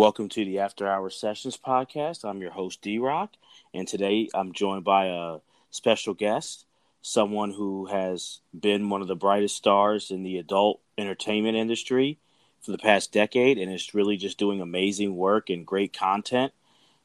Welcome 0.00 0.30
to 0.30 0.46
the 0.46 0.60
After 0.60 0.88
Hours 0.88 1.14
Sessions 1.14 1.58
podcast. 1.58 2.24
I'm 2.24 2.40
your 2.40 2.52
host, 2.52 2.80
D 2.80 2.98
Rock, 2.98 3.34
and 3.74 3.86
today 3.86 4.30
I'm 4.32 4.54
joined 4.54 4.82
by 4.82 5.08
a 5.08 5.40
special 5.68 6.14
guest, 6.14 6.64
someone 7.02 7.50
who 7.50 7.84
has 7.84 8.40
been 8.58 8.88
one 8.88 9.02
of 9.02 9.08
the 9.08 9.14
brightest 9.14 9.56
stars 9.56 10.10
in 10.10 10.22
the 10.22 10.38
adult 10.38 10.80
entertainment 10.96 11.58
industry 11.58 12.18
for 12.62 12.70
the 12.70 12.78
past 12.78 13.12
decade 13.12 13.58
and 13.58 13.70
is 13.70 13.92
really 13.92 14.16
just 14.16 14.38
doing 14.38 14.62
amazing 14.62 15.16
work 15.16 15.50
and 15.50 15.66
great 15.66 15.92
content. 15.92 16.54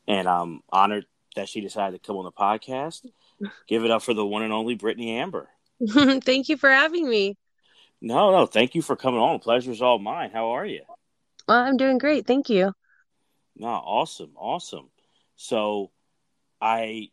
And 0.08 0.30
I'm 0.30 0.64
honored 0.70 1.06
that 1.36 1.50
she 1.50 1.60
decided 1.60 2.02
to 2.02 2.08
come 2.08 2.16
on 2.16 2.24
the 2.24 2.32
podcast. 2.32 3.06
Give 3.68 3.84
it 3.84 3.92
up 3.92 4.04
for 4.04 4.14
the 4.14 4.26
one 4.26 4.44
and 4.44 4.54
only 4.54 4.78
Britney 4.78 5.10
Amber. 5.10 5.50
Thank 5.90 6.48
you 6.48 6.56
for 6.56 6.70
having 6.70 7.10
me. 7.10 7.36
No, 8.00 8.32
no, 8.32 8.46
thank 8.46 8.74
you 8.74 8.82
for 8.82 8.96
coming 8.96 9.20
on. 9.20 9.40
Pleasure's 9.40 9.82
all 9.82 10.00
mine. 10.00 10.30
How 10.32 10.52
are 10.52 10.66
you? 10.66 10.84
Well, 11.46 11.58
I'm 11.58 11.76
doing 11.76 11.98
great. 11.98 12.26
Thank 12.26 12.50
you. 12.50 12.72
No, 13.56 13.68
awesome, 13.68 14.32
awesome. 14.36 14.90
So, 15.36 15.92
I 16.62 17.10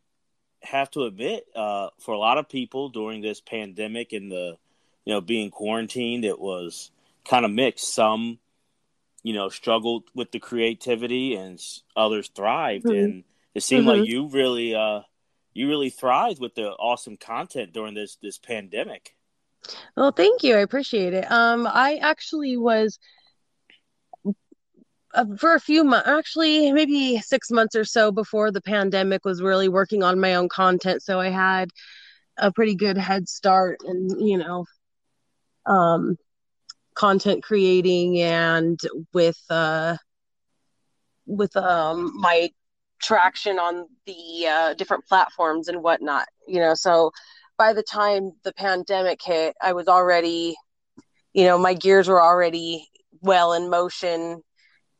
have 0.61 0.89
to 0.91 1.03
admit, 1.03 1.45
uh, 1.55 1.89
for 1.99 2.13
a 2.13 2.17
lot 2.17 2.37
of 2.37 2.49
people 2.49 2.89
during 2.89 3.21
this 3.21 3.41
pandemic 3.41 4.13
and 4.13 4.31
the, 4.31 4.57
you 5.05 5.13
know, 5.13 5.21
being 5.21 5.51
quarantined, 5.51 6.25
it 6.25 6.39
was 6.39 6.91
kind 7.25 7.45
of 7.45 7.51
mixed. 7.51 7.93
Some, 7.93 8.39
you 9.21 9.33
know, 9.33 9.49
struggled 9.49 10.03
with 10.15 10.31
the 10.31 10.39
creativity, 10.39 11.35
and 11.35 11.61
others 11.95 12.29
thrived. 12.33 12.85
Mm-hmm. 12.85 13.03
And 13.03 13.23
it 13.53 13.63
seemed 13.63 13.85
mm-hmm. 13.85 13.99
like 14.01 14.09
you 14.09 14.27
really, 14.27 14.75
uh, 14.75 15.01
you 15.53 15.67
really 15.67 15.89
thrived 15.89 16.39
with 16.39 16.55
the 16.55 16.69
awesome 16.71 17.17
content 17.17 17.73
during 17.73 17.93
this 17.93 18.17
this 18.21 18.37
pandemic. 18.37 19.15
Well, 19.95 20.11
thank 20.11 20.43
you. 20.43 20.55
I 20.55 20.59
appreciate 20.59 21.13
it. 21.13 21.31
Um, 21.31 21.67
I 21.67 21.95
actually 22.01 22.57
was 22.57 22.99
uh, 25.13 25.25
for 25.37 25.53
a 25.53 25.59
few 25.59 25.83
months, 25.83 26.07
actually, 26.07 26.71
maybe 26.71 27.19
six 27.19 27.51
months 27.51 27.75
or 27.75 27.85
so 27.85 28.11
before 28.11 28.51
the 28.51 28.61
pandemic, 28.61 29.25
was 29.25 29.41
really 29.41 29.69
working 29.69 30.03
on 30.03 30.19
my 30.19 30.35
own 30.35 30.49
content. 30.49 31.03
So 31.03 31.19
I 31.19 31.29
had 31.29 31.69
a 32.37 32.51
pretty 32.51 32.75
good 32.75 32.97
head 32.97 33.29
start 33.29 33.79
and, 33.85 34.27
you 34.27 34.37
know, 34.37 34.65
um, 35.65 36.17
content 36.95 37.43
creating 37.43 38.19
and 38.21 38.79
with, 39.13 39.39
uh, 39.49 39.97
with, 41.25 41.55
um, 41.55 42.11
my 42.19 42.49
traction 43.01 43.59
on 43.59 43.87
the, 44.05 44.47
uh, 44.47 44.73
different 44.73 45.05
platforms 45.05 45.67
and 45.67 45.83
whatnot, 45.83 46.27
you 46.47 46.59
know, 46.59 46.73
so 46.73 47.11
by 47.57 47.73
the 47.73 47.83
time 47.83 48.31
the 48.43 48.53
pandemic 48.53 49.21
hit, 49.23 49.55
I 49.61 49.73
was 49.73 49.87
already, 49.87 50.55
you 51.33 51.45
know, 51.45 51.57
my 51.57 51.73
gears 51.73 52.07
were 52.07 52.21
already 52.21 52.87
well 53.21 53.53
in 53.53 53.69
motion 53.69 54.41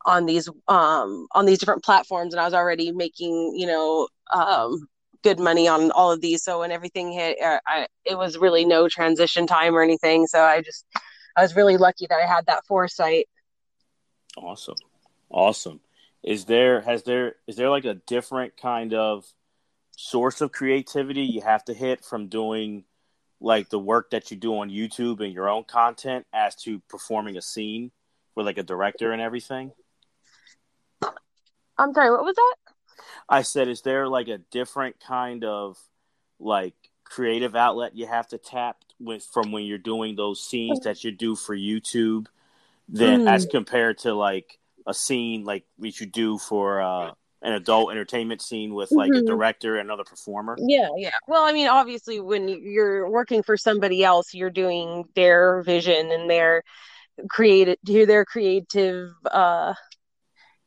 on 0.06 0.26
these 0.26 0.50
um 0.68 1.28
on 1.32 1.46
these 1.46 1.59
different 1.59 1.84
platforms 1.84 2.34
and 2.34 2.42
I 2.42 2.46
was 2.46 2.54
already 2.54 2.92
making 2.92 3.54
you 3.56 3.68
know 3.68 4.08
um 4.34 4.88
good 5.23 5.40
money 5.40 5.68
on 5.68 5.90
all 5.92 6.12
of 6.12 6.22
these. 6.22 6.44
So 6.44 6.59
when 6.59 6.72
everything 6.72 7.12
hit 7.12 7.42
uh, 7.42 7.59
I, 7.66 7.88
it 8.06 8.18
was 8.18 8.38
really 8.38 8.66
no 8.66 8.88
transition 8.88 9.48
time 9.48 9.76
or 9.76 9.81
anything. 9.81 10.28
So 10.28 10.42
I 10.42 10.62
just 10.62 10.86
I 11.36 11.42
was 11.42 11.56
really 11.56 11.78
lucky 11.78 12.06
that 12.09 12.20
I 12.20 12.28
had 12.28 12.46
that 12.46 12.66
foresight. 12.68 13.28
Awesome. 14.38 14.76
Awesome. 15.30 15.80
Is 16.24 16.46
there 16.46 16.81
has 16.81 17.04
there 17.04 17.36
is 17.48 17.56
there 17.56 17.70
like 17.70 17.86
a 17.86 17.96
different 17.96 18.58
kind 18.58 18.94
of 18.94 19.26
source 19.96 20.42
of 20.42 20.52
creativity 20.52 21.22
you 21.22 21.42
have 21.42 21.64
to 21.66 21.74
hit 21.74 22.04
from 22.04 22.28
doing 22.28 22.84
like 23.40 23.70
the 23.70 23.80
work 23.80 24.09
that 24.12 24.31
you 24.31 24.38
do 24.38 24.58
on 24.58 24.70
YouTube 24.70 25.20
and 25.20 25.34
your 25.34 25.50
own 25.50 25.64
content 25.64 26.26
as 26.34 26.56
to 26.56 26.80
performing 26.90 27.38
a 27.38 27.42
scene 27.42 27.92
with 28.36 28.46
like 28.46 28.58
a 28.58 28.64
director 28.64 29.12
and 29.12 29.22
everything 29.22 29.72
I'm 31.77 31.93
sorry, 31.93 32.11
what 32.11 32.23
was 32.23 32.35
that? 32.35 32.55
I 33.29 33.41
said, 33.41 33.67
is 33.67 33.81
there 33.81 34.07
like 34.07 34.27
a 34.27 34.38
different 34.38 34.99
kind 34.99 35.43
of 35.43 35.77
like 36.39 36.73
creative 37.03 37.55
outlet 37.55 37.95
you 37.95 38.07
have 38.07 38.28
to 38.28 38.38
tap 38.38 38.78
with 39.00 39.23
from 39.34 39.51
when 39.51 39.66
you're 39.66 39.78
doing 39.78 40.16
those 40.16 40.41
scenes 40.41 40.79
that 40.81 41.03
you 41.03 41.12
do 41.12 41.35
for 41.35 41.56
YouTube 41.56 42.28
than 42.89 43.22
mm. 43.22 43.31
as 43.31 43.45
compared 43.45 43.97
to 44.00 44.13
like 44.13 44.59
a 44.85 44.94
scene 44.94 45.44
like 45.45 45.63
what 45.78 46.00
you 46.00 46.06
do 46.06 46.38
for 46.38 46.81
uh, 46.81 47.12
an 47.44 47.53
adult 47.53 47.91
entertainment 47.91 48.41
scene 48.41 48.73
with 48.73 48.91
like 48.91 49.12
mm-hmm. 49.12 49.25
a 49.25 49.28
director 49.28 49.78
and 49.78 49.88
another 49.88 50.03
performer? 50.03 50.57
Yeah, 50.59 50.89
yeah. 50.95 51.12
Well, 51.28 51.44
I 51.44 51.51
mean, 51.51 51.67
obviously, 51.67 52.19
when 52.19 52.47
you're 52.47 53.09
working 53.09 53.44
for 53.44 53.57
somebody 53.57 54.03
else, 54.03 54.33
you're 54.33 54.50
doing 54.50 55.06
their 55.13 55.62
vision 55.62 56.12
and 56.12 56.29
their 56.29 56.63
creative, 57.29 57.78
their 57.83 58.25
creative, 58.25 59.09
uh, 59.29 59.73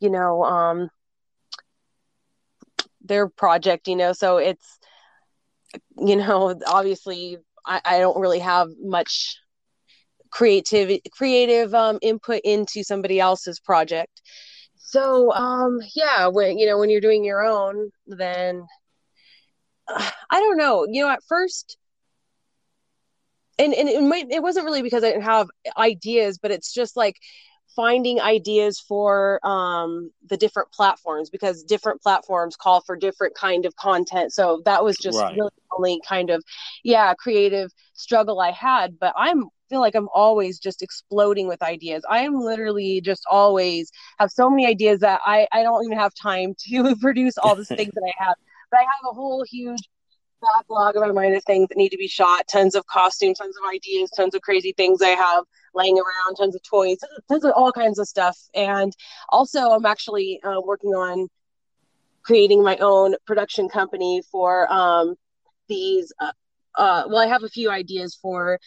you 0.01 0.11
know, 0.11 0.45
um, 0.45 0.91
their 3.07 3.29
project, 3.29 3.89
you 3.89 3.97
know, 3.97 4.13
so 4.13 4.39
it's, 4.39 4.79
you 5.99 6.17
know, 6.17 6.59
obviously 6.67 7.39
I, 7.65 7.81
I 7.85 7.99
don't 7.99 8.21
really 8.21 8.39
have 8.41 8.69
much 8.81 9.37
creative 10.31 11.01
creative 11.13 11.75
um, 11.75 11.99
input 12.03 12.41
into 12.45 12.85
somebody 12.85 13.19
else's 13.21 13.61
project. 13.61 14.23
So 14.77 15.33
um, 15.33 15.79
yeah, 15.95 16.29
when 16.29 16.59
you 16.59 16.67
know 16.67 16.79
when 16.79 16.91
you're 16.91 17.01
doing 17.01 17.25
your 17.25 17.45
own, 17.45 17.91
then 18.07 18.67
uh, 19.89 20.11
I 20.31 20.41
don't 20.41 20.57
know. 20.57 20.87
You 20.89 21.05
know, 21.05 21.11
at 21.11 21.23
first, 21.29 21.77
and 23.59 23.75
and 23.75 23.89
it, 23.89 24.27
it 24.31 24.43
wasn't 24.43 24.67
really 24.67 24.83
because 24.83 25.03
I 25.05 25.09
didn't 25.11 25.23
have 25.23 25.49
ideas, 25.77 26.39
but 26.39 26.51
it's 26.51 26.73
just 26.73 26.97
like 26.97 27.17
finding 27.77 28.21
ideas 28.21 28.81
for 28.81 29.39
um, 29.47 30.11
the 30.29 30.37
different 30.37 30.73
platforms 30.73 31.31
because 31.31 31.63
different 31.63 32.03
platforms 32.03 32.57
call 32.57 32.81
for 32.81 32.97
different 32.97 33.37
kind 33.37 33.67
of 33.67 33.77
content. 33.77 34.33
So 34.33 34.63
that 34.65 34.83
was 34.83 34.97
just 34.97 35.19
right. 35.19 35.37
really 35.37 35.51
only 35.77 36.01
kind 36.09 36.31
of 36.31 36.43
yeah 36.85 37.13
creative 37.15 37.71
struggle 37.93 38.41
i 38.41 38.51
had. 38.51 38.99
But 38.99 39.13
i'm 39.17 39.45
feel 39.69 39.81
like 39.81 39.95
i'm 39.95 40.09
always 40.15 40.59
just 40.59 40.83
exploding 40.83 41.49
with 41.49 41.63
ideas. 41.63 42.03
I 42.09 42.21
am 42.21 42.41
literally 42.41 43.01
just 43.01 43.25
always 43.31 43.91
have 44.19 44.31
so 44.31 44.49
many 44.49 44.67
ideas 44.67 45.01
that 45.01 45.21
i 45.27 45.47
i 45.53 45.63
don't 45.63 45.85
even 45.85 45.99
have 45.99 46.13
time 46.15 46.55
to 46.69 46.97
produce 47.01 47.37
all 47.39 47.55
the 47.55 47.65
things 47.65 47.93
that 47.93 48.13
i 48.19 48.25
have. 48.25 48.35
But 48.71 48.81
i 48.81 48.83
have 48.83 49.11
a 49.11 49.15
whole 49.15 49.45
huge 49.49 49.83
backlog 50.41 50.97
of 50.97 51.03
my 51.03 51.13
mind 51.13 51.35
of 51.35 51.45
things 51.45 51.69
that 51.69 51.79
need 51.79 51.89
to 51.91 51.97
be 51.97 52.09
shot 52.09 52.47
tons 52.49 52.75
of 52.75 52.87
costumes 52.87 53.39
tons 53.39 53.57
of 53.57 53.75
ideas 53.75 54.11
tons 54.17 54.35
of 54.35 54.43
crazy 54.43 54.75
things 54.77 55.01
i 55.01 55.09
have 55.09 55.45
laying 55.77 55.99
around, 55.99 56.37
tons 56.37 56.55
of 56.55 56.63
toys, 56.63 56.99
tons 57.29 57.45
of 57.45 57.53
all 57.55 57.73
kinds 57.73 57.99
of 57.99 58.09
stuff. 58.09 58.37
And 58.55 58.93
also, 59.29 59.71
I'm 59.71 59.87
actually 59.87 60.41
uh, 60.43 60.61
working 60.65 60.91
on 60.91 61.29
creating 62.23 62.63
my 62.63 62.77
own 62.79 63.15
production 63.27 63.69
company 63.69 64.23
for 64.33 64.73
um, 64.73 65.15
these. 65.69 66.13
Uh, 66.19 66.33
uh, 66.77 67.05
well, 67.07 67.19
I 67.19 67.27
have 67.27 67.43
a 67.43 67.49
few 67.49 67.71
ideas 67.71 68.19
for 68.21 68.59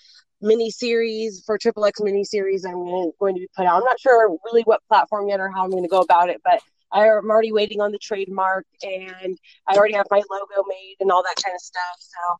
mini 0.41 0.71
series 0.71 1.43
for 1.45 1.57
triple 1.57 1.85
x 1.85 1.99
mini 2.01 2.23
series 2.23 2.65
i'm 2.65 2.85
going 3.19 3.35
to 3.35 3.41
be 3.41 3.47
put 3.55 3.65
out 3.65 3.75
i'm 3.75 3.83
not 3.83 3.99
sure 3.99 4.37
really 4.45 4.61
what 4.63 4.81
platform 4.87 5.27
yet 5.27 5.39
or 5.39 5.49
how 5.49 5.63
i'm 5.63 5.69
going 5.69 5.83
to 5.83 5.89
go 5.89 5.99
about 5.99 6.29
it 6.29 6.39
but 6.43 6.61
i'm 6.93 7.29
already 7.29 7.51
waiting 7.51 7.81
on 7.81 7.91
the 7.91 7.97
trademark 7.97 8.65
and 8.81 9.37
i 9.67 9.75
already 9.75 9.93
have 9.93 10.05
my 10.09 10.21
logo 10.31 10.63
made 10.67 10.95
and 11.01 11.11
all 11.11 11.23
that 11.23 11.35
kind 11.43 11.53
of 11.53 11.61
stuff 11.61 11.97
so 11.99 12.35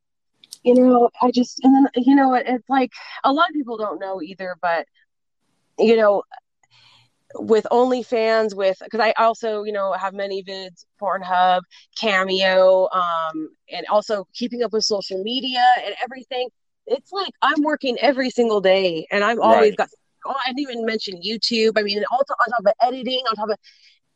you 0.63 0.73
know, 0.75 1.09
I 1.21 1.31
just, 1.31 1.59
and 1.63 1.73
then, 1.73 2.03
you 2.03 2.15
know, 2.15 2.33
it's 2.33 2.67
like 2.69 2.91
a 3.23 3.31
lot 3.31 3.49
of 3.49 3.53
people 3.53 3.77
don't 3.77 3.99
know 3.99 4.21
either, 4.21 4.57
but, 4.61 4.85
you 5.77 5.95
know, 5.95 6.23
with 7.35 7.65
OnlyFans, 7.71 8.55
with, 8.55 8.77
because 8.83 8.99
I 8.99 9.11
also, 9.13 9.63
you 9.63 9.71
know, 9.71 9.93
have 9.93 10.13
ManyVids, 10.13 10.85
Pornhub, 11.01 11.61
Cameo, 11.97 12.89
um, 12.91 13.49
and 13.71 13.85
also 13.89 14.27
keeping 14.33 14.63
up 14.63 14.73
with 14.73 14.83
social 14.83 15.23
media 15.23 15.63
and 15.85 15.95
everything. 16.03 16.49
It's 16.87 17.11
like 17.11 17.31
I'm 17.41 17.61
working 17.61 17.97
every 17.99 18.29
single 18.29 18.61
day 18.61 19.07
and 19.11 19.23
I'm 19.23 19.39
always 19.39 19.71
right. 19.71 19.77
got, 19.77 19.89
oh, 20.25 20.35
I 20.45 20.49
didn't 20.49 20.71
even 20.71 20.85
mention 20.85 21.21
YouTube. 21.25 21.77
I 21.77 21.83
mean, 21.83 21.99
on 21.99 22.25
top, 22.25 22.37
on 22.45 22.51
top 22.51 22.65
of 22.65 22.73
editing, 22.81 23.21
on 23.29 23.35
top 23.35 23.49
of, 23.49 23.57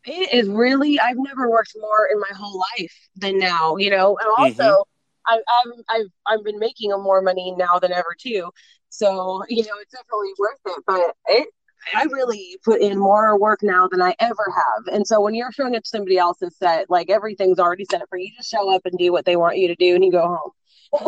it 0.06 0.34
is 0.34 0.50
really, 0.50 1.00
I've 1.00 1.18
never 1.18 1.50
worked 1.50 1.74
more 1.80 2.10
in 2.12 2.20
my 2.20 2.36
whole 2.36 2.60
life 2.78 3.10
than 3.16 3.38
now, 3.38 3.78
you 3.78 3.90
know, 3.90 4.18
and 4.18 4.30
also, 4.38 4.64
mm-hmm 4.64 4.90
I, 5.28 5.34
have 5.36 5.74
I've 5.90 6.08
I've 6.28 6.44
been 6.44 6.60
making 6.60 6.92
more 6.92 7.22
money 7.22 7.54
now 7.58 7.80
than 7.80 7.92
ever 7.92 8.16
too. 8.18 8.52
So 8.90 9.44
you 9.50 9.64
know, 9.64 9.74
it's 9.82 9.92
definitely 9.92 10.34
worth 10.38 10.60
it. 10.66 10.84
But 10.86 11.16
it, 11.28 11.48
I 11.96 12.04
really 12.04 12.58
put 12.64 12.82
in 12.82 12.98
more 12.98 13.38
work 13.40 13.60
now 13.62 13.88
than 13.90 14.02
I 14.02 14.16
ever 14.20 14.54
have. 14.56 14.94
And 14.94 15.06
so 15.06 15.22
when 15.22 15.34
you're 15.34 15.52
showing 15.52 15.76
it 15.76 15.84
to 15.84 15.90
somebody 15.90 16.18
else's 16.18 16.56
set, 16.58 16.90
like 16.90 17.10
everything's 17.10 17.60
already 17.60 17.86
set 17.90 18.02
up 18.02 18.10
for 18.10 18.18
you. 18.18 18.26
You 18.26 18.32
just 18.38 18.50
show 18.50 18.74
up 18.74 18.86
and 18.86 18.98
do 18.98 19.12
what 19.12 19.26
they 19.26 19.36
want 19.36 19.58
you 19.58 19.68
to 19.68 19.76
do, 19.76 19.96
and 19.96 20.04
you 20.04 20.12
go 20.12 20.28
home. 20.28 20.52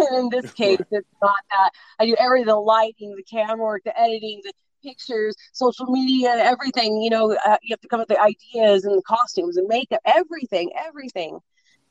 And 0.09 0.17
in 0.19 0.29
this 0.29 0.51
case, 0.53 0.79
it's 0.91 1.07
not 1.21 1.37
that. 1.51 1.71
I 1.99 2.05
do 2.05 2.15
everything: 2.19 2.47
the 2.47 2.55
lighting, 2.55 3.15
the 3.15 3.23
camera 3.23 3.57
work, 3.57 3.83
the 3.85 3.99
editing, 3.99 4.41
the 4.43 4.53
pictures, 4.83 5.35
social 5.53 5.87
media, 5.87 6.29
everything. 6.37 7.01
You 7.01 7.09
know, 7.09 7.37
uh, 7.45 7.57
you 7.61 7.73
have 7.73 7.81
to 7.81 7.87
come 7.87 7.99
up 7.99 8.09
with 8.09 8.17
the 8.17 8.23
ideas 8.23 8.85
and 8.85 8.97
the 8.97 9.03
costumes 9.03 9.57
and 9.57 9.67
makeup, 9.67 10.01
everything, 10.05 10.71
everything. 10.75 11.39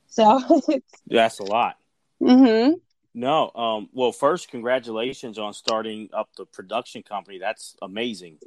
So 0.07 0.63
that's 1.07 1.39
a 1.39 1.45
lot. 1.45 1.77
Mm-hmm. 2.25 2.75
No, 3.17 3.51
um, 3.55 3.89
well, 3.93 4.11
first, 4.11 4.51
congratulations 4.51 5.39
on 5.39 5.53
starting 5.53 6.09
up 6.13 6.29
the 6.37 6.47
production 6.47 7.03
company. 7.03 7.39
That's 7.39 7.77
amazing. 7.81 8.39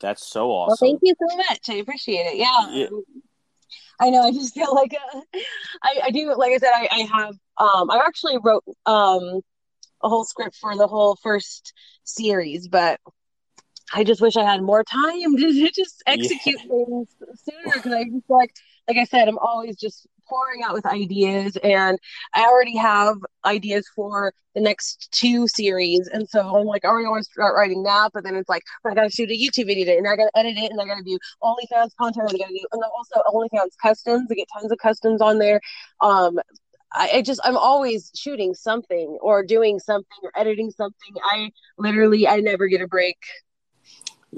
That's 0.00 0.26
so 0.26 0.50
awesome. 0.50 0.68
Well, 0.68 0.90
thank 0.90 1.00
you 1.02 1.14
so 1.28 1.36
much. 1.36 1.68
I 1.68 1.74
appreciate 1.74 2.24
it. 2.24 2.36
Yeah. 2.36 2.70
yeah. 2.70 2.86
I 4.00 4.10
know. 4.10 4.22
I 4.22 4.32
just 4.32 4.54
feel 4.54 4.74
like 4.74 4.94
uh, 4.94 5.20
I, 5.82 6.00
I 6.06 6.10
do. 6.10 6.34
Like 6.36 6.52
I 6.52 6.58
said, 6.58 6.72
I, 6.74 6.88
I 6.90 7.08
have. 7.12 7.34
Um, 7.58 7.90
I 7.90 8.02
actually 8.04 8.38
wrote 8.42 8.64
um 8.86 9.42
a 10.02 10.08
whole 10.08 10.24
script 10.24 10.56
for 10.56 10.76
the 10.76 10.86
whole 10.86 11.16
first 11.16 11.72
series, 12.04 12.68
but 12.68 12.98
I 13.92 14.04
just 14.04 14.20
wish 14.20 14.36
I 14.36 14.50
had 14.50 14.62
more 14.62 14.84
time 14.84 15.36
to 15.36 15.70
just 15.70 16.02
execute 16.06 16.60
yeah. 16.60 16.68
things 16.68 17.14
sooner 17.44 17.74
because 17.74 17.92
I 17.92 18.04
just 18.04 18.28
like, 18.28 18.54
like 18.88 18.96
I 18.96 19.04
said, 19.04 19.28
I'm 19.28 19.38
always 19.38 19.76
just 19.76 20.06
pouring 20.30 20.62
out 20.62 20.72
with 20.72 20.86
ideas, 20.86 21.56
and 21.62 21.98
I 22.34 22.44
already 22.44 22.76
have 22.76 23.16
ideas 23.44 23.86
for 23.94 24.32
the 24.54 24.60
next 24.60 25.08
two 25.12 25.46
series, 25.48 26.08
and 26.08 26.28
so 26.28 26.56
I'm 26.56 26.66
like, 26.66 26.84
I 26.84 26.88
already 26.88 27.08
want 27.08 27.24
to 27.24 27.30
start 27.30 27.54
writing 27.54 27.82
that, 27.82 28.12
but 28.14 28.24
then 28.24 28.36
it's 28.36 28.48
like, 28.48 28.62
I 28.84 28.94
got 28.94 29.04
to 29.04 29.10
shoot 29.10 29.30
a 29.30 29.34
YouTube 29.34 29.66
video, 29.66 29.96
and 29.96 30.08
I 30.08 30.16
got 30.16 30.30
to 30.32 30.38
edit 30.38 30.56
it, 30.56 30.70
and 30.70 30.80
I 30.80 30.86
got 30.86 30.96
to 30.96 31.04
do 31.04 31.18
OnlyFans 31.42 31.90
content, 32.00 32.30
and 32.30 32.36
I 32.36 32.38
got 32.38 32.48
to 32.48 32.54
do, 32.54 32.66
and 32.72 32.82
then 32.82 32.90
also 32.96 33.20
OnlyFans 33.28 33.72
customs. 33.82 34.28
I 34.30 34.34
get 34.34 34.48
tons 34.56 34.72
of 34.72 34.78
customs 34.78 35.20
on 35.20 35.38
there. 35.38 35.60
Um, 36.00 36.38
I, 36.92 37.10
I, 37.14 37.22
just 37.22 37.40
I'm 37.44 37.56
always 37.56 38.10
shooting 38.16 38.54
something 38.54 39.18
or 39.20 39.44
doing 39.44 39.78
something 39.78 40.18
or 40.22 40.32
editing 40.36 40.70
something. 40.70 41.14
I 41.22 41.52
literally 41.78 42.26
I 42.26 42.40
never 42.40 42.66
get 42.66 42.80
a 42.80 42.88
break. 42.88 43.18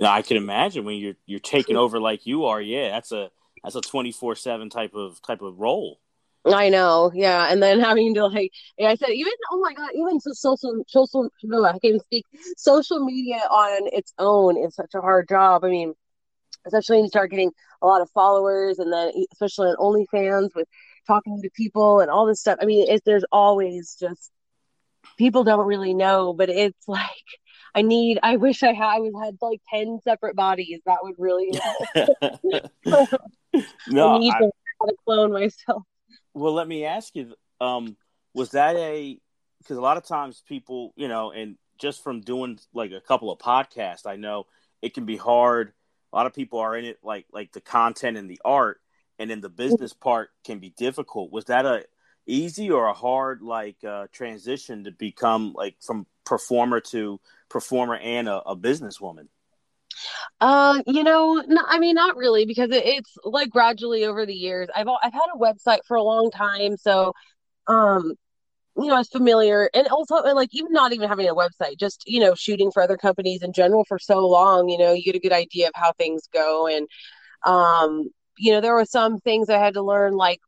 I 0.02 0.22
can 0.22 0.36
imagine 0.36 0.84
when 0.84 0.96
you're 0.96 1.14
you're 1.26 1.40
taking 1.40 1.76
over 1.76 2.00
like 2.00 2.26
you 2.26 2.46
are. 2.46 2.60
Yeah, 2.60 2.90
that's 2.90 3.12
a 3.12 3.30
that's 3.62 3.76
a 3.76 3.80
twenty 3.80 4.12
four 4.12 4.34
seven 4.34 4.70
type 4.70 4.94
of 4.94 5.20
type 5.22 5.42
of 5.42 5.58
role. 5.58 5.98
I 6.44 6.70
know, 6.70 7.12
yeah, 7.14 7.46
and 7.50 7.62
then 7.62 7.78
having 7.78 8.14
to 8.14 8.26
like, 8.26 8.50
yeah, 8.76 8.88
I 8.88 8.96
said 8.96 9.10
even 9.10 9.32
oh 9.52 9.60
my 9.60 9.72
god, 9.74 9.90
even 9.94 10.18
social 10.20 10.84
social 10.88 11.30
I 11.64 11.78
can't 11.78 12.02
speak. 12.02 12.26
Social 12.56 13.04
media 13.04 13.36
on 13.36 13.88
its 13.92 14.12
own 14.18 14.56
is 14.56 14.74
such 14.74 14.90
a 14.94 15.00
hard 15.00 15.28
job. 15.28 15.64
I 15.64 15.68
mean, 15.68 15.94
especially 16.66 16.96
when 16.96 17.04
you 17.04 17.08
start 17.10 17.30
getting 17.30 17.52
a 17.80 17.86
lot 17.86 18.02
of 18.02 18.10
followers, 18.10 18.78
and 18.78 18.92
then 18.92 19.12
especially 19.32 19.68
on 19.68 19.76
OnlyFans 19.76 20.50
with 20.54 20.66
talking 21.06 21.40
to 21.42 21.50
people 21.54 22.00
and 22.00 22.10
all 22.10 22.26
this 22.26 22.40
stuff. 22.40 22.58
I 22.60 22.64
mean, 22.64 22.88
it, 22.88 23.02
there's 23.04 23.24
always 23.30 23.96
just 23.98 24.30
people 25.16 25.44
don't 25.44 25.66
really 25.66 25.94
know, 25.94 26.32
but 26.32 26.48
it's 26.48 26.76
like 26.88 27.08
I 27.74 27.82
need. 27.82 28.18
I 28.22 28.36
wish 28.36 28.62
I 28.62 28.72
had. 28.72 28.96
I 28.96 29.00
would 29.00 29.12
had 29.22 29.38
like 29.40 29.60
ten 29.72 29.98
separate 30.04 30.36
bodies. 30.36 30.80
That 30.86 30.98
would 31.02 31.14
really. 31.18 31.58
no, 33.88 34.08
I 34.14 34.18
need 34.18 34.34
I, 34.34 34.38
to, 34.40 34.50
to 34.86 34.94
clone 35.04 35.32
myself. 35.32 35.82
Well, 36.34 36.52
let 36.52 36.68
me 36.68 36.84
ask 36.84 37.14
you. 37.16 37.34
Um, 37.60 37.96
was 38.34 38.50
that 38.50 38.76
a? 38.76 39.18
Because 39.58 39.76
a 39.76 39.80
lot 39.80 39.96
of 39.96 40.04
times 40.04 40.42
people, 40.46 40.92
you 40.96 41.08
know, 41.08 41.30
and 41.30 41.56
just 41.78 42.02
from 42.02 42.20
doing 42.20 42.58
like 42.74 42.92
a 42.92 43.00
couple 43.00 43.30
of 43.30 43.38
podcasts, 43.38 44.06
I 44.06 44.16
know 44.16 44.46
it 44.82 44.92
can 44.94 45.06
be 45.06 45.16
hard. 45.16 45.72
A 46.12 46.16
lot 46.16 46.26
of 46.26 46.34
people 46.34 46.58
are 46.58 46.76
in 46.76 46.84
it 46.84 46.98
like 47.02 47.26
like 47.32 47.52
the 47.52 47.60
content 47.60 48.18
and 48.18 48.28
the 48.28 48.40
art, 48.44 48.80
and 49.18 49.30
then 49.30 49.40
the 49.40 49.48
business 49.48 49.94
part 49.94 50.30
can 50.44 50.58
be 50.58 50.70
difficult. 50.76 51.32
Was 51.32 51.46
that 51.46 51.64
a 51.64 51.84
easy 52.26 52.70
or 52.70 52.86
a 52.86 52.92
hard 52.92 53.42
like 53.42 53.76
uh, 53.84 54.06
transition 54.12 54.84
to 54.84 54.92
become 54.92 55.52
like 55.54 55.76
from 55.80 56.06
performer 56.24 56.80
to 56.80 57.20
performer 57.48 57.96
and 57.96 58.28
a, 58.28 58.40
a 58.48 58.56
businesswoman? 58.56 59.28
Uh, 60.40 60.82
you 60.86 61.04
know, 61.04 61.42
no, 61.46 61.62
I 61.66 61.78
mean, 61.78 61.94
not 61.94 62.16
really, 62.16 62.46
because 62.46 62.70
it, 62.70 62.84
it's 62.84 63.16
like 63.24 63.50
gradually 63.50 64.04
over 64.04 64.26
the 64.26 64.34
years. 64.34 64.68
I've 64.74 64.88
I've 64.88 65.12
had 65.12 65.28
a 65.34 65.38
website 65.38 65.80
for 65.86 65.96
a 65.96 66.02
long 66.02 66.30
time, 66.30 66.76
so 66.76 67.12
um, 67.66 68.14
you 68.76 68.86
know, 68.86 68.94
I 68.94 68.98
was 68.98 69.08
familiar, 69.08 69.68
and 69.74 69.86
also 69.88 70.16
like 70.16 70.48
even 70.52 70.72
not 70.72 70.92
even 70.92 71.08
having 71.08 71.28
a 71.28 71.34
website, 71.34 71.78
just 71.78 72.04
you 72.06 72.20
know, 72.20 72.34
shooting 72.34 72.70
for 72.72 72.82
other 72.82 72.96
companies 72.96 73.42
in 73.42 73.52
general 73.52 73.84
for 73.84 73.98
so 73.98 74.26
long. 74.26 74.68
You 74.68 74.78
know, 74.78 74.92
you 74.92 75.04
get 75.04 75.14
a 75.14 75.20
good 75.20 75.32
idea 75.32 75.66
of 75.68 75.72
how 75.74 75.92
things 75.92 76.22
go, 76.32 76.66
and 76.66 76.88
um, 77.44 78.08
you 78.38 78.52
know, 78.52 78.60
there 78.60 78.74
were 78.74 78.84
some 78.84 79.18
things 79.18 79.48
I 79.48 79.58
had 79.58 79.74
to 79.74 79.82
learn, 79.82 80.14
like, 80.14 80.40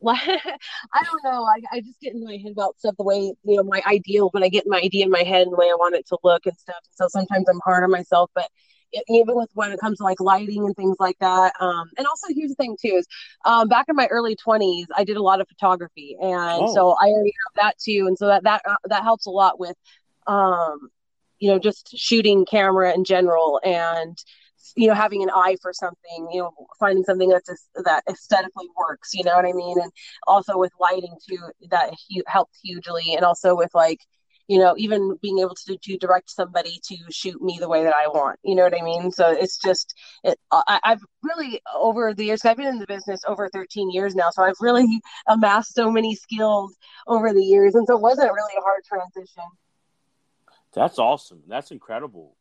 like 0.00 0.20
I 0.28 1.04
don't 1.04 1.24
know, 1.24 1.44
I, 1.44 1.60
I 1.72 1.80
just 1.80 2.00
get 2.00 2.14
in 2.14 2.24
my 2.24 2.36
head 2.36 2.52
about 2.52 2.78
stuff 2.78 2.96
the 2.96 3.04
way, 3.04 3.34
you 3.44 3.56
know, 3.56 3.62
my 3.62 3.82
ideal, 3.86 4.30
when 4.30 4.42
I 4.42 4.48
get 4.48 4.64
my 4.66 4.78
idea 4.78 5.04
in 5.04 5.10
my 5.10 5.22
head 5.22 5.42
and 5.42 5.52
the 5.52 5.56
way 5.56 5.66
I 5.66 5.74
want 5.74 5.94
it 5.94 6.06
to 6.08 6.18
look 6.22 6.46
and 6.46 6.56
stuff. 6.56 6.80
So 6.90 7.08
sometimes 7.08 7.48
I'm 7.48 7.60
hard 7.64 7.84
on 7.84 7.90
myself, 7.90 8.30
but 8.34 8.48
it, 8.92 9.04
even 9.08 9.36
with 9.36 9.50
when 9.54 9.72
it 9.72 9.80
comes 9.80 9.98
to 9.98 10.04
like 10.04 10.20
lighting 10.20 10.64
and 10.64 10.74
things 10.76 10.96
like 10.98 11.18
that. 11.20 11.52
Um, 11.60 11.90
and 11.96 12.06
also 12.06 12.28
here's 12.34 12.50
the 12.50 12.56
thing 12.56 12.76
too 12.80 12.96
is 12.96 13.06
um, 13.44 13.68
back 13.68 13.86
in 13.88 13.96
my 13.96 14.06
early 14.06 14.36
20s, 14.36 14.86
I 14.96 15.04
did 15.04 15.16
a 15.16 15.22
lot 15.22 15.40
of 15.40 15.48
photography, 15.48 16.16
and 16.20 16.64
oh. 16.64 16.74
so 16.74 16.90
I 16.92 17.06
already 17.06 17.32
have 17.46 17.64
that 17.64 17.78
too, 17.78 18.06
and 18.06 18.16
so 18.18 18.26
that 18.26 18.44
that 18.44 18.62
uh, 18.68 18.76
that 18.86 19.02
helps 19.02 19.26
a 19.26 19.30
lot 19.30 19.58
with, 19.60 19.76
um, 20.26 20.90
you 21.38 21.50
know, 21.50 21.58
just 21.58 21.96
shooting 21.96 22.44
camera 22.44 22.92
in 22.94 23.04
general 23.04 23.60
and 23.64 24.18
you 24.76 24.88
know 24.88 24.94
having 24.94 25.22
an 25.22 25.30
eye 25.30 25.56
for 25.60 25.72
something 25.72 26.28
you 26.32 26.40
know 26.40 26.52
finding 26.78 27.04
something 27.04 27.28
that's 27.28 27.68
that 27.84 28.02
aesthetically 28.08 28.68
works 28.76 29.10
you 29.14 29.24
know 29.24 29.36
what 29.36 29.44
i 29.44 29.52
mean? 29.52 29.80
And 29.80 29.90
also 30.26 30.58
with 30.58 30.72
lighting 30.80 31.16
too 31.28 31.38
that 31.70 31.90
hu- 32.10 32.22
helped 32.26 32.56
hugely. 32.62 33.14
And 33.14 33.24
also 33.24 33.56
with 33.56 33.70
like 33.74 34.00
you 34.48 34.58
know 34.58 34.74
even 34.76 35.16
being 35.22 35.38
able 35.38 35.54
to, 35.66 35.76
to 35.76 35.96
direct 35.98 36.30
somebody 36.30 36.80
to 36.84 36.96
shoot 37.10 37.40
me 37.40 37.58
the 37.60 37.68
way 37.68 37.84
that 37.84 37.94
i 37.94 38.08
want 38.08 38.38
you 38.42 38.54
know 38.54 38.64
what 38.64 38.78
i 38.78 38.82
mean? 38.82 39.10
So 39.12 39.30
it's 39.30 39.58
just 39.58 39.94
it, 40.24 40.38
uh, 40.50 40.62
I, 40.66 40.80
i've 40.84 41.02
really 41.22 41.60
over 41.74 42.14
the 42.14 42.24
years 42.24 42.44
i've 42.44 42.56
been 42.56 42.66
in 42.66 42.78
the 42.78 42.86
business 42.86 43.20
over 43.26 43.48
13 43.52 43.90
years 43.90 44.14
now 44.14 44.30
so 44.30 44.42
i've 44.42 44.60
really 44.60 45.00
amassed 45.28 45.74
so 45.74 45.90
many 45.90 46.14
skills 46.14 46.76
over 47.06 47.32
the 47.32 47.42
years. 47.42 47.74
And 47.74 47.86
so 47.86 47.96
it 47.96 48.00
wasn't 48.00 48.32
really 48.32 48.54
a 48.56 48.62
hard 48.62 48.84
transition. 48.84 49.44
That's 50.72 50.98
awesome. 50.98 51.42
That's 51.48 51.70
incredible 51.70 52.36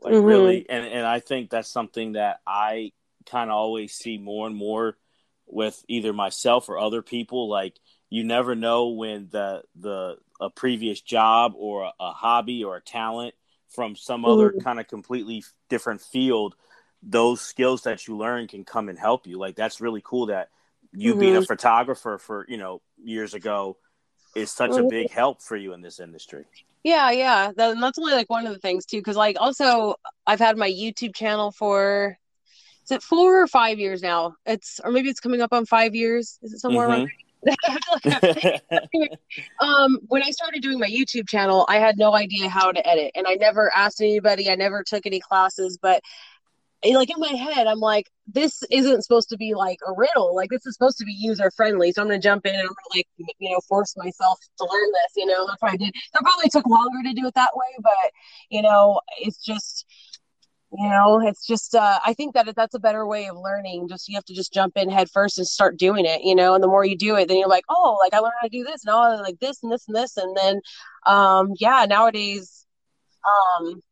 like 0.00 0.14
mm-hmm. 0.14 0.24
really 0.24 0.66
and 0.68 0.84
and 0.84 1.06
i 1.06 1.20
think 1.20 1.50
that's 1.50 1.68
something 1.68 2.12
that 2.12 2.40
i 2.46 2.92
kind 3.26 3.50
of 3.50 3.56
always 3.56 3.92
see 3.92 4.18
more 4.18 4.46
and 4.46 4.56
more 4.56 4.96
with 5.46 5.84
either 5.88 6.12
myself 6.12 6.68
or 6.68 6.78
other 6.78 7.02
people 7.02 7.48
like 7.48 7.78
you 8.10 8.24
never 8.24 8.54
know 8.54 8.88
when 8.88 9.28
the 9.30 9.62
the 9.76 10.16
a 10.40 10.50
previous 10.50 11.00
job 11.00 11.52
or 11.56 11.84
a, 11.84 11.92
a 12.00 12.12
hobby 12.12 12.64
or 12.64 12.76
a 12.76 12.80
talent 12.80 13.34
from 13.70 13.96
some 13.96 14.22
mm-hmm. 14.22 14.30
other 14.30 14.52
kind 14.62 14.80
of 14.80 14.86
completely 14.88 15.42
different 15.68 16.00
field 16.00 16.54
those 17.02 17.40
skills 17.40 17.82
that 17.82 18.06
you 18.06 18.16
learn 18.16 18.48
can 18.48 18.64
come 18.64 18.88
and 18.88 18.98
help 18.98 19.26
you 19.26 19.38
like 19.38 19.56
that's 19.56 19.80
really 19.80 20.02
cool 20.04 20.26
that 20.26 20.48
you 20.92 21.12
mm-hmm. 21.12 21.20
being 21.20 21.36
a 21.36 21.38
mm-hmm. 21.38 21.46
photographer 21.46 22.18
for 22.18 22.46
you 22.48 22.56
know 22.56 22.80
years 23.02 23.34
ago 23.34 23.76
is 24.34 24.50
such 24.50 24.70
mm-hmm. 24.70 24.86
a 24.86 24.88
big 24.88 25.10
help 25.10 25.42
for 25.42 25.56
you 25.56 25.72
in 25.72 25.80
this 25.80 26.00
industry 26.00 26.44
yeah, 26.88 27.10
yeah. 27.10 27.52
That, 27.54 27.76
that's 27.78 27.98
only 27.98 28.14
like 28.14 28.30
one 28.30 28.46
of 28.46 28.52
the 28.52 28.58
things 28.58 28.86
too, 28.86 28.98
because 28.98 29.16
like 29.16 29.36
also 29.38 29.96
I've 30.26 30.38
had 30.38 30.56
my 30.56 30.70
YouTube 30.70 31.14
channel 31.14 31.52
for 31.52 32.16
is 32.84 32.90
it 32.90 33.02
four 33.02 33.42
or 33.42 33.46
five 33.46 33.78
years 33.78 34.00
now? 34.02 34.34
It's 34.46 34.80
or 34.82 34.90
maybe 34.90 35.10
it's 35.10 35.20
coming 35.20 35.42
up 35.42 35.52
on 35.52 35.66
five 35.66 35.94
years. 35.94 36.38
Is 36.42 36.54
it 36.54 36.60
somewhere 36.60 36.88
mm-hmm. 36.88 37.04
um, 39.64 39.98
when 40.08 40.22
I 40.22 40.30
started 40.30 40.62
doing 40.62 40.78
my 40.78 40.88
YouTube 40.88 41.28
channel, 41.28 41.66
I 41.68 41.76
had 41.76 41.98
no 41.98 42.14
idea 42.14 42.48
how 42.48 42.72
to 42.72 42.88
edit, 42.88 43.12
and 43.14 43.26
I 43.28 43.34
never 43.34 43.70
asked 43.76 44.00
anybody. 44.00 44.50
I 44.50 44.54
never 44.54 44.82
took 44.82 45.04
any 45.04 45.20
classes, 45.20 45.78
but 45.80 46.02
like 46.84 47.10
in 47.10 47.18
my 47.18 47.28
head, 47.28 47.66
I'm 47.66 47.80
like, 47.80 48.06
this 48.26 48.62
isn't 48.70 49.02
supposed 49.02 49.28
to 49.30 49.36
be 49.36 49.54
like 49.54 49.78
a 49.86 49.92
riddle. 49.96 50.34
Like 50.34 50.50
this 50.50 50.64
is 50.66 50.74
supposed 50.74 50.98
to 50.98 51.04
be 51.04 51.12
user 51.12 51.50
friendly. 51.56 51.92
So 51.92 52.02
I'm 52.02 52.08
gonna 52.08 52.20
jump 52.20 52.46
in 52.46 52.54
and 52.54 52.62
I'm 52.62 52.68
gonna 52.68 52.96
like, 52.96 53.06
you 53.38 53.50
know, 53.50 53.60
force 53.68 53.94
myself 53.96 54.38
to 54.58 54.64
learn 54.64 54.90
this. 54.92 55.12
You 55.16 55.26
know, 55.26 55.46
that's 55.46 55.60
what 55.62 55.72
I 55.72 55.76
did. 55.76 55.92
That 56.14 56.22
probably 56.22 56.48
took 56.50 56.66
longer 56.66 56.98
to 57.04 57.14
do 57.14 57.26
it 57.26 57.34
that 57.34 57.50
way, 57.54 57.66
but 57.82 58.12
you 58.50 58.62
know, 58.62 59.00
it's 59.18 59.38
just, 59.44 59.86
you 60.72 60.88
know, 60.88 61.20
it's 61.26 61.46
just. 61.46 61.74
uh 61.74 61.98
I 62.04 62.12
think 62.14 62.34
that 62.34 62.54
that's 62.54 62.74
a 62.74 62.78
better 62.78 63.06
way 63.06 63.26
of 63.28 63.36
learning. 63.36 63.88
Just 63.88 64.08
you 64.08 64.16
have 64.16 64.24
to 64.26 64.34
just 64.34 64.52
jump 64.52 64.76
in 64.76 64.90
head 64.90 65.08
first 65.10 65.38
and 65.38 65.46
start 65.46 65.78
doing 65.78 66.04
it. 66.06 66.22
You 66.22 66.34
know, 66.34 66.54
and 66.54 66.62
the 66.62 66.68
more 66.68 66.84
you 66.84 66.96
do 66.96 67.16
it, 67.16 67.28
then 67.28 67.38
you're 67.38 67.48
like, 67.48 67.64
oh, 67.70 67.98
like 68.02 68.12
I 68.14 68.18
learned 68.20 68.34
how 68.40 68.48
to 68.48 68.56
do 68.58 68.64
this, 68.64 68.84
and 68.84 68.94
I 68.94 69.16
like 69.20 69.38
this 69.40 69.62
and 69.62 69.72
this 69.72 69.84
and 69.88 69.96
this, 69.96 70.16
and 70.16 70.36
then, 70.36 70.60
um, 71.06 71.54
yeah, 71.58 71.86
nowadays, 71.88 72.66
um 73.58 73.82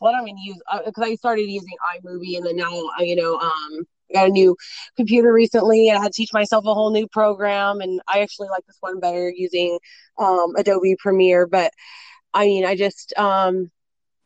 what 0.00 0.14
I'm 0.14 0.24
going 0.24 0.36
to 0.36 0.42
use 0.42 0.60
because 0.84 1.02
uh, 1.02 1.06
I 1.06 1.14
started 1.14 1.42
using 1.42 1.76
iMovie 1.96 2.36
and 2.36 2.46
then 2.46 2.56
now 2.56 2.72
uh, 2.98 3.02
you 3.02 3.16
know 3.16 3.38
um 3.38 3.86
I 4.10 4.14
got 4.14 4.28
a 4.28 4.30
new 4.30 4.56
computer 4.96 5.32
recently 5.32 5.88
and 5.88 5.98
I 5.98 6.02
had 6.02 6.12
to 6.12 6.16
teach 6.16 6.32
myself 6.32 6.64
a 6.66 6.74
whole 6.74 6.90
new 6.90 7.06
program 7.06 7.80
and 7.80 8.00
I 8.08 8.20
actually 8.20 8.48
like 8.48 8.66
this 8.66 8.78
one 8.80 8.98
better 8.98 9.30
using 9.30 9.78
um, 10.18 10.54
Adobe 10.56 10.96
Premiere 10.98 11.46
but 11.46 11.72
I 12.34 12.46
mean 12.46 12.64
I 12.64 12.76
just 12.76 13.16
um 13.18 13.70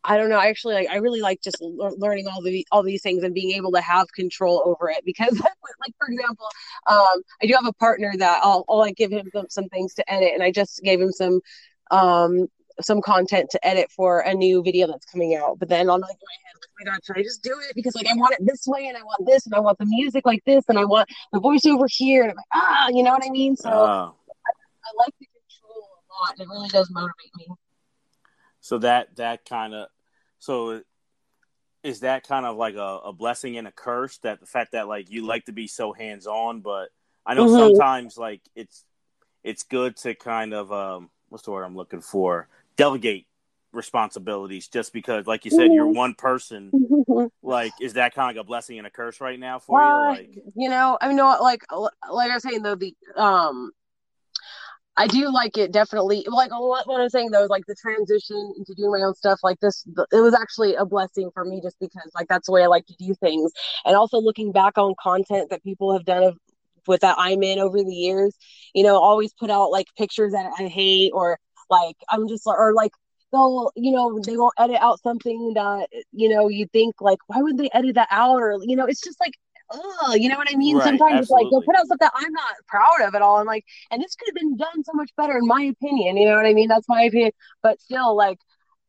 I 0.04 0.18
don't 0.18 0.28
know. 0.28 0.38
I 0.38 0.48
actually 0.48 0.74
like. 0.74 0.88
I 0.90 0.96
really 0.96 1.20
like 1.20 1.40
just 1.42 1.56
learning 1.62 2.28
all 2.28 2.42
the 2.42 2.66
all 2.70 2.82
these 2.82 3.02
things 3.02 3.22
and 3.22 3.34
being 3.34 3.52
able 3.52 3.72
to 3.72 3.80
have 3.80 4.12
control 4.12 4.62
over 4.66 4.90
it. 4.90 5.02
Because, 5.06 5.40
like 5.40 5.94
for 5.98 6.08
example, 6.08 6.46
um, 6.86 7.22
I 7.42 7.46
do 7.46 7.54
have 7.54 7.66
a 7.66 7.72
partner 7.72 8.12
that 8.18 8.40
I'll, 8.42 8.64
I'll 8.68 8.78
like 8.78 8.96
give 8.96 9.10
him 9.12 9.28
some, 9.32 9.46
some 9.48 9.68
things 9.70 9.94
to 9.94 10.12
edit, 10.12 10.32
and 10.34 10.42
I 10.42 10.50
just 10.50 10.82
gave 10.82 11.00
him 11.00 11.10
some 11.12 11.40
um 11.90 12.48
some 12.80 13.00
content 13.00 13.50
to 13.50 13.66
edit 13.66 13.90
for 13.90 14.20
a 14.20 14.34
new 14.34 14.62
video 14.62 14.86
that's 14.86 15.06
coming 15.06 15.34
out. 15.34 15.58
But 15.58 15.68
then 15.68 15.88
I'm 15.88 16.00
like 16.00 16.10
in 16.10 16.26
my 16.26 16.36
head, 16.44 16.54
like, 16.54 16.68
oh 16.68 16.84
my 16.84 16.90
god, 16.90 17.00
should 17.04 17.18
I 17.18 17.22
just 17.22 17.42
do 17.42 17.56
it? 17.68 17.74
Because 17.74 17.94
like 17.94 18.06
I 18.06 18.14
want 18.14 18.34
it 18.34 18.46
this 18.46 18.66
way 18.66 18.86
and 18.88 18.96
I 18.96 19.02
want 19.02 19.26
this 19.26 19.46
and 19.46 19.54
I 19.54 19.60
want 19.60 19.78
the 19.78 19.86
music 19.86 20.26
like 20.26 20.42
this 20.44 20.64
and 20.68 20.78
I 20.78 20.84
want 20.84 21.08
the 21.32 21.40
voiceover 21.40 21.86
here 21.88 22.22
and 22.22 22.30
I'm 22.30 22.36
like, 22.36 22.46
ah, 22.52 22.88
you 22.88 23.02
know 23.02 23.12
what 23.12 23.24
I 23.24 23.30
mean? 23.30 23.56
So 23.56 23.70
I, 23.70 23.72
I, 23.74 24.90
like 24.98 25.14
the 25.20 25.26
control 25.26 25.88
a 26.10 26.12
lot. 26.24 26.40
It 26.40 26.48
really 26.48 26.68
does 26.68 26.90
motivate 26.90 27.30
me. 27.36 27.48
So 28.60 28.78
that 28.78 29.16
that 29.16 29.44
kind 29.44 29.74
of 29.74 29.88
so 30.38 30.82
is 31.82 32.00
that 32.00 32.26
kind 32.26 32.46
of 32.46 32.56
like 32.56 32.76
a, 32.76 33.00
a, 33.04 33.12
blessing 33.12 33.58
and 33.58 33.68
a 33.68 33.72
curse 33.72 34.16
that 34.18 34.40
the 34.40 34.46
fact 34.46 34.72
that 34.72 34.88
like 34.88 35.10
you 35.10 35.26
like 35.26 35.44
to 35.44 35.52
be 35.52 35.66
so 35.66 35.92
hands 35.92 36.26
on, 36.26 36.62
but 36.62 36.88
I 37.26 37.34
know 37.34 37.46
mm-hmm. 37.46 37.76
sometimes 37.76 38.16
like 38.16 38.40
it's 38.56 38.84
it's 39.42 39.64
good 39.64 39.96
to 39.98 40.14
kind 40.14 40.54
of 40.54 40.72
um 40.72 41.10
what's 41.28 41.44
the 41.44 41.50
word 41.50 41.64
I'm 41.64 41.76
looking 41.76 42.00
for 42.00 42.48
delegate 42.76 43.26
responsibilities 43.72 44.68
just 44.68 44.92
because 44.92 45.26
like 45.26 45.44
you 45.44 45.50
said 45.50 45.72
you're 45.72 45.88
one 45.88 46.14
person 46.14 46.70
like 47.42 47.72
is 47.80 47.94
that 47.94 48.14
kind 48.14 48.30
of 48.30 48.36
like 48.36 48.44
a 48.44 48.46
blessing 48.46 48.78
and 48.78 48.86
a 48.86 48.90
curse 48.90 49.20
right 49.20 49.40
now 49.40 49.58
for 49.58 49.82
you 49.82 50.10
like 50.10 50.38
you 50.54 50.70
know 50.70 50.96
i 51.00 51.08
mean 51.08 51.16
no 51.16 51.36
like 51.40 51.60
like 51.72 52.30
i 52.30 52.34
was 52.34 52.42
saying 52.44 52.62
though 52.62 52.76
the 52.76 52.94
um 53.16 53.72
I 54.96 55.08
do 55.08 55.28
like 55.32 55.56
it 55.58 55.72
definitely. 55.72 56.24
Like 56.28 56.50
what 56.52 57.00
I'm 57.00 57.08
saying 57.08 57.30
though 57.30 57.42
is 57.42 57.50
like 57.50 57.66
the 57.66 57.74
transition 57.74 58.54
into 58.56 58.74
doing 58.74 58.92
my 58.92 59.04
own 59.04 59.14
stuff 59.14 59.40
like 59.42 59.58
this. 59.60 59.84
It 60.12 60.20
was 60.20 60.34
actually 60.34 60.76
a 60.76 60.84
blessing 60.84 61.30
for 61.34 61.44
me 61.44 61.60
just 61.60 61.76
because 61.80 62.10
like 62.14 62.28
that's 62.28 62.46
the 62.46 62.52
way 62.52 62.62
I 62.62 62.66
like 62.66 62.86
to 62.86 62.94
do 62.98 63.14
things. 63.14 63.50
And 63.84 63.96
also 63.96 64.18
looking 64.20 64.52
back 64.52 64.78
on 64.78 64.94
content 65.00 65.50
that 65.50 65.64
people 65.64 65.92
have 65.92 66.04
done 66.04 66.22
of, 66.22 66.38
with 66.86 67.00
that 67.00 67.16
I'm 67.18 67.42
in 67.42 67.58
over 67.58 67.82
the 67.82 67.94
years, 67.94 68.36
you 68.72 68.84
know, 68.84 68.96
always 68.96 69.32
put 69.32 69.50
out 69.50 69.70
like 69.70 69.86
pictures 69.96 70.32
that 70.32 70.52
I 70.58 70.68
hate 70.68 71.10
or 71.12 71.38
like 71.70 71.96
I'm 72.10 72.28
just 72.28 72.42
or 72.46 72.72
like 72.74 72.92
they'll 73.32 73.72
you 73.76 73.92
know 73.92 74.18
they 74.20 74.36
won't 74.36 74.54
edit 74.58 74.78
out 74.80 75.00
something 75.02 75.52
that 75.54 75.88
you 76.12 76.28
know 76.28 76.48
you 76.48 76.66
think 76.72 77.00
like 77.00 77.18
why 77.26 77.42
would 77.42 77.58
they 77.58 77.70
edit 77.72 77.94
that 77.96 78.08
out 78.10 78.40
or 78.40 78.58
you 78.62 78.76
know 78.76 78.86
it's 78.86 79.02
just 79.02 79.20
like 79.20 79.34
oh, 79.72 80.14
you 80.14 80.28
know 80.28 80.36
what 80.36 80.48
I 80.52 80.56
mean? 80.56 80.76
Right, 80.76 80.84
Sometimes 80.84 81.20
absolutely. 81.20 81.22
it's 81.22 81.30
like 81.30 81.50
they'll 81.50 81.62
put 81.62 81.76
out 81.76 81.86
stuff 81.86 81.98
that 82.00 82.12
I'm 82.14 82.32
not 82.32 82.54
proud 82.66 83.08
of 83.08 83.14
at 83.14 83.22
all. 83.22 83.38
I'm 83.38 83.46
like, 83.46 83.64
and 83.90 84.02
this 84.02 84.14
could 84.14 84.28
have 84.28 84.34
been 84.34 84.56
done 84.56 84.84
so 84.84 84.92
much 84.94 85.10
better 85.16 85.36
in 85.38 85.46
my 85.46 85.62
opinion. 85.62 86.16
You 86.16 86.26
know 86.28 86.36
what 86.36 86.46
I 86.46 86.54
mean? 86.54 86.68
That's 86.68 86.88
my 86.88 87.02
opinion. 87.02 87.32
But 87.62 87.80
still, 87.80 88.16
like 88.16 88.38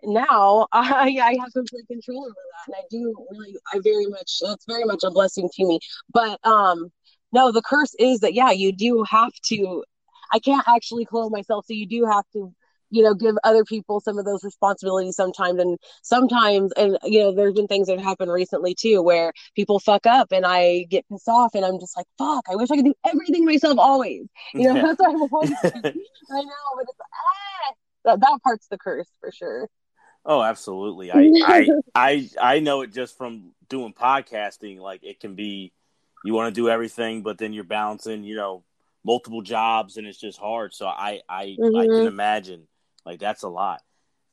now, 0.04 0.68
I 0.74 1.18
I 1.22 1.38
have 1.42 1.54
complete 1.54 1.88
control 1.88 2.26
over 2.26 2.34
that, 2.34 2.68
and 2.68 2.76
I 2.78 2.84
do 2.90 3.16
really, 3.32 3.56
I 3.74 3.80
very 3.84 4.08
much. 4.08 4.40
That's 4.42 4.66
very 4.66 4.86
much 4.86 5.04
a 5.04 5.12
blessing 5.12 5.50
to 5.54 5.66
me. 5.66 5.80
But 6.14 6.46
um, 6.46 6.92
no, 7.32 7.52
the 7.52 7.62
curse 7.62 7.96
is 8.00 8.20
that 8.20 8.34
yeah, 8.34 8.52
you 8.52 8.72
do 8.72 9.04
have 9.10 9.34
to. 9.48 9.84
I 10.34 10.40
can't 10.40 10.68
actually 10.68 11.06
clothe 11.06 11.32
myself, 11.32 11.66
so 11.68 11.74
you 11.74 11.88
do 11.88 12.06
have 12.06 12.26
to 12.34 12.54
you 12.90 13.04
know 13.04 13.14
give 13.14 13.36
other 13.44 13.64
people 13.64 14.00
some 14.00 14.18
of 14.18 14.26
those 14.26 14.44
responsibilities 14.44 15.16
sometimes 15.16 15.60
and 15.60 15.78
sometimes 16.02 16.72
and 16.74 16.98
you 17.04 17.20
know 17.20 17.34
there's 17.34 17.54
been 17.54 17.68
things 17.68 17.88
that 17.88 17.98
have 17.98 18.06
happened 18.06 18.32
recently 18.32 18.76
too 18.76 19.02
where 19.02 19.32
people 19.56 19.80
fuck 19.80 20.06
up 20.06 20.32
and 20.32 20.46
i 20.46 20.86
get 20.90 21.06
pissed 21.10 21.28
off 21.28 21.56
and 21.56 21.66
i'm 21.66 21.80
just 21.80 21.98
like 21.98 22.06
fuck 22.18 22.46
i 22.50 22.56
wish 22.56 22.70
i 22.72 22.76
could 22.76 22.86
do 22.86 22.94
everything 23.06 23.46
myself 23.46 23.78
always 23.78 24.26
you 24.54 24.64
know 24.64 24.76
yeah. 24.76 24.82
that's 24.84 25.00
what 25.00 25.10
i 25.10 25.14
want 25.14 25.48
to 25.48 25.68
i 25.76 26.42
know 26.42 26.66
but 26.76 26.84
it's 26.84 27.00
ah, 27.02 27.74
that, 28.06 28.20
that 28.20 28.40
part's 28.44 28.68
the 28.68 28.78
curse 28.78 29.10
for 29.20 29.32
sure 29.32 29.68
oh 30.26 30.42
absolutely 30.42 31.12
I, 31.12 31.32
I 31.46 31.68
i 31.96 32.30
i 32.42 32.60
know 32.60 32.82
it 32.82 32.94
just 32.94 33.18
from 33.18 33.52
doing 33.70 33.94
podcasting 33.94 34.80
like 34.80 35.04
it 35.04 35.20
can 35.20 35.36
be 35.36 35.74
you 36.24 36.34
want 36.34 36.54
to 36.54 36.60
do 36.60 36.70
everything 36.70 37.24
but 37.24 37.38
then 37.38 37.54
you're 37.54 37.64
balancing 37.64 38.24
you 38.24 38.36
know 38.36 38.64
multiple 39.04 39.44
jobs 39.44 39.98
and 39.98 40.08
it's 40.08 40.20
just 40.20 40.40
hard 40.40 40.74
so 40.74 40.88
i 40.88 41.22
i 41.30 41.56
mm-hmm. 41.60 41.78
i 41.78 41.84
can 41.84 41.92
mm-hmm. 41.92 42.08
imagine 42.08 42.68
like 43.06 43.20
that's 43.20 43.44
a 43.44 43.50
lot. 43.50 43.82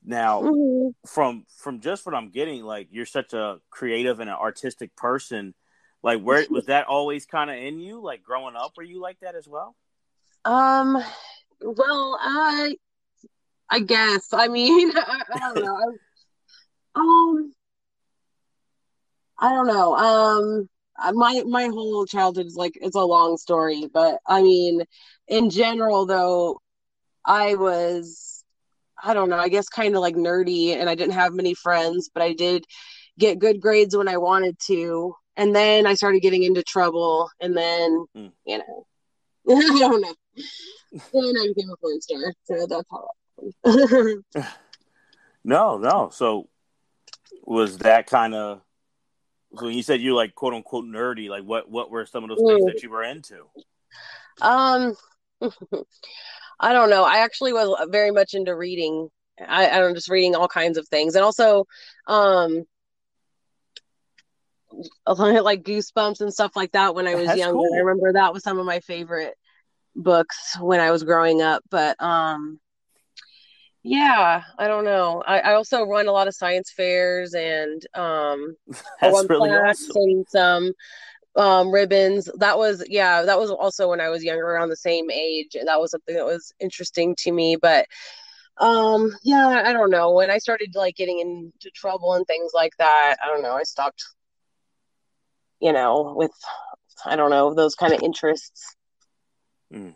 Now, 0.05 0.41
mm-hmm. 0.41 0.89
from 1.07 1.45
from 1.57 1.79
just 1.79 2.05
what 2.05 2.15
I'm 2.15 2.29
getting, 2.29 2.63
like 2.63 2.89
you're 2.91 3.05
such 3.05 3.33
a 3.33 3.59
creative 3.69 4.19
and 4.19 4.29
an 4.29 4.35
artistic 4.35 4.95
person. 4.95 5.53
Like, 6.01 6.21
where 6.21 6.45
was 6.49 6.65
that 6.65 6.87
always 6.87 7.25
kind 7.25 7.49
of 7.49 7.57
in 7.57 7.79
you? 7.79 8.01
Like 8.01 8.23
growing 8.23 8.55
up, 8.55 8.73
were 8.75 8.83
you 8.83 9.01
like 9.01 9.19
that 9.21 9.35
as 9.35 9.47
well? 9.47 9.75
Um, 10.45 11.01
well, 11.61 12.17
I, 12.21 12.75
I 13.69 13.79
guess. 13.79 14.33
I 14.33 14.49
mean, 14.49 14.91
I, 14.95 15.21
I 15.33 15.39
don't 15.39 15.63
know. 15.63 15.77
I, 16.95 16.99
um, 16.99 17.53
I 19.39 19.49
don't 19.53 19.67
know. 19.67 19.95
Um, 19.95 20.69
my 21.15 21.43
my 21.47 21.65
whole 21.67 22.05
childhood 22.05 22.45
is 22.45 22.55
like 22.55 22.73
it's 22.75 22.95
a 22.95 23.01
long 23.01 23.37
story, 23.37 23.89
but 23.91 24.19
I 24.27 24.41
mean, 24.41 24.83
in 25.27 25.49
general, 25.49 26.05
though, 26.05 26.61
I 27.25 27.55
was 27.55 28.32
I 29.03 29.13
don't 29.13 29.29
know, 29.29 29.37
I 29.37 29.49
guess 29.49 29.67
kind 29.67 29.95
of 29.95 30.01
like 30.01 30.15
nerdy 30.15 30.69
and 30.69 30.89
I 30.89 30.95
didn't 30.95 31.13
have 31.13 31.33
many 31.33 31.53
friends, 31.53 32.09
but 32.13 32.23
I 32.23 32.33
did 32.33 32.65
get 33.19 33.39
good 33.39 33.59
grades 33.61 33.95
when 33.95 34.07
I 34.07 34.17
wanted 34.17 34.57
to. 34.67 35.15
And 35.35 35.55
then 35.55 35.85
I 35.85 35.95
started 35.95 36.21
getting 36.21 36.43
into 36.43 36.63
trouble 36.63 37.29
and 37.41 37.55
then, 37.55 38.05
mm. 38.15 38.31
you 38.45 38.59
know, 38.59 38.87
I 39.49 39.79
don't 39.79 40.01
know. 40.01 40.13
then 40.93 41.35
I 41.37 41.47
became 41.53 41.69
a 41.69 41.77
porn 41.77 42.01
star. 42.01 42.33
So 42.45 42.67
that's 42.67 42.87
how 42.89 43.09
No, 45.43 45.77
no. 45.77 46.09
So 46.13 46.47
was 47.43 47.79
that 47.79 48.07
kind 48.07 48.33
of 48.33 48.61
so 49.57 49.65
when 49.65 49.75
you 49.75 49.83
said 49.83 50.01
you're 50.01 50.15
like 50.15 50.33
quote 50.33 50.53
unquote 50.53 50.85
nerdy, 50.85 51.29
like 51.29 51.43
what 51.43 51.69
what 51.69 51.91
were 51.91 52.05
some 52.05 52.23
of 52.23 52.29
those 52.29 52.39
things 52.39 52.65
that 52.65 52.77
mm. 52.77 52.83
you 52.83 52.89
were 52.89 53.03
into? 53.03 53.47
Um 54.41 54.95
I 56.59 56.73
don't 56.73 56.89
know. 56.89 57.03
I 57.03 57.17
actually 57.19 57.53
was 57.53 57.87
very 57.89 58.11
much 58.11 58.33
into 58.33 58.55
reading. 58.55 59.09
I, 59.45 59.69
I'm 59.69 59.95
just 59.95 60.09
reading 60.09 60.35
all 60.35 60.47
kinds 60.47 60.77
of 60.77 60.87
things, 60.87 61.15
and 61.15 61.23
also, 61.23 61.65
um, 62.07 62.63
like 65.07 65.63
Goosebumps 65.63 66.21
and 66.21 66.33
stuff 66.33 66.55
like 66.55 66.71
that 66.71 66.95
when 66.95 67.07
I 67.07 67.15
was 67.15 67.27
That's 67.27 67.39
younger. 67.39 67.55
Cool. 67.55 67.75
I 67.75 67.79
remember 67.79 68.13
that 68.13 68.33
was 68.33 68.43
some 68.43 68.59
of 68.59 68.65
my 68.65 68.79
favorite 68.79 69.35
books 69.95 70.57
when 70.59 70.79
I 70.79 70.91
was 70.91 71.03
growing 71.03 71.41
up. 71.41 71.63
But 71.69 72.01
um, 72.01 72.59
yeah, 73.83 74.43
I 74.57 74.67
don't 74.67 74.85
know. 74.85 75.23
I, 75.25 75.39
I 75.39 75.53
also 75.53 75.83
run 75.83 76.07
a 76.07 76.11
lot 76.11 76.27
of 76.27 76.35
science 76.35 76.71
fairs 76.71 77.33
and 77.33 77.85
um, 77.95 78.55
That's 79.01 79.29
really 79.29 79.51
awesome. 79.51 79.91
and 79.95 80.25
some 80.29 80.73
um, 81.35 81.71
ribbons. 81.71 82.29
That 82.37 82.57
was 82.57 82.83
yeah, 82.89 83.23
that 83.23 83.39
was 83.39 83.51
also 83.51 83.89
when 83.89 84.01
I 84.01 84.09
was 84.09 84.23
younger, 84.23 84.45
around 84.45 84.69
the 84.69 84.75
same 84.75 85.09
age. 85.09 85.55
And 85.55 85.67
that 85.67 85.79
was 85.79 85.91
something 85.91 86.15
that 86.15 86.25
was 86.25 86.53
interesting 86.59 87.15
to 87.19 87.31
me. 87.31 87.55
But 87.55 87.87
um, 88.57 89.11
yeah, 89.23 89.63
I 89.65 89.73
don't 89.73 89.89
know. 89.89 90.11
When 90.11 90.29
I 90.29 90.37
started 90.37 90.75
like 90.75 90.95
getting 90.95 91.19
into 91.19 91.71
trouble 91.73 92.13
and 92.13 92.25
things 92.27 92.51
like 92.53 92.73
that, 92.77 93.15
I 93.23 93.27
don't 93.27 93.41
know. 93.41 93.53
I 93.53 93.63
stopped, 93.63 94.03
you 95.59 95.73
know, 95.73 96.13
with 96.15 96.31
I 97.05 97.15
don't 97.15 97.31
know 97.31 97.53
those 97.53 97.75
kind 97.75 97.93
of 97.93 98.01
interests. 98.01 98.75
Mm. 99.73 99.95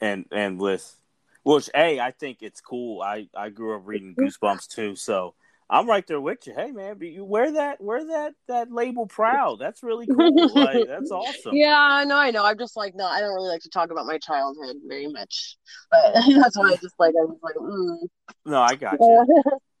And 0.00 0.26
and 0.30 0.60
with 0.60 0.96
which, 1.42 1.70
a 1.74 2.00
I 2.00 2.10
think 2.12 2.38
it's 2.42 2.60
cool. 2.60 3.02
I 3.02 3.28
I 3.34 3.48
grew 3.48 3.74
up 3.74 3.82
reading 3.86 4.14
Goosebumps 4.14 4.68
too, 4.68 4.94
so 4.96 5.34
I'm 5.70 5.86
right 5.86 6.06
there 6.06 6.20
with 6.20 6.46
you. 6.46 6.54
Hey 6.54 6.72
man, 6.72 6.96
you 7.00 7.24
wear 7.24 7.52
that 7.52 7.80
wear 7.80 8.04
that 8.06 8.32
that 8.48 8.72
label 8.72 9.06
proud. 9.06 9.58
That's 9.60 9.82
really 9.82 10.06
cool. 10.06 10.54
like 10.54 10.86
that's 10.86 11.10
awesome. 11.10 11.54
Yeah, 11.54 12.04
no, 12.06 12.16
I 12.16 12.30
know. 12.30 12.44
I'm 12.44 12.58
just 12.58 12.76
like 12.76 12.94
no, 12.94 13.04
I 13.04 13.20
don't 13.20 13.34
really 13.34 13.50
like 13.50 13.62
to 13.62 13.68
talk 13.68 13.90
about 13.90 14.06
my 14.06 14.18
childhood 14.18 14.76
very 14.86 15.08
much. 15.08 15.56
But 15.90 16.14
that's 16.14 16.56
why 16.56 16.70
I 16.70 16.76
just 16.76 16.94
like 16.98 17.14
I 17.20 17.24
was 17.24 17.38
like, 17.42 17.54
mm. 17.56 17.98
no, 18.46 18.62
I 18.62 18.76
got 18.76 18.96
you. 18.98 19.26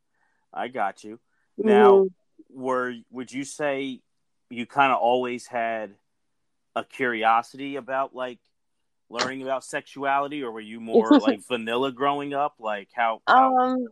I 0.52 0.68
got 0.68 1.04
you. 1.04 1.18
Now, 1.56 1.92
mm. 1.92 2.08
were 2.50 2.94
would 3.10 3.32
you 3.32 3.44
say 3.44 4.00
you 4.50 4.66
kind 4.66 4.92
of 4.92 4.98
always 4.98 5.46
had 5.46 5.94
a 6.76 6.84
curiosity 6.84 7.76
about 7.76 8.14
like 8.14 8.40
learning 9.08 9.42
about 9.42 9.64
sexuality, 9.64 10.42
or 10.42 10.52
were 10.52 10.60
you 10.60 10.80
more 10.80 11.18
like 11.18 11.46
vanilla 11.46 11.92
growing 11.92 12.34
up? 12.34 12.56
Like 12.58 12.88
how? 12.92 13.22
how... 13.26 13.56
Um 13.56 13.88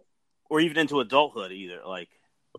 or 0.50 0.60
even 0.60 0.78
into 0.78 1.00
adulthood 1.00 1.52
either 1.52 1.80
like. 1.86 2.08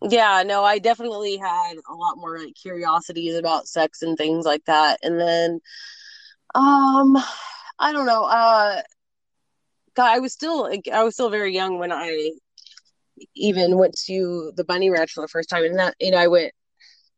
Yeah 0.01 0.43
no 0.45 0.63
i 0.63 0.77
definitely 0.77 1.37
had 1.37 1.73
a 1.89 1.93
lot 1.95 2.17
more 2.17 2.37
like 2.37 2.53
curiosities 2.53 3.35
about 3.35 3.67
sex 3.67 4.01
and 4.03 4.17
things 4.17 4.45
like 4.45 4.63
that. 4.65 4.99
And 5.03 5.19
then 5.19 5.59
um 6.55 7.17
i 7.79 7.91
don't 7.91 8.05
know 8.05 8.23
uh 8.23 8.81
God, 9.95 10.09
i 10.11 10.19
was 10.19 10.33
still 10.33 10.69
i 10.93 11.03
was 11.03 11.15
still 11.15 11.29
very 11.29 11.53
young 11.53 11.79
when 11.79 11.91
i 11.91 12.31
even 13.35 13.77
went 13.77 13.97
to 14.05 14.51
the 14.55 14.63
bunny 14.63 14.89
ranch 14.91 15.13
for 15.13 15.21
the 15.21 15.27
first 15.27 15.49
time. 15.49 15.63
And 15.63 15.79
that 15.79 15.95
you 15.99 16.11
know 16.11 16.17
i 16.17 16.27
went 16.27 16.53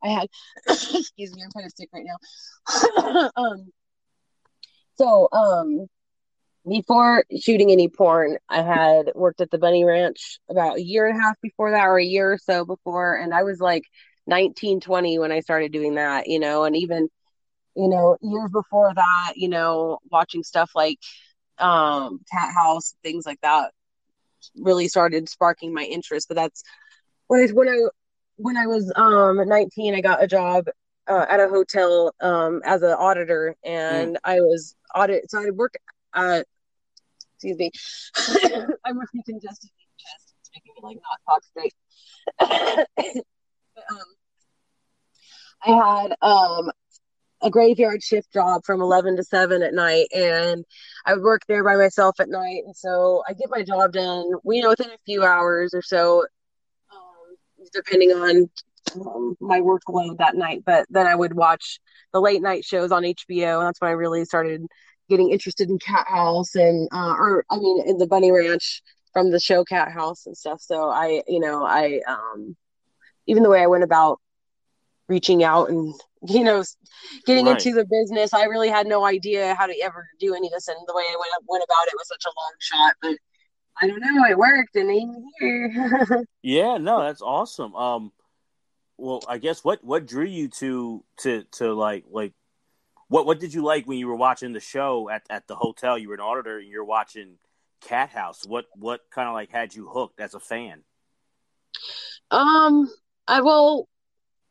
i 0.04 0.08
had 0.08 0.28
excuse 0.70 1.36
me 1.36 1.44
i'm 1.44 1.52
kind 1.52 1.66
of 1.66 1.74
sick 1.76 1.90
right 1.94 2.06
now. 2.06 3.30
Um 3.36 3.72
so 4.98 5.28
um 5.32 5.88
before 6.70 7.26
shooting 7.40 7.72
any 7.72 7.90
porn, 7.90 8.38
I 8.50 8.62
had 8.62 9.12
worked 9.16 9.42
at 9.42 9.52
the 9.52 9.58
Bunny 9.58 9.84
Ranch 9.84 10.40
about 10.50 10.78
a 10.78 10.84
year 10.84 11.08
and 11.08 11.18
a 11.18 11.22
half 11.22 11.36
before 11.42 11.72
that, 11.72 11.86
or 11.86 11.98
a 11.98 12.04
year 12.04 12.34
or 12.34 12.38
so 12.38 12.66
before. 12.66 13.16
And 13.16 13.34
I 13.34 13.44
was 13.44 13.60
like 13.60 13.84
19, 14.28 14.80
20 14.80 15.20
when 15.20 15.32
I 15.32 15.42
started 15.42 15.72
doing 15.72 15.96
that, 15.96 16.28
you 16.28 16.40
know, 16.40 16.64
and 16.64 16.76
even, 16.76 17.10
you 17.76 17.88
know, 17.90 18.18
years 18.22 18.52
before 18.52 18.94
that, 18.94 19.34
you 19.36 19.50
know, 19.50 20.00
watching 20.12 20.44
stuff 20.44 20.72
like 20.76 21.00
um, 21.58 22.22
Cathouse, 22.32 22.96
things 23.04 23.26
like 23.26 23.42
that 23.42 23.72
really 24.56 24.88
started 24.88 25.28
sparking 25.28 25.74
my 25.74 25.84
interest. 25.84 26.28
But 26.28 26.36
that's 26.36 26.64
when 27.28 27.42
I, 27.42 27.52
when 27.54 27.70
I, 27.70 27.78
when 28.38 28.58
I 28.58 28.68
was 28.68 28.92
um, 28.96 29.48
19, 29.48 29.96
I 29.96 30.02
got 30.02 30.24
a 30.24 30.28
job 30.28 30.68
uh, 31.08 31.26
at 31.30 31.40
a 31.40 31.50
hotel 31.50 32.14
um, 32.22 32.62
as 32.64 32.84
an 32.84 32.92
auditor, 32.92 33.56
and 33.64 34.16
mm. 34.16 34.20
I 34.24 34.40
was 34.40 34.76
audit. 34.96 35.30
So 35.30 35.40
I 35.40 35.50
worked 35.50 35.78
uh, 36.14 36.44
excuse 37.42 37.58
me, 37.58 37.72
I'm 38.86 38.98
really 38.98 39.24
congested 39.26 39.70
in 39.70 39.86
the 39.88 39.98
chest. 39.98 40.34
It's 40.40 40.50
making 40.54 40.74
me 40.76 40.82
like 40.84 40.98
not 40.98 41.20
talk 41.26 41.44
straight. 41.44 42.86
Um, 43.90 43.98
I 45.66 45.70
had 45.72 46.16
um, 46.22 46.70
a 47.42 47.50
graveyard 47.50 48.04
shift 48.04 48.32
job 48.34 48.64
from 48.66 48.82
11 48.82 49.16
to 49.18 49.24
7 49.24 49.62
at 49.64 49.74
night 49.74 50.08
and 50.14 50.66
i 51.06 51.14
would 51.14 51.24
work 51.24 51.42
there 51.48 51.64
by 51.64 51.76
myself 51.76 52.20
at 52.20 52.30
night 52.30 52.64
and 52.66 52.76
so 52.76 53.24
i 53.28 53.34
get 53.34 53.50
my 53.50 53.64
job 53.64 53.94
done 53.94 54.26
you 54.46 54.62
know 54.62 54.70
within 54.70 54.90
a 54.90 54.98
few 55.06 55.24
hours 55.24 55.74
or 55.74 55.82
so 55.82 56.26
um, 56.92 57.68
depending 57.74 58.12
on 58.12 58.50
um, 58.96 59.38
my 59.40 59.62
workload 59.62 60.18
that 60.18 60.36
night 60.36 60.64
but 60.66 60.86
then 60.90 61.08
i 61.08 61.16
would 61.16 61.34
watch 61.34 61.80
the 62.12 62.20
late 62.20 62.42
night 62.42 62.66
shows 62.66 62.92
on 62.92 63.04
hbo 63.04 63.60
and 63.60 63.68
that's 63.68 63.80
when 63.80 63.90
i 63.90 63.94
really 63.94 64.26
started 64.26 64.66
getting 65.10 65.32
interested 65.32 65.70
in 65.70 65.80
Cathouse 65.80 66.56
and 66.56 66.88
uh, 66.92 67.14
or 67.18 67.46
i 67.50 67.58
mean 67.58 67.84
in 67.86 67.98
the 67.98 68.08
bunny 68.08 68.32
ranch 68.32 68.82
from 69.14 69.32
the 69.32 69.40
show 69.40 69.64
cat 69.64 69.92
house 69.92 70.26
and 70.26 70.38
stuff. 70.38 70.62
So 70.62 70.90
i 70.90 71.24
you 71.28 71.40
know 71.40 71.66
i 71.66 72.02
um 72.08 72.56
even 73.28 73.44
the 73.44 73.50
way 73.50 73.62
i 73.62 73.68
went 73.68 73.84
about 73.84 74.20
reaching 75.08 75.44
out 75.44 75.70
and 75.70 75.94
you 76.28 76.44
know 76.44 76.64
getting 77.26 77.46
right. 77.46 77.66
into 77.66 77.74
the 77.74 77.86
business 77.86 78.34
i 78.34 78.44
really 78.44 78.70
had 78.70 78.86
no 78.86 79.06
idea 79.06 79.56
how 79.56 79.66
to 79.66 79.76
ever 79.82 80.08
do 80.20 80.36
any 80.36 80.48
of 80.48 80.54
this. 80.54 80.68
And 80.68 80.78
the 80.86 80.94
way 80.96 81.04
i 81.04 81.16
went, 81.18 81.32
went 81.48 81.64
about 81.64 81.88
it 81.88 81.94
was 81.96 82.08
such 82.08 82.26
a 82.26 82.36
long 82.38 82.54
shot 82.60 82.94
but 83.02 83.18
i 83.82 83.88
don't 83.88 84.02
know 84.02 84.26
it 84.26 84.38
worked 84.38 84.76
and 84.76 84.90
i'm 84.90 85.24
here. 85.40 86.26
Yeah 86.42 86.78
no 86.78 87.02
that's 87.02 87.22
awesome. 87.22 87.76
Um 87.76 88.12
well 88.98 89.24
i 89.30 89.38
guess 89.38 89.64
what 89.64 89.84
what 89.84 90.06
drew 90.06 90.26
you 90.26 90.50
to 90.50 91.04
to 91.20 91.44
to 91.54 91.74
like 91.74 92.04
like 92.12 92.34
what 93.10 93.26
what 93.26 93.40
did 93.40 93.54
you 93.54 93.64
like 93.64 93.86
when 93.86 93.98
you 93.98 94.08
were 94.08 94.16
watching 94.16 94.54
the 94.54 94.60
show 94.60 95.10
at, 95.10 95.24
at 95.30 95.48
the 95.48 95.56
hotel 95.56 95.98
you 95.98 96.08
were 96.08 96.16
an 96.16 96.22
auditor 96.22 96.60
and 96.60 96.70
you're 96.70 96.86
watching 96.86 97.38
Cathouse 97.82 98.48
what 98.48 98.66
what 98.76 99.02
kind 99.12 99.28
of 99.28 99.34
like 99.34 99.52
had 99.52 99.76
you 99.76 99.88
hooked 99.88 100.20
as 100.20 100.34
a 100.34 100.40
fan 100.40 100.84
um 102.32 102.90
i 103.28 103.42
well 103.42 103.88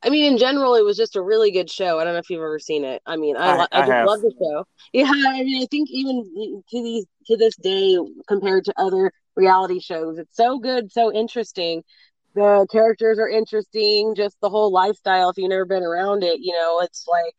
I 0.02 0.10
mean, 0.10 0.32
in 0.32 0.38
general, 0.38 0.76
it 0.76 0.84
was 0.84 0.96
just 0.96 1.16
a 1.16 1.22
really 1.22 1.50
good 1.50 1.68
show. 1.68 1.98
I 1.98 2.04
don't 2.04 2.12
know 2.12 2.20
if 2.20 2.30
you've 2.30 2.38
ever 2.38 2.60
seen 2.60 2.84
it. 2.84 3.02
I 3.04 3.16
mean, 3.16 3.36
I, 3.36 3.56
I, 3.56 3.66
I 3.72 3.86
just 3.86 4.06
love 4.06 4.20
the 4.20 4.32
show. 4.38 4.64
Yeah, 4.92 5.06
I 5.10 5.42
mean, 5.42 5.62
I 5.62 5.66
think 5.66 5.88
even 5.90 6.62
to 6.70 6.82
these 6.82 7.04
to 7.26 7.36
this 7.36 7.56
day, 7.56 7.98
compared 8.28 8.64
to 8.66 8.74
other 8.76 9.12
reality 9.34 9.80
shows, 9.80 10.18
it's 10.18 10.36
so 10.36 10.58
good, 10.58 10.92
so 10.92 11.12
interesting. 11.12 11.82
The 12.34 12.66
characters 12.70 13.18
are 13.18 13.28
interesting. 13.28 14.14
Just 14.14 14.36
the 14.40 14.50
whole 14.50 14.70
lifestyle. 14.70 15.30
If 15.30 15.38
you've 15.38 15.50
never 15.50 15.64
been 15.64 15.82
around 15.82 16.22
it, 16.22 16.38
you 16.40 16.52
know, 16.52 16.80
it's 16.80 17.04
like, 17.08 17.34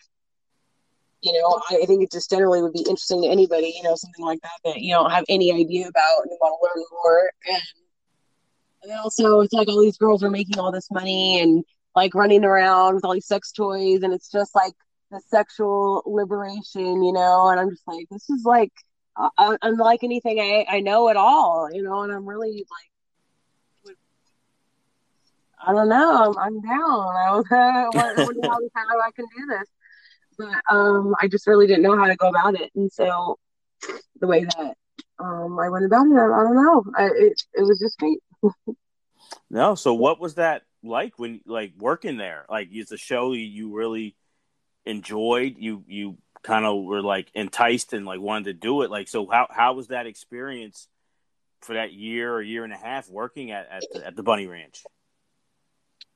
you 1.21 1.33
know, 1.33 1.61
I, 1.69 1.85
think 1.85 2.03
it 2.03 2.11
just 2.11 2.29
generally 2.29 2.61
would 2.61 2.73
be 2.73 2.79
interesting 2.79 3.23
to 3.23 3.27
anybody. 3.27 3.73
You 3.75 3.83
know, 3.83 3.95
something 3.95 4.23
like 4.23 4.41
that 4.41 4.59
that 4.65 4.81
you 4.81 4.93
don't 4.93 5.11
have 5.11 5.25
any 5.27 5.51
idea 5.51 5.87
about 5.87 6.21
and 6.23 6.31
you 6.31 6.37
want 6.39 6.57
to 6.59 6.79
learn 6.79 6.85
more. 6.91 7.31
And 7.47 7.61
and 8.81 8.91
then 8.91 8.99
also, 8.99 9.41
it's 9.41 9.53
like 9.53 9.67
all 9.67 9.81
these 9.81 9.97
girls 9.97 10.23
are 10.23 10.29
making 10.29 10.57
all 10.57 10.71
this 10.71 10.89
money 10.89 11.41
and 11.41 11.65
like 11.95 12.15
running 12.15 12.45
around 12.45 12.95
with 12.95 13.05
all 13.05 13.13
these 13.13 13.27
sex 13.27 13.51
toys 13.51 14.03
and 14.03 14.13
it's 14.13 14.31
just 14.31 14.55
like 14.55 14.73
the 15.11 15.19
sexual 15.27 16.03
liberation 16.05 17.03
you 17.03 17.11
know 17.11 17.49
and 17.49 17.59
i'm 17.59 17.69
just 17.69 17.87
like 17.87 18.07
this 18.09 18.29
is 18.29 18.43
like 18.45 18.71
uh, 19.17 19.57
unlike 19.63 20.03
anything 20.03 20.39
I, 20.39 20.65
I 20.69 20.79
know 20.79 21.09
at 21.09 21.17
all 21.17 21.69
you 21.71 21.83
know 21.83 22.03
and 22.03 22.13
i'm 22.13 22.27
really 22.27 22.65
like 23.87 23.95
i 25.67 25.73
don't 25.73 25.89
know 25.89 26.33
i'm, 26.37 26.37
I'm 26.37 26.61
down 26.61 27.15
i 27.17 27.31
wonder 28.17 28.47
how, 28.47 28.59
how 28.75 29.01
i 29.01 29.11
can 29.15 29.25
do 29.35 29.45
this 29.47 29.67
but 30.39 30.75
um 30.75 31.15
i 31.21 31.27
just 31.27 31.45
really 31.45 31.67
didn't 31.67 31.83
know 31.83 31.95
how 31.95 32.07
to 32.07 32.15
go 32.15 32.29
about 32.29 32.59
it 32.59 32.71
and 32.75 32.91
so 32.91 33.37
the 34.19 34.27
way 34.27 34.43
that 34.45 34.73
um 35.19 35.59
i 35.59 35.69
went 35.69 35.85
about 35.85 36.07
it 36.07 36.15
i, 36.15 36.23
I 36.23 36.43
don't 36.43 36.55
know 36.55 36.83
I, 36.97 37.05
it, 37.05 37.43
it 37.53 37.61
was 37.61 37.79
just 37.79 37.99
great 37.99 38.19
no 39.51 39.75
so 39.75 39.93
what 39.93 40.19
was 40.19 40.35
that 40.35 40.63
like 40.83 41.17
when 41.17 41.41
like 41.45 41.73
working 41.77 42.17
there? 42.17 42.45
Like 42.49 42.69
it's 42.71 42.91
a 42.91 42.97
show 42.97 43.33
you 43.33 43.75
really 43.75 44.15
enjoyed. 44.85 45.55
You 45.57 45.83
you 45.87 46.17
kind 46.43 46.65
of 46.65 46.83
were 46.83 47.01
like 47.01 47.29
enticed 47.33 47.93
and 47.93 48.05
like 48.05 48.19
wanted 48.19 48.45
to 48.45 48.53
do 48.53 48.81
it. 48.83 48.91
Like 48.91 49.07
so, 49.07 49.27
how 49.27 49.47
how 49.49 49.73
was 49.73 49.87
that 49.87 50.07
experience 50.07 50.87
for 51.61 51.73
that 51.73 51.91
year 51.91 52.33
or 52.33 52.41
year 52.41 52.63
and 52.63 52.73
a 52.73 52.77
half 52.77 53.09
working 53.09 53.51
at 53.51 53.67
at 53.69 53.83
the, 53.91 54.07
at 54.07 54.15
the 54.15 54.23
Bunny 54.23 54.47
Ranch? 54.47 54.83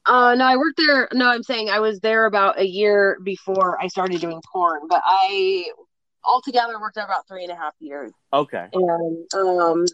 Uh, 0.05 0.35
no, 0.35 0.45
I 0.45 0.57
worked 0.57 0.77
there. 0.77 1.07
No, 1.13 1.29
I'm 1.29 1.43
saying 1.43 1.69
I 1.69 1.79
was 1.79 1.99
there 1.99 2.25
about 2.25 2.59
a 2.59 2.65
year 2.65 3.17
before 3.23 3.81
I 3.81 3.87
started 3.87 4.19
doing 4.19 4.41
porn, 4.51 4.81
but 4.89 5.01
I 5.05 5.71
altogether 6.25 6.79
worked 6.79 6.95
there 6.95 7.05
about 7.05 7.27
three 7.27 7.43
and 7.43 7.51
a 7.51 7.55
half 7.55 7.73
years. 7.79 8.11
Okay. 8.31 8.67
And 8.73 9.33
um, 9.33 9.85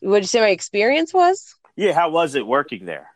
what 0.00 0.16
did 0.16 0.24
you 0.24 0.28
say 0.28 0.40
my 0.40 0.48
experience 0.48 1.14
was? 1.14 1.54
Yeah, 1.76 1.92
how 1.92 2.10
was 2.10 2.34
it 2.34 2.46
working 2.46 2.86
there? 2.86 3.14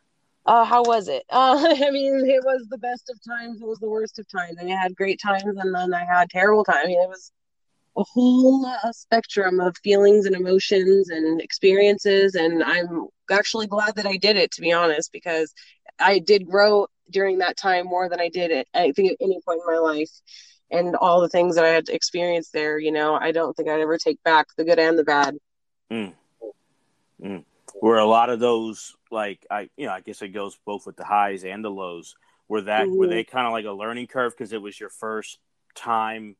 uh, 0.48 0.64
how 0.64 0.82
was 0.82 1.08
it? 1.08 1.24
Uh, 1.30 1.56
I 1.62 1.90
mean, 1.90 2.28
it 2.28 2.42
was 2.44 2.66
the 2.68 2.78
best 2.78 3.10
of 3.10 3.18
times. 3.22 3.60
It 3.60 3.66
was 3.66 3.78
the 3.78 3.88
worst 3.88 4.18
of 4.18 4.26
times. 4.28 4.56
I, 4.58 4.64
mean, 4.64 4.74
I 4.74 4.80
had 4.80 4.96
great 4.96 5.20
times, 5.20 5.44
and 5.44 5.74
then 5.74 5.94
I 5.94 6.04
had 6.04 6.30
terrible 6.30 6.64
times. 6.64 6.80
I 6.84 6.86
mean, 6.86 7.00
it 7.00 7.08
was 7.08 7.30
a 7.98 8.04
whole 8.04 8.64
uh, 8.64 8.92
spectrum 8.92 9.60
of 9.60 9.76
feelings 9.82 10.24
and 10.24 10.34
emotions 10.34 11.10
and 11.10 11.40
experiences. 11.40 12.34
And 12.34 12.62
I'm 12.62 13.06
actually 13.30 13.66
glad 13.66 13.96
that 13.96 14.06
I 14.06 14.16
did 14.16 14.36
it, 14.36 14.52
to 14.52 14.60
be 14.60 14.72
honest, 14.72 15.12
because 15.12 15.52
I 15.98 16.20
did 16.20 16.46
grow 16.46 16.86
during 17.10 17.38
that 17.38 17.56
time 17.56 17.86
more 17.86 18.08
than 18.08 18.20
I 18.20 18.28
did 18.28 18.50
at 18.52 18.66
I 18.74 18.92
think 18.92 19.12
at 19.12 19.16
any 19.20 19.40
point 19.44 19.60
in 19.66 19.74
my 19.74 19.78
life. 19.78 20.10
And 20.70 20.96
all 20.96 21.22
the 21.22 21.30
things 21.30 21.56
that 21.56 21.64
I 21.64 21.70
had 21.70 21.88
experienced 21.88 22.52
there, 22.52 22.78
you 22.78 22.92
know, 22.92 23.14
I 23.14 23.32
don't 23.32 23.56
think 23.56 23.68
I'd 23.68 23.80
ever 23.80 23.96
take 23.96 24.22
back 24.22 24.48
the 24.56 24.64
good 24.64 24.78
and 24.78 24.98
the 24.98 25.04
bad. 25.04 25.36
Mm. 25.90 26.12
Mm 27.22 27.44
where 27.80 27.98
a 27.98 28.06
lot 28.06 28.30
of 28.30 28.40
those 28.40 28.94
like 29.10 29.46
I 29.50 29.70
you 29.76 29.86
know 29.86 29.92
I 29.92 30.00
guess 30.00 30.22
it 30.22 30.28
goes 30.28 30.58
both 30.64 30.86
with 30.86 30.96
the 30.96 31.04
highs 31.04 31.44
and 31.44 31.64
the 31.64 31.70
lows. 31.70 32.14
Were 32.48 32.62
that 32.62 32.86
mm-hmm. 32.86 32.96
were 32.96 33.06
they 33.06 33.24
kind 33.24 33.46
of 33.46 33.52
like 33.52 33.66
a 33.66 33.72
learning 33.72 34.06
curve 34.06 34.32
because 34.36 34.52
it 34.52 34.62
was 34.62 34.78
your 34.78 34.90
first 34.90 35.38
time 35.74 36.36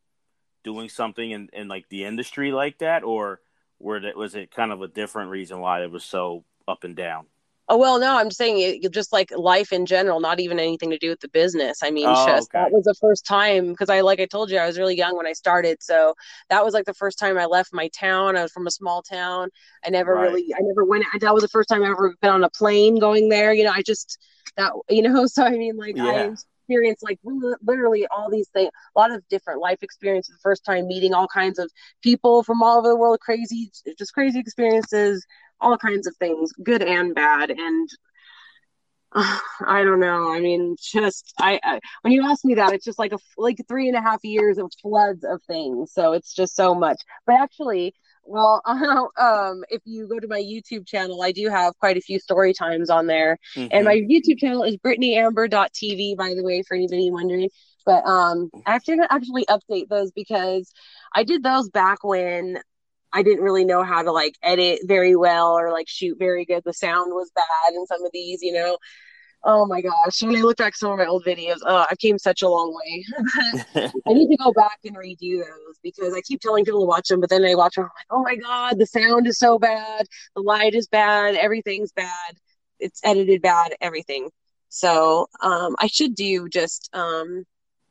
doing 0.64 0.88
something 0.88 1.30
in, 1.30 1.48
in 1.52 1.68
like 1.68 1.88
the 1.88 2.04
industry 2.04 2.52
like 2.52 2.78
that, 2.78 3.04
or 3.04 3.40
were 3.78 4.00
that 4.00 4.16
was 4.16 4.34
it 4.34 4.50
kind 4.50 4.72
of 4.72 4.82
a 4.82 4.88
different 4.88 5.30
reason 5.30 5.60
why 5.60 5.82
it 5.82 5.90
was 5.90 6.04
so 6.04 6.44
up 6.66 6.84
and 6.84 6.96
down? 6.96 7.26
Oh 7.70 7.76
well, 7.76 7.98
no, 8.00 8.16
I'm 8.16 8.30
saying 8.30 8.80
it 8.82 8.90
just 8.92 9.12
like 9.12 9.30
life 9.36 9.72
in 9.74 9.84
general, 9.84 10.20
not 10.20 10.40
even 10.40 10.58
anything 10.58 10.88
to 10.88 10.96
do 10.96 11.10
with 11.10 11.20
the 11.20 11.28
business. 11.28 11.82
I 11.82 11.90
mean, 11.90 12.06
oh, 12.08 12.26
just 12.26 12.48
okay. 12.48 12.62
that 12.62 12.72
was 12.72 12.84
the 12.84 12.94
first 12.94 13.26
time 13.26 13.68
because 13.68 13.90
I, 13.90 14.00
like 14.00 14.20
I 14.20 14.24
told 14.24 14.50
you, 14.50 14.56
I 14.56 14.66
was 14.66 14.78
really 14.78 14.96
young 14.96 15.14
when 15.14 15.26
I 15.26 15.34
started, 15.34 15.82
so 15.82 16.14
that 16.48 16.64
was 16.64 16.72
like 16.72 16.86
the 16.86 16.94
first 16.94 17.18
time 17.18 17.36
I 17.36 17.44
left 17.44 17.74
my 17.74 17.88
town. 17.88 18.38
I 18.38 18.42
was 18.42 18.52
from 18.52 18.66
a 18.66 18.70
small 18.70 19.02
town. 19.02 19.50
I 19.84 19.90
never 19.90 20.14
right. 20.14 20.30
really, 20.30 20.54
I 20.54 20.60
never 20.62 20.82
went. 20.86 21.04
That 21.20 21.34
was 21.34 21.42
the 21.42 21.48
first 21.48 21.68
time 21.68 21.82
I 21.82 21.90
ever 21.90 22.14
been 22.22 22.30
on 22.30 22.42
a 22.42 22.50
plane 22.50 22.98
going 22.98 23.28
there. 23.28 23.52
You 23.52 23.64
know, 23.64 23.72
I 23.72 23.82
just 23.82 24.18
that 24.56 24.72
you 24.88 25.02
know. 25.02 25.26
So 25.28 25.44
I 25.44 25.50
mean, 25.50 25.76
like 25.76 25.96
yeah. 25.96 26.04
I 26.04 26.34
experienced 26.68 27.02
like 27.02 27.18
literally 27.62 28.06
all 28.08 28.30
these 28.30 28.48
things, 28.48 28.70
a 28.94 28.98
lot 28.98 29.10
of 29.10 29.26
different 29.28 29.60
life 29.60 29.82
experiences. 29.82 30.34
The 30.36 30.40
first 30.42 30.64
time 30.64 30.86
meeting 30.86 31.14
all 31.14 31.28
kinds 31.28 31.58
of 31.58 31.70
people 32.02 32.42
from 32.42 32.62
all 32.62 32.78
over 32.78 32.88
the 32.88 32.96
world, 32.96 33.20
crazy, 33.20 33.70
just 33.98 34.12
crazy 34.12 34.38
experiences 34.38 35.26
all 35.60 35.76
kinds 35.76 36.06
of 36.06 36.16
things, 36.16 36.52
good 36.62 36.82
and 36.82 37.14
bad. 37.14 37.50
And 37.50 37.88
uh, 39.12 39.38
I 39.66 39.82
don't 39.82 40.00
know. 40.00 40.32
I 40.32 40.40
mean, 40.40 40.76
just 40.80 41.32
I, 41.38 41.60
I, 41.62 41.80
when 42.02 42.12
you 42.12 42.24
ask 42.24 42.44
me 42.44 42.54
that, 42.54 42.72
it's 42.72 42.84
just 42.84 42.98
like 42.98 43.12
a 43.12 43.18
like 43.36 43.58
three 43.68 43.88
and 43.88 43.96
a 43.96 44.02
half 44.02 44.20
years 44.24 44.58
of 44.58 44.70
floods 44.80 45.24
of 45.24 45.42
things. 45.46 45.92
So 45.92 46.12
it's 46.12 46.34
just 46.34 46.54
so 46.54 46.74
much. 46.74 47.00
But 47.26 47.36
actually, 47.40 47.94
well, 48.28 48.62
um, 48.66 49.64
if 49.70 49.80
you 49.84 50.06
go 50.06 50.18
to 50.18 50.28
my 50.28 50.40
YouTube 50.40 50.86
channel, 50.86 51.22
I 51.22 51.32
do 51.32 51.48
have 51.48 51.76
quite 51.78 51.96
a 51.96 52.00
few 52.00 52.18
story 52.18 52.52
times 52.52 52.90
on 52.90 53.06
there. 53.06 53.38
Mm-hmm. 53.56 53.68
And 53.72 53.84
my 53.84 53.96
YouTube 53.96 54.38
channel 54.38 54.62
is 54.62 54.76
BritneyAmber.tv, 54.76 56.16
by 56.16 56.34
the 56.34 56.42
way, 56.42 56.62
for 56.62 56.74
anybody 56.74 57.10
wondering. 57.10 57.48
But 57.86 58.04
um, 58.06 58.50
I 58.66 58.72
have 58.72 58.84
to 58.84 59.06
actually 59.10 59.46
update 59.46 59.88
those 59.88 60.10
because 60.12 60.70
I 61.14 61.24
did 61.24 61.42
those 61.42 61.70
back 61.70 62.04
when 62.04 62.58
I 63.12 63.22
didn't 63.22 63.42
really 63.42 63.64
know 63.64 63.82
how 63.82 64.02
to 64.02 64.12
like 64.12 64.34
edit 64.42 64.80
very 64.84 65.16
well 65.16 65.52
or 65.52 65.72
like 65.72 65.88
shoot 65.88 66.18
very 66.18 66.44
good. 66.44 66.62
The 66.64 66.74
sound 66.74 67.12
was 67.14 67.30
bad 67.34 67.74
in 67.74 67.86
some 67.86 68.04
of 68.04 68.12
these, 68.12 68.42
you 68.42 68.52
know. 68.52 68.76
Oh 69.44 69.66
my 69.66 69.80
gosh. 69.80 70.22
When 70.22 70.36
I 70.36 70.40
look 70.40 70.56
back 70.56 70.74
some 70.74 70.90
of 70.90 70.98
my 70.98 71.06
old 71.06 71.24
videos, 71.24 71.58
oh, 71.64 71.86
I 71.88 71.94
came 71.96 72.18
such 72.18 72.42
a 72.42 72.48
long 72.48 72.74
way. 72.74 73.04
I 74.06 74.12
need 74.12 74.28
to 74.28 74.36
go 74.36 74.52
back 74.52 74.78
and 74.84 74.96
redo 74.96 75.38
those 75.38 75.78
because 75.82 76.12
I 76.14 76.20
keep 76.22 76.40
telling 76.40 76.64
people 76.64 76.80
to 76.80 76.86
watch 76.86 77.08
them, 77.08 77.20
but 77.20 77.30
then 77.30 77.44
I 77.44 77.54
watch 77.54 77.76
them, 77.76 77.84
I'm 77.84 77.90
like, 77.94 78.06
oh 78.10 78.22
my 78.22 78.36
God, 78.36 78.78
the 78.78 78.86
sound 78.86 79.26
is 79.26 79.38
so 79.38 79.58
bad. 79.58 80.06
The 80.34 80.42
light 80.42 80.74
is 80.74 80.88
bad. 80.88 81.36
Everything's 81.36 81.92
bad. 81.92 82.34
It's 82.80 83.00
edited 83.04 83.40
bad, 83.40 83.74
everything. 83.80 84.30
So 84.68 85.28
um, 85.40 85.76
I 85.78 85.86
should 85.86 86.14
do 86.14 86.48
just 86.48 86.90
um, 86.92 87.44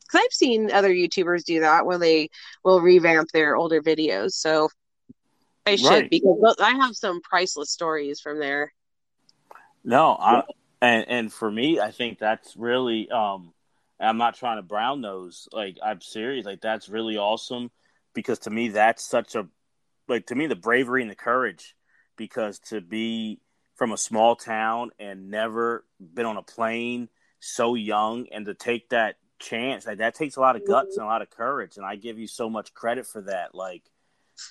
because 0.08 0.26
I've 0.26 0.34
seen 0.34 0.72
other 0.72 0.90
YouTubers 0.90 1.44
do 1.44 1.62
that 1.62 1.86
where 1.86 1.98
they 1.98 2.30
will 2.64 2.82
revamp 2.82 3.30
their 3.32 3.56
older 3.56 3.82
videos. 3.82 4.34
So 4.34 4.70
I 5.66 5.76
should 5.76 5.90
right. 5.90 6.10
because 6.10 6.56
I 6.62 6.72
have 6.76 6.96
some 6.96 7.22
priceless 7.22 7.72
stories 7.72 8.22
from 8.22 8.40
there. 8.40 8.74
No, 9.84 10.18
I, 10.20 10.44
and 10.82 11.06
and 11.08 11.34
for 11.34 11.50
me, 11.50 11.80
I 11.80 11.92
think 11.92 12.20
that's 12.20 12.56
really. 12.56 13.10
um 13.10 13.54
I'm 14.00 14.18
not 14.18 14.36
trying 14.36 14.58
to 14.58 14.62
brown 14.62 15.02
nose. 15.02 15.48
Like 15.52 15.78
I'm 15.84 16.02
serious. 16.02 16.46
Like 16.46 16.62
that's 16.62 16.88
really 16.88 17.18
awesome 17.18 17.72
because 18.14 18.40
to 18.40 18.52
me, 18.52 18.70
that's 18.70 19.04
such 19.08 19.36
a 19.36 19.48
like 20.08 20.28
to 20.28 20.36
me 20.36 20.48
the 20.48 20.56
bravery 20.56 21.02
and 21.02 21.10
the 21.12 21.16
courage 21.16 21.76
because 22.16 22.60
to 22.60 22.82
be 22.82 23.40
from 23.76 23.92
a 23.92 23.98
small 23.98 24.36
town 24.36 24.92
and 25.00 25.30
never 25.30 25.84
been 26.00 26.26
on 26.26 26.38
a 26.38 26.44
plane, 26.44 27.10
so 27.40 27.76
young 27.76 28.28
and 28.32 28.46
to 28.46 28.54
take 28.54 28.90
that 28.90 29.16
chance 29.40 29.86
like 29.86 30.00
that 30.00 30.16
takes 30.16 30.36
a 30.36 30.40
lot 30.40 30.56
of 30.56 30.66
guts 30.66 30.98
and 30.98 31.04
a 31.04 31.08
lot 31.08 31.22
of 31.22 31.30
courage 31.30 31.78
and 31.78 31.86
i 31.86 31.96
give 31.96 32.18
you 32.18 32.28
so 32.28 32.50
much 32.50 32.74
credit 32.74 33.06
for 33.06 33.22
that 33.22 33.54
like 33.54 33.84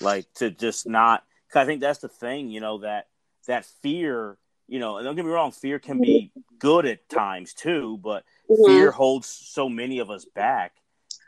like 0.00 0.32
to 0.34 0.48
just 0.48 0.86
not 0.86 1.24
cause 1.52 1.62
i 1.62 1.66
think 1.66 1.80
that's 1.80 1.98
the 1.98 2.08
thing 2.08 2.50
you 2.50 2.60
know 2.60 2.78
that 2.78 3.08
that 3.48 3.64
fear 3.82 4.38
you 4.68 4.79
know 4.79 5.02
don't 5.02 5.16
get 5.16 5.24
me 5.24 5.31
wrong 5.31 5.52
fear 5.52 5.79
can 5.79 6.00
be 6.00 6.31
good 6.59 6.87
at 6.87 7.09
times 7.09 7.55
too 7.55 7.98
but 8.02 8.24
mm-hmm. 8.50 8.64
fear 8.66 8.90
holds 8.90 9.29
so 9.29 9.68
many 9.68 9.98
of 9.98 10.11
us 10.11 10.24
back 10.24 10.72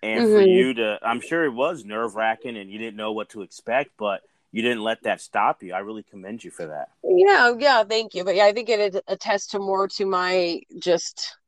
and 0.03 0.25
mm-hmm. 0.25 0.35
for 0.35 0.43
you 0.43 0.75
to 0.75 0.99
i'm 1.03 1.21
sure 1.21 1.45
it 1.45 1.53
was 1.53 1.85
nerve-wracking 1.85 2.57
and 2.57 2.71
you 2.71 2.79
didn't 2.79 2.97
know 2.97 3.13
what 3.13 3.29
to 3.29 3.43
expect 3.43 3.91
but 3.99 4.23
you 4.51 4.63
didn't 4.63 4.83
let 4.83 5.03
that 5.03 5.21
stop 5.21 5.63
you 5.63 5.73
i 5.73 5.79
really 5.79 6.03
commend 6.03 6.43
you 6.43 6.51
for 6.51 6.67
that 6.67 6.89
yeah 7.05 7.53
yeah 7.59 7.85
thank 7.85 8.15
you 8.15 8.25
but 8.25 8.35
yeah 8.35 8.45
i 8.45 8.53
think 8.53 8.69
it 8.69 9.03
attests 9.07 9.49
to 9.49 9.59
more 9.59 9.87
to 9.87 10.05
my 10.05 10.61
just 10.79 11.39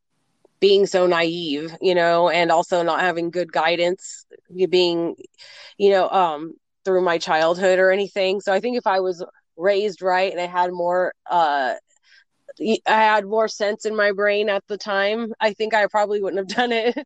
being 0.60 0.86
so 0.86 1.06
naive, 1.06 1.74
you 1.80 1.94
know, 1.94 2.28
and 2.28 2.52
also 2.52 2.82
not 2.82 3.00
having 3.00 3.30
good 3.30 3.50
guidance, 3.50 4.26
being, 4.68 5.16
you 5.78 5.90
know, 5.90 6.08
um, 6.10 6.54
through 6.84 7.00
my 7.00 7.18
childhood 7.18 7.78
or 7.78 7.90
anything. 7.90 8.40
So 8.40 8.52
I 8.52 8.60
think 8.60 8.76
if 8.76 8.86
I 8.86 9.00
was 9.00 9.24
raised 9.60 10.02
right 10.02 10.32
and 10.32 10.40
I 10.40 10.46
had 10.46 10.72
more, 10.72 11.12
uh, 11.30 11.74
I 12.60 12.80
had 12.86 13.26
more 13.26 13.48
sense 13.48 13.84
in 13.84 13.94
my 13.94 14.12
brain 14.12 14.48
at 14.48 14.64
the 14.66 14.76
time. 14.76 15.32
I 15.40 15.52
think 15.52 15.72
I 15.72 15.86
probably 15.86 16.20
wouldn't 16.20 16.38
have 16.38 16.56
done 16.56 16.72
it, 16.72 16.96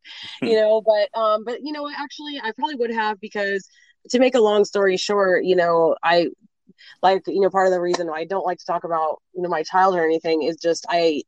you 0.42 0.54
know. 0.54 0.80
But 0.80 1.16
um, 1.18 1.44
but 1.44 1.60
you 1.62 1.72
know, 1.72 1.88
actually, 1.96 2.40
I 2.42 2.52
probably 2.52 2.76
would 2.76 2.90
have 2.90 3.20
because 3.20 3.68
to 4.10 4.18
make 4.18 4.34
a 4.34 4.40
long 4.40 4.64
story 4.64 4.96
short, 4.96 5.44
you 5.44 5.56
know, 5.56 5.96
I 6.02 6.28
like 7.02 7.22
you 7.26 7.40
know 7.40 7.50
part 7.50 7.66
of 7.66 7.72
the 7.72 7.80
reason 7.80 8.08
why 8.08 8.20
I 8.20 8.24
don't 8.24 8.46
like 8.46 8.58
to 8.58 8.66
talk 8.66 8.84
about 8.84 9.20
you 9.34 9.42
know 9.42 9.48
my 9.48 9.62
child 9.62 9.94
or 9.94 10.04
anything 10.04 10.42
is 10.42 10.56
just 10.56 10.86
I 10.88 11.22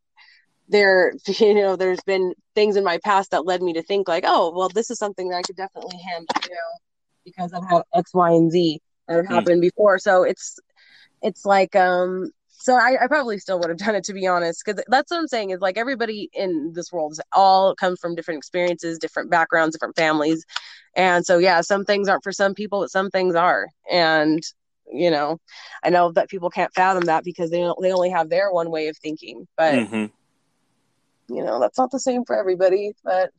there 0.69 1.13
you 1.39 1.55
know 1.55 1.77
there's 1.77 2.03
been 2.03 2.35
things 2.55 2.77
in 2.77 2.85
my 2.85 2.99
past 2.99 3.31
that 3.31 3.47
led 3.47 3.63
me 3.63 3.73
to 3.73 3.83
think 3.83 4.09
like 4.09 4.25
oh 4.27 4.53
well 4.55 4.69
this 4.69 4.91
is 4.91 4.99
something 4.99 5.29
that 5.29 5.37
i 5.37 5.43
could 5.43 5.57
definitely 5.57 5.99
handle 5.99 6.27
you 6.45 6.51
know 6.51 6.79
because 7.25 7.53
of 7.53 7.63
how 7.69 7.85
x 7.95 8.13
y 8.15 8.31
and 8.33 8.51
z 8.51 8.81
that 9.09 9.25
mm. 9.25 9.29
happened 9.29 9.61
before 9.61 9.99
so 9.99 10.23
it's 10.23 10.59
it's 11.23 11.45
like 11.45 11.75
um 11.77 12.31
so 12.59 12.75
I, 12.75 12.97
I 13.05 13.07
probably 13.07 13.39
still 13.39 13.61
would 13.61 13.69
have 13.69 13.79
done 13.79 13.95
it 13.95 14.05
to 14.05 14.13
be 14.13 14.27
honest 14.27 14.63
because 14.65 14.83
that's 14.89 15.11
what 15.11 15.19
i'm 15.19 15.29
saying 15.29 15.51
is 15.51 15.61
like 15.61 15.79
everybody 15.79 16.31
in 16.33 16.73
this 16.75 16.93
world 16.93 17.13
is 17.13 17.21
all 17.33 17.75
comes 17.75 18.01
from 18.01 18.15
different 18.15 18.39
experiences 18.39 18.99
different 18.99 19.31
backgrounds 19.31 19.75
different 19.75 19.97
families. 19.97 20.45
And 20.95 21.27
so 21.27 21.39
yeah 21.39 21.61
some 21.61 21.85
things 21.85 22.09
aren't 22.09 22.25
for 22.25 22.33
some 22.33 22.55
people 22.55 22.81
but 22.81 22.91
some 22.91 23.11
things 23.11 23.35
are. 23.35 23.69
And 23.91 24.43
you 24.93 25.11
know 25.11 25.39
i 25.83 25.91
know 25.91 26.13
that 26.13 26.29
people 26.29 26.49
can't 26.49 26.73
fathom 26.73 27.05
that 27.07 27.25
because 27.25 27.51
they 27.51 27.59
don't, 27.59 27.77
they 27.83 27.93
only 27.93 28.09
have 28.11 28.29
their 28.29 28.53
one 28.53 28.71
way 28.71 28.87
of 28.87 28.97
thinking 28.97 29.47
but 29.57 29.75
mm-hmm. 29.75 31.35
you 31.35 31.45
know 31.45 31.59
that's 31.59 31.77
not 31.77 31.91
the 31.91 31.99
same 31.99 32.25
for 32.25 32.39
everybody 32.39 32.93
but 33.03 33.33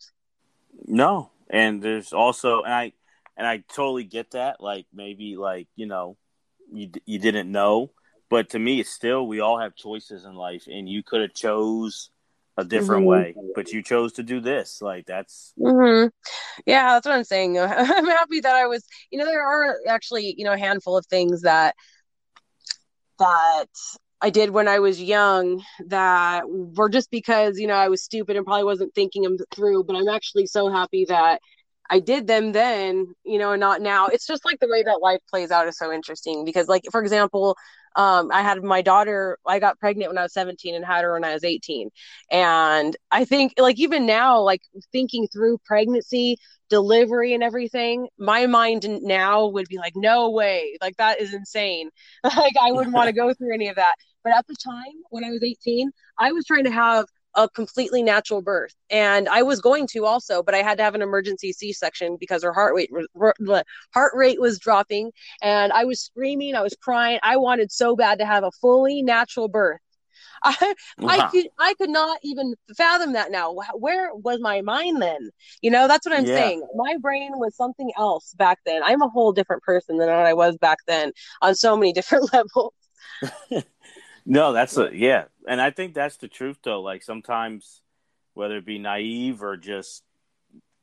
no. 0.86 1.32
And 1.50 1.82
there's 1.82 2.12
also 2.12 2.64
and 2.64 2.74
i 2.74 2.92
and 3.38 3.48
i 3.48 3.64
totally 3.74 4.04
get 4.04 4.32
that 4.32 4.62
like 4.62 4.86
maybe 4.94 5.38
like 5.38 5.68
you 5.76 5.86
know 5.86 6.18
you 6.72 6.90
you 7.06 7.20
didn't 7.20 7.52
know 7.52 7.92
but 8.30 8.50
to 8.50 8.60
me 8.60 8.80
it's 8.80 8.90
still 8.90 9.28
we 9.28 9.40
all 9.40 9.60
have 9.60 9.76
choices 9.76 10.26
in 10.26 10.36
life 10.36 10.68
and 10.68 10.90
you 10.90 11.04
could 11.04 11.22
have 11.22 11.34
chose 11.34 12.10
a 12.58 12.64
different 12.64 13.02
mm-hmm. 13.02 13.36
way 13.36 13.36
but 13.56 13.72
you 13.72 13.84
chose 13.84 14.14
to 14.14 14.24
do 14.24 14.40
this 14.42 14.82
like 14.82 15.06
that's 15.06 15.54
mm-hmm. 15.60 16.08
yeah 16.66 16.94
that's 16.94 17.06
what 17.06 17.16
i'm 17.16 17.24
saying 17.24 17.60
i'm 17.60 18.06
happy 18.06 18.40
that 18.40 18.56
i 18.56 18.66
was 18.66 18.84
you 19.12 19.20
know 19.20 19.26
there 19.26 19.46
are 19.46 19.78
actually 19.88 20.34
you 20.38 20.44
know 20.44 20.54
a 20.54 20.58
handful 20.58 20.98
of 20.98 21.06
things 21.06 21.44
that 21.44 21.76
that 23.20 23.68
I 24.20 24.30
did 24.32 24.50
when 24.50 24.68
I 24.68 24.80
was 24.80 25.02
young 25.02 25.62
that 25.88 26.44
were 26.48 26.90
just 26.90 27.12
because, 27.12 27.60
you 27.60 27.68
know, 27.68 27.76
I 27.76 27.90
was 27.90 28.04
stupid 28.04 28.36
and 28.36 28.46
probably 28.46 28.64
wasn't 28.64 28.96
thinking 28.96 29.22
them 29.22 29.38
through. 29.54 29.84
But 29.84 29.96
I'm 29.96 30.08
actually 30.08 30.48
so 30.48 30.70
happy 30.72 31.06
that 31.06 31.40
I 31.90 32.00
did 32.00 32.28
them 32.28 32.52
then, 32.52 33.14
you 33.24 33.40
know, 33.40 33.56
not 33.56 33.82
now. 33.82 34.08
It's 34.08 34.28
just 34.28 34.46
like 34.46 34.60
the 34.60 34.68
way 34.68 34.84
that 34.84 35.00
life 35.02 35.20
plays 35.30 35.52
out 35.52 35.68
is 35.68 35.78
so 35.78 35.92
interesting 35.92 36.46
because, 36.46 36.68
like, 36.68 36.84
for 36.92 37.02
example, 37.02 37.56
um, 37.96 38.30
I 38.32 38.42
had 38.42 38.64
my 38.64 38.82
daughter, 38.82 39.40
I 39.46 39.60
got 39.60 39.80
pregnant 39.80 40.10
when 40.12 40.18
I 40.18 40.24
was 40.24 40.34
17 40.34 40.76
and 40.76 40.86
had 40.86 41.04
her 41.04 41.14
when 41.14 41.24
I 41.24 41.34
was 41.34 41.44
18. 41.44 41.90
And 42.32 42.96
I 43.12 43.26
think, 43.26 43.54
like, 43.58 43.80
even 43.80 44.06
now, 44.06 44.40
like, 44.42 44.62
thinking 44.92 45.28
through 45.34 45.58
pregnancy, 45.66 46.38
delivery, 46.70 47.34
and 47.34 47.42
everything, 47.44 48.08
my 48.20 48.46
mind 48.46 48.86
now 49.02 49.48
would 49.48 49.68
be 49.68 49.78
like, 49.78 49.94
no 49.96 50.30
way. 50.30 50.78
Like, 50.82 50.98
that 50.98 51.20
is 51.22 51.34
insane. 51.34 51.90
like, 52.24 52.54
I 52.62 52.72
wouldn't 52.72 52.94
want 52.96 53.08
to 53.08 53.14
go 53.22 53.34
through 53.34 53.54
any 53.54 53.70
of 53.70 53.78
that. 53.78 53.96
But 54.24 54.34
at 54.34 54.46
the 54.48 54.56
time 54.56 54.94
when 55.10 55.24
I 55.24 55.30
was 55.32 55.42
18, 55.44 55.90
I 56.20 56.34
was 56.34 56.46
trying 56.46 56.66
to 56.66 56.72
have 56.72 57.06
a 57.38 57.48
completely 57.50 58.04
natural 58.04 58.42
birth 58.42 58.76
and 58.90 59.30
i 59.30 59.42
was 59.42 59.62
going 59.62 59.88
to 59.88 60.06
also 60.06 60.44
but 60.44 60.56
i 60.56 60.58
had 60.58 60.78
to 60.78 60.84
have 60.84 60.96
an 60.96 61.02
emergency 61.02 61.54
c-section 61.54 62.18
because 62.20 62.44
her 62.44 62.52
heart 62.52 62.74
rate 62.76 62.90
heart 63.94 64.12
rate 64.16 64.42
was 64.42 64.60
dropping 64.60 65.12
and 65.42 65.72
i 65.72 65.86
was 65.86 66.02
screaming 66.02 66.56
i 66.56 66.62
was 66.62 66.76
crying 66.82 67.20
i 67.24 67.38
wanted 67.38 67.72
so 67.72 67.96
bad 67.96 68.20
to 68.20 68.26
have 68.26 68.44
a 68.44 68.52
fully 68.60 69.02
natural 69.02 69.48
birth 69.48 69.80
I, 70.44 70.76
wow. 71.00 71.10
I 71.10 71.28
could 71.30 71.48
I 71.60 71.74
could 71.76 71.90
not 71.90 72.20
even 72.24 72.54
fathom 72.76 73.14
that 73.14 73.32
now. 73.32 73.56
Where 73.74 74.14
was 74.14 74.40
my 74.40 74.62
mind 74.62 75.02
then? 75.02 75.32
You 75.62 75.72
know, 75.72 75.88
that's 75.88 76.06
what 76.06 76.16
I'm 76.16 76.26
yeah. 76.26 76.36
saying. 76.36 76.68
My 76.76 76.96
brain 77.02 77.32
was 77.36 77.56
something 77.56 77.92
else 77.98 78.34
back 78.38 78.60
then. 78.66 78.84
I'm 78.84 79.02
a 79.02 79.10
whole 79.10 79.32
different 79.32 79.64
person 79.64 79.98
than 79.98 80.10
I 80.10 80.34
was 80.34 80.58
back 80.58 80.80
then 80.88 81.12
on 81.42 81.56
so 81.56 81.76
many 81.76 81.92
different 81.94 82.32
levels. 82.34 82.74
No, 84.28 84.52
that's 84.52 84.78
a 84.78 84.90
yeah 84.94 85.26
and 85.48 85.62
I 85.62 85.72
think 85.72 85.94
that's 85.94 86.18
the 86.18 86.28
truth 86.28 86.58
though. 86.64 86.82
Like 86.82 87.02
sometimes, 87.02 87.82
whether 88.34 88.58
it 88.58 88.66
be 88.66 88.78
naive 88.78 89.42
or 89.42 89.58
just 89.58 90.04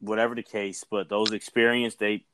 whatever 0.01 0.35
the 0.35 0.43
case, 0.43 0.85
but 0.91 1.09
those 1.09 1.33
experiences 1.33 1.99
they 1.99 2.25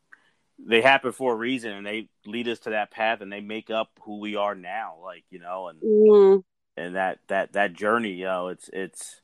they 0.64 0.80
happen 0.80 1.12
for 1.12 1.32
a 1.32 1.36
reason 1.36 1.72
and 1.72 1.86
they 1.86 2.08
lead 2.26 2.46
us 2.46 2.60
to 2.60 2.70
that 2.70 2.90
path 2.90 3.20
and 3.22 3.32
they 3.32 3.40
make 3.40 3.70
up 3.70 3.90
who 4.02 4.20
we 4.20 4.36
are 4.36 4.54
now. 4.54 4.94
Like 5.02 5.24
you 5.30 5.40
know, 5.40 5.68
and 5.68 5.80
mm. 5.82 6.42
and 6.76 6.94
that 6.94 7.18
that 7.26 7.52
that 7.54 7.74
journey, 7.74 8.12
you 8.12 8.26
know, 8.26 8.48
it's 8.48 8.70
it's 8.72 9.20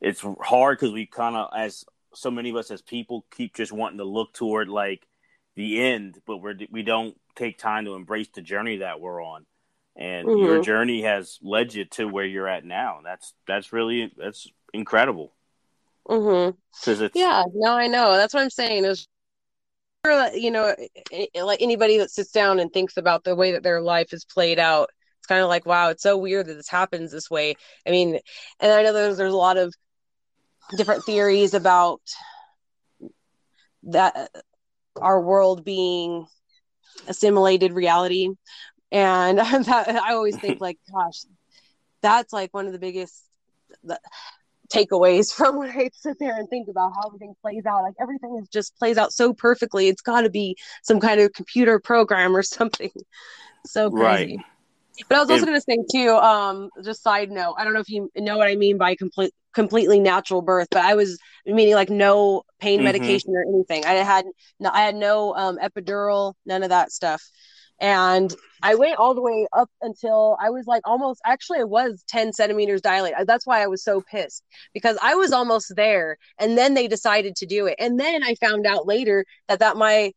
it's 0.00 0.24
hard 0.40 0.78
because 0.78 0.94
we 0.94 1.06
kind 1.06 1.36
of 1.36 1.50
as 1.56 1.84
so 2.14 2.30
many 2.30 2.50
of 2.50 2.56
us 2.56 2.70
as 2.70 2.82
people 2.82 3.26
keep 3.30 3.54
just 3.54 3.72
wanting 3.72 3.98
to 3.98 4.04
look 4.04 4.32
toward 4.32 4.68
like 4.68 5.06
the 5.56 5.82
end, 5.82 6.20
but 6.26 6.38
we're 6.38 6.54
we 6.70 6.84
don't 6.84 7.16
take 7.34 7.58
time 7.58 7.86
to 7.86 7.94
embrace 7.94 8.28
the 8.34 8.42
journey 8.42 8.78
that 8.78 9.00
we're 9.00 9.22
on 9.22 9.46
and 9.96 10.26
mm-hmm. 10.26 10.44
your 10.44 10.62
journey 10.62 11.02
has 11.02 11.38
led 11.42 11.74
you 11.74 11.84
to 11.84 12.06
where 12.06 12.24
you're 12.24 12.48
at 12.48 12.64
now. 12.64 13.00
That's 13.04 13.34
that's 13.46 13.72
really 13.72 14.12
that's 14.16 14.48
incredible. 14.72 15.34
Mm-hmm. 16.08 16.56
It's 16.90 17.14
yeah, 17.14 17.44
no, 17.54 17.72
I 17.72 17.86
know. 17.86 18.16
That's 18.16 18.34
what 18.34 18.42
I'm 18.42 18.50
saying. 18.50 18.84
Is 18.84 19.06
you 20.34 20.50
know, 20.50 20.74
like 21.34 21.62
anybody 21.62 21.98
that 21.98 22.10
sits 22.10 22.30
down 22.30 22.58
and 22.58 22.72
thinks 22.72 22.96
about 22.96 23.24
the 23.24 23.36
way 23.36 23.52
that 23.52 23.62
their 23.62 23.80
life 23.80 24.12
is 24.12 24.24
played 24.24 24.58
out, 24.58 24.90
it's 25.18 25.26
kind 25.26 25.42
of 25.42 25.48
like, 25.48 25.66
wow, 25.66 25.90
it's 25.90 26.02
so 26.02 26.16
weird 26.16 26.46
that 26.46 26.54
this 26.54 26.68
happens 26.68 27.12
this 27.12 27.30
way. 27.30 27.54
I 27.86 27.90
mean, 27.90 28.18
and 28.60 28.72
I 28.72 28.82
know 28.82 28.92
there's 28.92 29.18
there's 29.18 29.32
a 29.32 29.36
lot 29.36 29.58
of 29.58 29.74
different 30.76 31.04
theories 31.04 31.54
about 31.54 32.00
that 33.84 34.30
our 34.96 35.20
world 35.20 35.64
being 35.64 36.26
assimilated 37.08 37.72
reality 37.72 38.30
and 38.92 39.38
that, 39.66 39.88
I 39.88 40.14
always 40.14 40.36
think 40.36 40.60
like, 40.60 40.78
gosh, 40.92 41.22
that's 42.02 42.32
like 42.32 42.52
one 42.52 42.66
of 42.66 42.72
the 42.72 42.78
biggest 42.78 43.24
the, 43.84 43.98
takeaways 44.72 45.32
from 45.34 45.58
when 45.58 45.70
I 45.70 45.90
sit 45.92 46.18
there 46.18 46.36
and 46.36 46.48
think 46.48 46.68
about 46.68 46.92
how 46.94 47.08
everything 47.08 47.34
plays 47.42 47.66
out. 47.66 47.82
Like 47.82 47.94
everything 48.00 48.38
is 48.40 48.48
just 48.48 48.76
plays 48.76 48.98
out 48.98 49.12
so 49.12 49.32
perfectly. 49.32 49.88
It's 49.88 50.02
got 50.02 50.22
to 50.22 50.30
be 50.30 50.56
some 50.82 51.00
kind 51.00 51.20
of 51.20 51.32
computer 51.32 51.78
program 51.78 52.36
or 52.36 52.42
something. 52.42 52.90
So 53.66 53.90
crazy. 53.90 54.36
Right. 54.36 54.38
But 55.08 55.16
I 55.16 55.20
was 55.20 55.30
also 55.30 55.46
going 55.46 55.58
to 55.58 55.62
say 55.62 55.78
too, 55.90 56.10
um, 56.10 56.68
just 56.84 57.02
side 57.02 57.30
note. 57.30 57.54
I 57.56 57.64
don't 57.64 57.72
know 57.72 57.80
if 57.80 57.88
you 57.88 58.10
know 58.16 58.36
what 58.36 58.48
I 58.48 58.54
mean 58.54 58.76
by 58.76 58.94
complete, 58.94 59.32
completely 59.54 59.98
natural 59.98 60.42
birth, 60.42 60.68
but 60.70 60.84
I 60.84 60.94
was 60.94 61.18
meaning 61.46 61.74
like 61.74 61.88
no 61.88 62.42
pain 62.58 62.78
mm-hmm. 62.78 62.84
medication 62.84 63.30
or 63.34 63.42
anything. 63.42 63.86
I 63.86 63.94
had 63.94 64.26
no, 64.58 64.68
I 64.70 64.82
had 64.82 64.94
no 64.94 65.34
um, 65.34 65.56
epidural, 65.56 66.34
none 66.44 66.62
of 66.62 66.68
that 66.68 66.92
stuff 66.92 67.22
and 67.80 68.34
I 68.62 68.74
went 68.74 68.98
all 68.98 69.14
the 69.14 69.22
way 69.22 69.46
up 69.52 69.70
until 69.80 70.36
I 70.40 70.50
was 70.50 70.66
like 70.66 70.82
almost 70.86 71.20
actually 71.24 71.60
I 71.60 71.64
was 71.64 72.04
10 72.08 72.32
centimeters 72.32 72.82
dilated. 72.82 73.26
That's 73.26 73.46
why 73.46 73.62
I 73.62 73.68
was 73.68 73.82
so 73.82 74.02
pissed 74.02 74.44
because 74.74 74.98
I 75.02 75.14
was 75.14 75.32
almost 75.32 75.74
there 75.76 76.18
and 76.38 76.58
then 76.58 76.74
they 76.74 76.86
decided 76.86 77.36
to 77.36 77.46
do 77.46 77.66
it. 77.66 77.76
And 77.78 77.98
then 77.98 78.22
I 78.22 78.34
found 78.34 78.66
out 78.66 78.86
later 78.86 79.24
that 79.48 79.60
that 79.60 79.76
my 79.76 80.12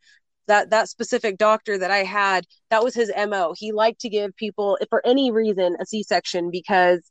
that 0.47 0.71
that 0.71 0.89
specific 0.89 1.38
doctor 1.38 1.78
that 1.78 1.91
I 1.91 2.04
had 2.04 2.45
that 2.69 2.84
was 2.84 2.93
his 2.93 3.12
MO. 3.15 3.54
He 3.58 3.71
liked 3.71 4.02
to 4.02 4.10
give 4.10 4.36
people 4.36 4.78
for 4.89 5.02
any 5.06 5.32
reason 5.32 5.78
a 5.80 5.86
C-section 5.86 6.52
because 6.52 7.02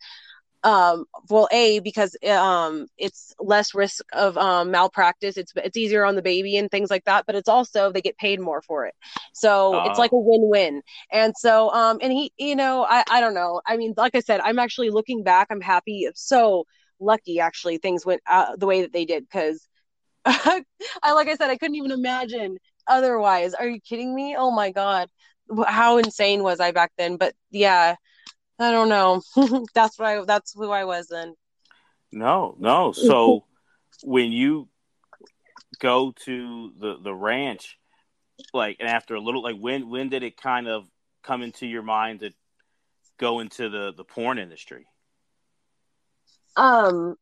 um 0.65 1.05
well 1.29 1.49
a 1.53 1.81
because 1.81 2.17
um 2.29 2.87
it's 2.99 3.35
less 3.41 3.75
risk 3.75 4.05
of 4.13 4.37
um 4.39 4.71
malpractice. 4.71 5.37
It's 5.37 5.53
it's 5.57 5.77
easier 5.77 6.05
on 6.05 6.15
the 6.17 6.23
baby 6.23 6.57
and 6.57 6.71
things 6.71 6.91
like 6.91 7.05
that 7.05 7.27
but 7.27 7.35
it's 7.35 7.49
also 7.49 7.91
they 7.93 8.01
get 8.03 8.17
paid 8.19 8.41
more 8.41 8.63
for 8.63 8.87
it. 8.87 8.95
So 9.33 9.75
uh, 9.77 9.85
it's 9.87 9.99
like 9.99 10.13
a 10.13 10.17
win-win. 10.19 10.83
And 11.11 11.35
so 11.37 11.71
um 11.73 11.99
and 12.03 12.13
he 12.13 12.33
you 12.39 12.57
know 12.57 12.87
i 12.89 13.05
i 13.11 13.21
don't 13.21 13.35
know. 13.35 13.61
I 13.67 13.77
mean 13.77 13.95
like 13.97 14.15
i 14.15 14.21
said 14.21 14.41
i'm 14.43 14.59
actually 14.59 14.91
looking 14.91 15.23
back 15.25 15.49
i'm 15.51 15.61
happy. 15.61 16.09
So 16.15 16.65
lucky 17.01 17.41
actually 17.41 17.79
things 17.79 18.07
went 18.07 18.23
uh, 18.31 18.57
the 18.57 18.67
way 18.67 18.83
that 18.83 18.93
they 18.93 19.05
did 19.05 19.25
because 19.25 19.69
I 20.25 20.65
like 21.13 21.29
I 21.29 21.35
said 21.35 21.51
I 21.51 21.57
couldn't 21.57 21.77
even 21.77 21.91
imagine 21.91 22.59
otherwise. 22.87 23.55
Are 23.55 23.69
you 23.69 23.81
kidding 23.81 24.15
me? 24.15 24.37
Oh 24.39 24.51
my 24.53 24.71
god, 24.71 25.09
how 25.67 25.99
insane 25.99 26.43
was 26.43 26.61
I 26.61 26.71
back 26.71 26.93
then? 26.97 27.17
But 27.17 27.35
yeah, 27.51 27.97
I 28.63 28.71
don't 28.71 28.89
know. 28.89 29.23
that's 29.75 29.99
what 29.99 30.09
I. 30.09 30.25
That's 30.25 30.53
who 30.55 30.71
I 30.71 30.85
was 30.85 31.09
then. 31.09 31.35
No, 32.13 32.55
no. 32.59 32.93
So 32.93 33.45
when 34.03 34.33
you 34.33 34.69
go 35.81 36.13
to 36.25 36.73
the 36.79 36.97
the 37.03 37.15
ranch, 37.15 37.79
like, 38.53 38.77
and 38.81 38.89
after 38.89 39.15
a 39.15 39.21
little, 39.21 39.43
like, 39.43 39.57
when 39.59 39.89
when 39.89 40.09
did 40.09 40.23
it 40.23 40.37
kind 40.37 40.69
of 40.69 40.87
come 41.23 41.43
into 41.43 41.67
your 41.67 41.83
mind 41.83 42.21
to 42.21 42.31
go 43.19 43.41
into 43.41 43.69
the 43.69 43.93
the 43.97 44.05
porn 44.05 44.39
industry? 44.39 44.87
Um, 46.57 47.17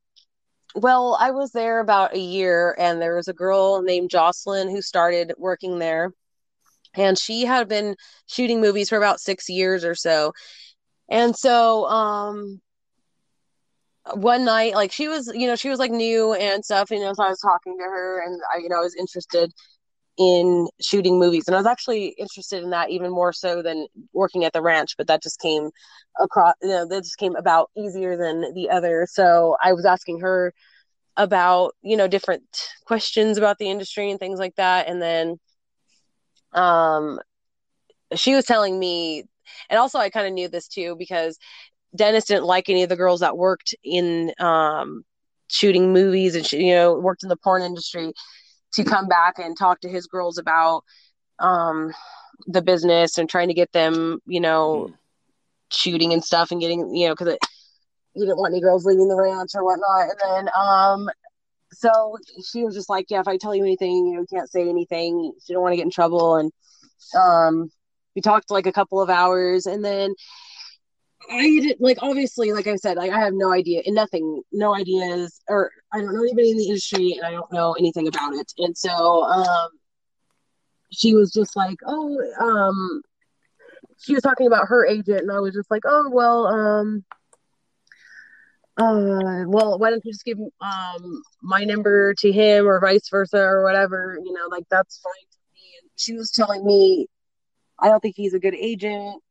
well, 0.74 1.16
I 1.18 1.30
was 1.30 1.52
there 1.52 1.80
about 1.80 2.14
a 2.14 2.18
year, 2.18 2.74
and 2.78 3.00
there 3.00 3.16
was 3.16 3.28
a 3.28 3.32
girl 3.32 3.82
named 3.82 4.10
Jocelyn 4.10 4.68
who 4.68 4.82
started 4.82 5.32
working 5.38 5.78
there, 5.78 6.12
and 6.94 7.18
she 7.18 7.44
had 7.44 7.68
been 7.68 7.96
shooting 8.26 8.60
movies 8.60 8.88
for 8.88 8.98
about 8.98 9.20
six 9.20 9.48
years 9.48 9.84
or 9.84 9.94
so. 9.94 10.32
And 11.10 11.36
so, 11.36 11.86
um, 11.86 12.60
one 14.14 14.44
night, 14.44 14.74
like 14.74 14.92
she 14.92 15.08
was, 15.08 15.30
you 15.34 15.46
know, 15.46 15.56
she 15.56 15.68
was 15.68 15.78
like 15.78 15.90
new 15.90 16.32
and 16.34 16.64
stuff, 16.64 16.90
you 16.90 17.00
know, 17.00 17.12
so 17.14 17.22
I 17.24 17.28
was 17.28 17.40
talking 17.40 17.76
to 17.78 17.84
her, 17.84 18.22
and 18.24 18.40
I, 18.54 18.58
you 18.58 18.68
know, 18.68 18.76
I 18.76 18.80
was 18.82 18.94
interested 18.96 19.52
in 20.18 20.68
shooting 20.80 21.18
movies. 21.18 21.44
And 21.46 21.54
i 21.56 21.58
was 21.58 21.66
actually 21.66 22.08
interested 22.18 22.62
in 22.62 22.70
that 22.70 22.90
even 22.90 23.10
more 23.10 23.32
so 23.32 23.62
than 23.62 23.86
working 24.12 24.44
at 24.44 24.52
the 24.52 24.60
ranch 24.62 24.96
but 24.98 25.06
that 25.06 25.22
just 25.22 25.40
came 25.40 25.70
across 26.20 26.54
you 26.62 26.68
know 26.68 26.86
that 26.86 27.04
just 27.04 27.16
came 27.16 27.36
about 27.36 27.70
easier 27.76 28.16
than 28.16 28.52
the 28.54 28.68
other. 28.70 29.06
So 29.10 29.56
i 29.64 29.72
was 29.72 29.86
asking 29.86 30.20
her 30.20 30.52
about 31.16 31.74
you 31.82 31.96
know 31.96 32.08
different 32.08 32.42
questions 32.86 33.38
about 33.38 33.58
the 33.58 33.70
industry 33.70 34.10
and 34.10 34.20
things 34.20 34.38
like 34.38 34.56
that. 34.56 34.88
And 34.88 35.00
then 35.00 35.38
um 36.52 37.18
she 38.14 38.34
was 38.34 38.44
telling 38.44 38.78
me 38.78 39.24
and 39.68 39.78
also 39.78 39.98
i 39.98 40.10
kind 40.10 40.26
of 40.26 40.32
knew 40.32 40.48
this 40.48 40.68
too 40.68 40.96
because 40.98 41.38
dennis 41.96 42.24
didn't 42.24 42.44
like 42.44 42.68
any 42.68 42.82
of 42.82 42.88
the 42.88 42.96
girls 42.96 43.20
that 43.20 43.36
worked 43.36 43.74
in 43.84 44.32
um 44.38 45.02
shooting 45.48 45.92
movies 45.92 46.34
and 46.34 46.50
you 46.52 46.72
know 46.72 46.94
worked 46.94 47.22
in 47.22 47.28
the 47.28 47.36
porn 47.36 47.62
industry 47.62 48.12
to 48.72 48.84
come 48.84 49.08
back 49.08 49.38
and 49.38 49.58
talk 49.58 49.80
to 49.80 49.88
his 49.88 50.06
girls 50.06 50.38
about 50.38 50.84
um, 51.38 51.92
the 52.46 52.62
business 52.62 53.18
and 53.18 53.28
trying 53.28 53.48
to 53.48 53.54
get 53.54 53.72
them, 53.72 54.20
you 54.26 54.40
know, 54.40 54.88
mm. 54.90 54.94
shooting 55.70 56.12
and 56.12 56.24
stuff 56.24 56.50
and 56.50 56.60
getting, 56.60 56.94
you 56.94 57.08
know, 57.08 57.14
because 57.14 57.36
he 58.14 58.20
didn't 58.20 58.38
want 58.38 58.52
any 58.52 58.60
girls 58.60 58.84
leaving 58.84 59.08
the 59.08 59.16
ranch 59.16 59.50
or 59.54 59.64
whatnot. 59.64 60.10
And 60.10 60.46
then, 60.46 60.54
um, 60.58 61.08
so 61.72 62.16
she 62.50 62.64
was 62.64 62.74
just 62.74 62.88
like, 62.88 63.06
yeah, 63.08 63.20
if 63.20 63.28
I 63.28 63.36
tell 63.36 63.54
you 63.54 63.62
anything, 63.62 64.06
you 64.06 64.14
know, 64.14 64.20
you 64.20 64.26
can't 64.32 64.50
say 64.50 64.68
anything. 64.68 65.32
She 65.44 65.52
don't 65.52 65.62
want 65.62 65.72
to 65.72 65.76
get 65.76 65.84
in 65.84 65.90
trouble. 65.90 66.36
And 66.36 66.52
um, 67.18 67.70
we 68.14 68.22
talked 68.22 68.50
like 68.50 68.66
a 68.66 68.72
couple 68.72 69.00
of 69.00 69.10
hours, 69.10 69.66
and 69.66 69.84
then 69.84 70.14
I 71.30 71.42
did 71.60 71.76
like 71.80 71.98
obviously, 72.02 72.52
like 72.52 72.66
I 72.66 72.76
said, 72.76 72.96
like 72.96 73.10
I 73.12 73.20
have 73.20 73.34
no 73.34 73.52
idea 73.52 73.82
and 73.84 73.94
nothing, 73.94 74.42
no 74.52 74.74
ideas, 74.74 75.40
or 75.48 75.70
I 75.92 76.00
don't 76.00 76.14
know 76.14 76.22
anybody 76.22 76.50
in 76.50 76.56
the 76.56 76.64
industry 76.68 77.12
and 77.12 77.24
I 77.26 77.32
don't 77.32 77.52
know 77.52 77.74
anything 77.74 78.08
about 78.08 78.34
it. 78.34 78.52
And 78.58 78.76
so 78.76 79.24
um 79.24 79.68
she 80.92 81.14
was 81.14 81.32
just 81.32 81.56
like, 81.56 81.78
Oh, 81.86 82.18
um 82.40 83.02
she 83.98 84.14
was 84.14 84.22
talking 84.22 84.46
about 84.46 84.68
her 84.68 84.86
agent 84.86 85.20
and 85.20 85.30
I 85.32 85.40
was 85.40 85.54
just 85.54 85.70
like, 85.70 85.82
Oh 85.86 86.10
well, 86.12 86.46
um 86.46 87.04
uh 88.76 89.44
well 89.46 89.78
why 89.78 89.90
don't 89.90 90.04
you 90.04 90.12
just 90.12 90.24
give 90.24 90.38
um 90.60 91.22
my 91.42 91.64
number 91.64 92.14
to 92.14 92.32
him 92.32 92.66
or 92.66 92.80
vice 92.80 93.08
versa 93.10 93.38
or 93.38 93.62
whatever, 93.62 94.18
you 94.24 94.32
know, 94.32 94.48
like 94.50 94.64
that's 94.70 95.00
fine 95.00 95.12
me. 95.54 95.60
And 95.82 95.90
she 95.96 96.14
was 96.14 96.30
telling 96.30 96.64
me 96.64 97.08
I 97.80 97.88
don't 97.88 98.00
think 98.00 98.16
he's 98.16 98.34
a 98.34 98.40
good 98.40 98.54
agent 98.54 99.22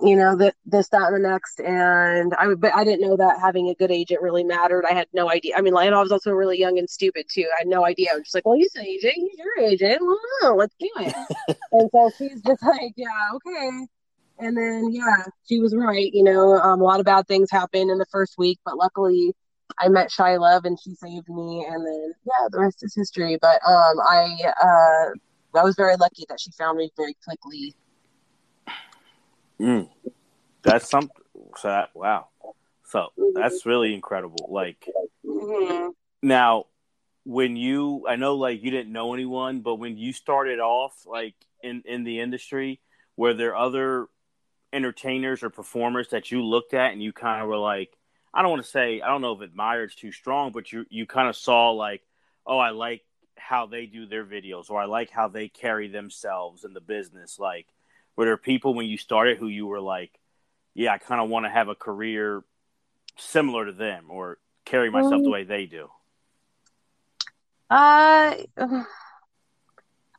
you 0.00 0.16
know 0.16 0.36
that 0.36 0.54
this 0.66 0.88
that 0.88 1.12
and 1.12 1.24
the 1.24 1.28
next. 1.28 1.60
And 1.60 2.34
i 2.34 2.52
but 2.54 2.74
i 2.74 2.84
didn't 2.84 3.06
know 3.06 3.16
that 3.16 3.40
having 3.40 3.68
a 3.68 3.74
good 3.74 3.90
agent 3.90 4.22
really 4.22 4.44
mattered. 4.44 4.84
I 4.88 4.92
had 4.92 5.06
no 5.12 5.30
idea. 5.30 5.54
I 5.56 5.60
mean 5.60 5.74
like 5.74 5.90
i 5.90 6.00
was 6.02 6.12
also 6.12 6.32
really 6.32 6.58
young 6.58 6.78
and 6.78 6.88
stupid 6.88 7.26
too. 7.30 7.46
I 7.56 7.60
had 7.60 7.68
no 7.68 7.84
idea. 7.84 8.08
I 8.12 8.16
was 8.16 8.24
just 8.24 8.34
like 8.34 8.44
well 8.44 8.56
he's 8.56 8.74
an 8.74 8.84
agent. 8.84 9.14
He's 9.14 9.38
your 9.38 9.58
agent. 9.58 10.00
Well 10.02 10.56
let's 10.56 10.74
do 10.78 10.90
it. 10.96 11.14
And 11.72 11.90
so 11.92 12.10
she's 12.16 12.42
just 12.42 12.62
like 12.62 12.92
yeah 12.96 13.30
okay. 13.34 13.86
And 14.38 14.56
then 14.56 14.90
yeah 14.92 15.24
she 15.48 15.60
was 15.60 15.74
right. 15.74 16.10
You 16.12 16.24
know 16.24 16.54
um, 16.58 16.80
a 16.80 16.84
lot 16.84 17.00
of 17.00 17.06
bad 17.06 17.26
things 17.28 17.50
happened 17.50 17.90
in 17.90 17.98
the 17.98 18.06
first 18.10 18.34
week 18.38 18.58
but 18.64 18.76
luckily 18.76 19.34
i 19.78 19.88
met 19.88 20.10
shy 20.10 20.36
love 20.36 20.64
and 20.64 20.78
she 20.80 20.94
saved 20.94 21.28
me. 21.28 21.66
And 21.68 21.86
then 21.86 22.14
yeah 22.26 22.48
the 22.50 22.60
rest 22.60 22.82
is 22.82 22.94
history. 22.94 23.38
But 23.40 23.60
um 23.66 24.00
i 24.08 24.36
uh 24.62 25.18
i 25.56 25.62
was 25.62 25.76
very 25.76 25.96
lucky 25.96 26.24
that 26.28 26.40
she 26.40 26.50
found 26.52 26.78
me 26.78 26.90
very 26.96 27.16
quickly 27.24 27.74
Mm. 29.60 29.88
That's 30.62 30.88
something. 30.88 31.10
So 31.58 31.68
that, 31.68 31.90
wow. 31.94 32.28
So 32.86 33.08
that's 33.34 33.66
really 33.66 33.94
incredible. 33.94 34.48
Like 34.50 34.88
mm-hmm. 35.24 35.90
now, 36.22 36.66
when 37.24 37.56
you, 37.56 38.04
I 38.08 38.16
know 38.16 38.34
like 38.36 38.62
you 38.62 38.70
didn't 38.70 38.92
know 38.92 39.14
anyone, 39.14 39.60
but 39.60 39.76
when 39.76 39.96
you 39.96 40.12
started 40.12 40.60
off 40.60 40.94
like 41.06 41.34
in 41.62 41.82
in 41.86 42.04
the 42.04 42.20
industry, 42.20 42.80
were 43.16 43.34
there 43.34 43.56
other 43.56 44.06
entertainers 44.72 45.42
or 45.42 45.50
performers 45.50 46.08
that 46.10 46.30
you 46.30 46.42
looked 46.42 46.74
at 46.74 46.92
and 46.92 47.02
you 47.02 47.12
kind 47.12 47.42
of 47.42 47.48
were 47.48 47.56
like, 47.56 47.96
I 48.32 48.42
don't 48.42 48.50
want 48.50 48.64
to 48.64 48.70
say, 48.70 49.00
I 49.00 49.08
don't 49.08 49.22
know 49.22 49.32
if 49.32 49.42
admired's 49.42 49.94
too 49.94 50.12
strong, 50.12 50.52
but 50.52 50.72
you 50.72 50.84
you 50.90 51.06
kind 51.06 51.28
of 51.28 51.36
saw 51.36 51.70
like, 51.70 52.02
oh, 52.46 52.58
I 52.58 52.70
like 52.70 53.02
how 53.36 53.66
they 53.66 53.86
do 53.86 54.06
their 54.06 54.24
videos, 54.24 54.70
or 54.70 54.80
I 54.80 54.86
like 54.86 55.10
how 55.10 55.28
they 55.28 55.48
carry 55.48 55.88
themselves 55.88 56.64
in 56.64 56.72
the 56.72 56.80
business, 56.80 57.38
like 57.38 57.66
were 58.16 58.24
there 58.24 58.36
people 58.36 58.74
when 58.74 58.86
you 58.86 58.96
started 58.96 59.38
who 59.38 59.48
you 59.48 59.66
were 59.66 59.80
like, 59.80 60.18
yeah, 60.74 60.92
I 60.92 60.98
kind 60.98 61.20
of 61.20 61.28
want 61.28 61.46
to 61.46 61.50
have 61.50 61.68
a 61.68 61.74
career 61.74 62.44
similar 63.16 63.66
to 63.66 63.72
them 63.72 64.06
or 64.08 64.38
carry 64.64 64.90
myself 64.90 65.22
the 65.22 65.30
way 65.30 65.44
they 65.44 65.66
do? 65.66 65.88
Uh, 67.70 68.34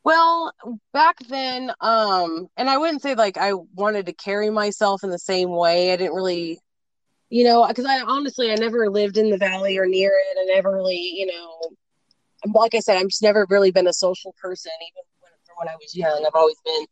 well, 0.04 0.54
back 0.94 1.18
then, 1.28 1.72
um, 1.82 2.48
and 2.58 2.70
I 2.70 2.78
wouldn't 2.78 3.02
say 3.02 3.16
like 3.16 3.38
I 3.38 3.54
wanted 3.54 4.08
to 4.08 4.14
carry 4.14 4.50
myself 4.50 5.04
in 5.04 5.10
the 5.10 5.20
same 5.20 5.50
way. 5.50 5.94
I 5.94 5.98
didn't 5.98 6.16
really, 6.16 6.60
you 7.30 7.44
know, 7.44 7.66
because 7.68 7.86
I 7.86 8.02
honestly 8.02 8.52
I 8.52 8.56
never 8.56 8.90
lived 8.90 9.18
in 9.18 9.30
the 9.30 9.38
valley 9.38 9.78
or 9.78 9.86
near 9.86 10.12
it. 10.12 10.38
I 10.40 10.54
never 10.54 10.72
really, 10.72 10.98
you 10.98 11.28
know, 11.28 11.60
like 12.54 12.76
I 12.76 12.80
said, 12.80 12.98
I've 12.98 13.08
just 13.08 13.24
never 13.24 13.46
really 13.50 13.72
been 13.72 13.88
a 13.88 13.94
social 13.94 14.34
person, 14.42 14.72
even 14.82 15.04
when, 15.20 15.32
when 15.58 15.68
I 15.68 15.76
was 15.76 15.96
young. 15.96 16.24
I've 16.26 16.36
always 16.36 16.58
been 16.66 16.86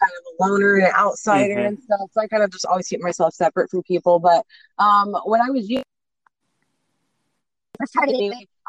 kind 0.00 0.12
of 0.18 0.24
a 0.26 0.44
loner 0.44 0.74
and 0.76 0.86
an 0.86 0.92
outsider 0.96 1.54
mm-hmm. 1.54 1.66
and 1.66 1.78
stuff. 1.82 2.10
So 2.12 2.20
I 2.20 2.26
kind 2.26 2.42
of 2.42 2.50
just 2.50 2.66
always 2.66 2.88
keep 2.88 3.00
myself 3.00 3.34
separate 3.34 3.70
from 3.70 3.82
people. 3.82 4.18
But 4.18 4.44
um, 4.78 5.14
when 5.24 5.40
I 5.40 5.50
was 5.50 5.68
young, 5.68 5.82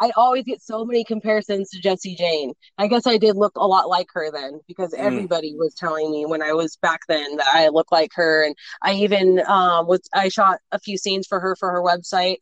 I 0.01 0.11
always 0.15 0.43
get 0.43 0.61
so 0.61 0.85
many 0.85 1.03
comparisons 1.03 1.69
to 1.69 1.79
Jesse 1.79 2.15
Jane. 2.15 2.53
I 2.77 2.87
guess 2.87 3.05
I 3.05 3.17
did 3.17 3.35
look 3.35 3.53
a 3.55 3.67
lot 3.67 3.87
like 3.87 4.07
her 4.13 4.31
then 4.31 4.59
because 4.67 4.91
mm. 4.91 4.97
everybody 4.97 5.55
was 5.55 5.75
telling 5.75 6.11
me 6.11 6.25
when 6.25 6.41
I 6.41 6.53
was 6.53 6.77
back 6.77 7.01
then 7.07 7.37
that 7.37 7.47
I 7.53 7.69
look 7.69 7.91
like 7.91 8.11
her, 8.15 8.45
and 8.45 8.55
I 8.81 8.93
even 8.93 9.41
um, 9.47 9.87
was 9.87 10.01
I 10.13 10.29
shot 10.29 10.59
a 10.71 10.79
few 10.79 10.97
scenes 10.97 11.27
for 11.27 11.39
her 11.39 11.55
for 11.55 11.71
her 11.71 11.81
website. 11.81 12.37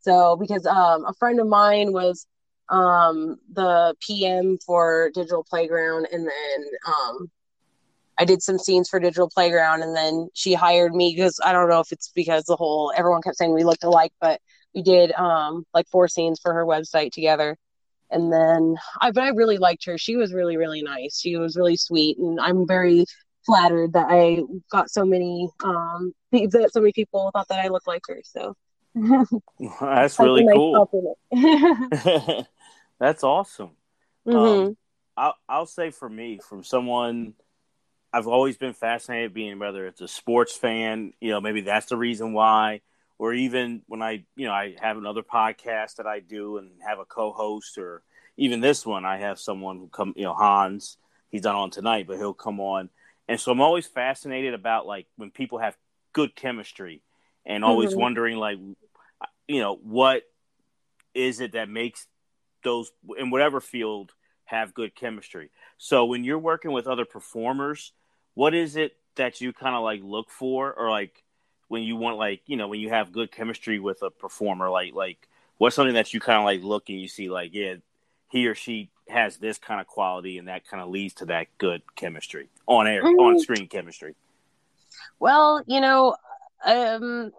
So 0.00 0.36
because 0.36 0.66
um, 0.66 1.04
a 1.04 1.14
friend 1.14 1.40
of 1.40 1.46
mine 1.46 1.92
was 1.92 2.26
um, 2.68 3.36
the 3.52 3.94
PM 4.00 4.58
for 4.64 5.10
Digital 5.14 5.44
Playground, 5.48 6.08
and 6.12 6.26
then 6.26 6.64
um, 6.86 7.30
I 8.18 8.24
did 8.24 8.42
some 8.42 8.58
scenes 8.58 8.88
for 8.88 8.98
Digital 8.98 9.28
Playground, 9.28 9.82
and 9.82 9.94
then 9.94 10.28
she 10.34 10.54
hired 10.54 10.94
me 10.94 11.14
because 11.14 11.38
I 11.44 11.52
don't 11.52 11.68
know 11.68 11.80
if 11.80 11.92
it's 11.92 12.10
because 12.14 12.44
the 12.44 12.56
whole 12.56 12.92
everyone 12.96 13.22
kept 13.22 13.36
saying 13.36 13.52
we 13.52 13.64
looked 13.64 13.84
alike, 13.84 14.12
but 14.20 14.40
we 14.74 14.82
did 14.82 15.12
um 15.12 15.64
like 15.74 15.88
four 15.88 16.08
scenes 16.08 16.40
for 16.40 16.52
her 16.54 16.64
website 16.64 17.12
together. 17.12 17.56
And 18.10 18.32
then 18.32 18.76
I 19.00 19.10
but 19.10 19.24
I 19.24 19.28
really 19.30 19.58
liked 19.58 19.84
her. 19.86 19.98
She 19.98 20.16
was 20.16 20.32
really 20.32 20.56
really 20.56 20.82
nice. 20.82 21.18
She 21.20 21.36
was 21.36 21.56
really 21.56 21.76
sweet, 21.76 22.18
and 22.18 22.40
I'm 22.40 22.66
very 22.66 23.04
flattered 23.44 23.92
that 23.92 24.06
I 24.10 24.42
got 24.72 24.90
so 24.90 25.04
many 25.04 25.48
um 25.62 26.12
that 26.32 26.70
so 26.72 26.80
many 26.80 26.92
people 26.92 27.30
thought 27.32 27.48
that 27.48 27.64
I 27.64 27.68
looked 27.68 27.86
like 27.86 28.02
her. 28.08 28.20
So 28.24 28.56
that's 29.80 30.18
really 30.18 30.44
cool. 30.54 31.18
that's 32.98 33.24
awesome. 33.24 33.70
Mm-hmm. 34.26 34.36
Um, 34.36 34.76
I'll, 35.16 35.34
I'll 35.48 35.66
say 35.66 35.90
for 35.90 36.08
me, 36.08 36.40
from 36.46 36.62
someone 36.64 37.34
I've 38.12 38.26
always 38.26 38.56
been 38.56 38.72
fascinated 38.72 39.34
being 39.34 39.58
whether 39.58 39.86
it's 39.86 40.00
a 40.00 40.08
sports 40.08 40.56
fan, 40.56 41.12
you 41.20 41.30
know, 41.30 41.40
maybe 41.40 41.62
that's 41.62 41.86
the 41.86 41.96
reason 41.96 42.32
why, 42.32 42.80
or 43.18 43.34
even 43.34 43.82
when 43.86 44.02
I, 44.02 44.24
you 44.36 44.46
know, 44.46 44.52
I 44.52 44.74
have 44.80 44.96
another 44.96 45.22
podcast 45.22 45.96
that 45.96 46.06
I 46.06 46.20
do 46.20 46.58
and 46.58 46.70
have 46.86 46.98
a 46.98 47.04
co-host, 47.04 47.78
or 47.78 48.02
even 48.36 48.60
this 48.60 48.86
one, 48.86 49.04
I 49.04 49.18
have 49.18 49.38
someone 49.38 49.78
who 49.78 49.88
come, 49.88 50.14
you 50.16 50.24
know, 50.24 50.34
Hans, 50.34 50.96
he's 51.30 51.42
not 51.42 51.54
on 51.54 51.70
tonight, 51.70 52.06
but 52.06 52.16
he'll 52.16 52.34
come 52.34 52.60
on, 52.60 52.90
and 53.28 53.40
so 53.40 53.52
I'm 53.52 53.60
always 53.60 53.86
fascinated 53.86 54.54
about 54.54 54.86
like 54.86 55.06
when 55.16 55.30
people 55.30 55.58
have 55.58 55.76
good 56.12 56.34
chemistry, 56.34 57.02
and 57.44 57.64
always 57.64 57.90
mm-hmm. 57.90 58.00
wondering 58.00 58.36
like, 58.38 58.58
you 59.46 59.60
know, 59.60 59.76
what 59.82 60.22
is 61.14 61.40
it 61.40 61.52
that 61.52 61.68
makes 61.68 62.06
those 62.64 62.90
in 63.18 63.30
whatever 63.30 63.60
field 63.60 64.12
have 64.44 64.74
good 64.74 64.94
chemistry? 64.94 65.50
So 65.78 66.04
when 66.04 66.24
you're 66.24 66.38
working 66.38 66.72
with 66.72 66.86
other 66.86 67.04
performers, 67.04 67.92
what 68.34 68.54
is 68.54 68.76
it 68.76 68.96
that 69.16 69.40
you 69.40 69.52
kind 69.52 69.74
of 69.74 69.82
like 69.82 70.00
look 70.02 70.30
for 70.30 70.72
or 70.72 70.90
like 70.90 71.22
when 71.68 71.82
you 71.82 71.96
want 71.96 72.16
like, 72.16 72.42
you 72.46 72.56
know, 72.56 72.68
when 72.68 72.80
you 72.80 72.90
have 72.90 73.12
good 73.12 73.32
chemistry 73.32 73.78
with 73.78 74.02
a 74.02 74.10
performer 74.10 74.70
like 74.70 74.94
like 74.94 75.28
what's 75.58 75.74
something 75.74 75.94
that 75.94 76.12
you 76.12 76.20
kind 76.20 76.38
of 76.38 76.44
like 76.44 76.62
look 76.62 76.88
and 76.88 77.00
you 77.00 77.08
see 77.08 77.28
like, 77.30 77.54
yeah, 77.54 77.76
he 78.28 78.46
or 78.46 78.54
she 78.54 78.90
has 79.08 79.36
this 79.36 79.58
kind 79.58 79.80
of 79.80 79.86
quality 79.86 80.38
and 80.38 80.48
that 80.48 80.66
kind 80.66 80.82
of 80.82 80.88
leads 80.88 81.14
to 81.14 81.26
that 81.26 81.46
good 81.58 81.82
chemistry 81.94 82.48
on 82.66 82.86
air 82.86 83.02
mm-hmm. 83.02 83.20
on 83.20 83.38
screen 83.38 83.68
chemistry 83.68 84.14
well 85.20 85.62
you 85.66 85.80
know 85.80 86.16
um 86.64 87.30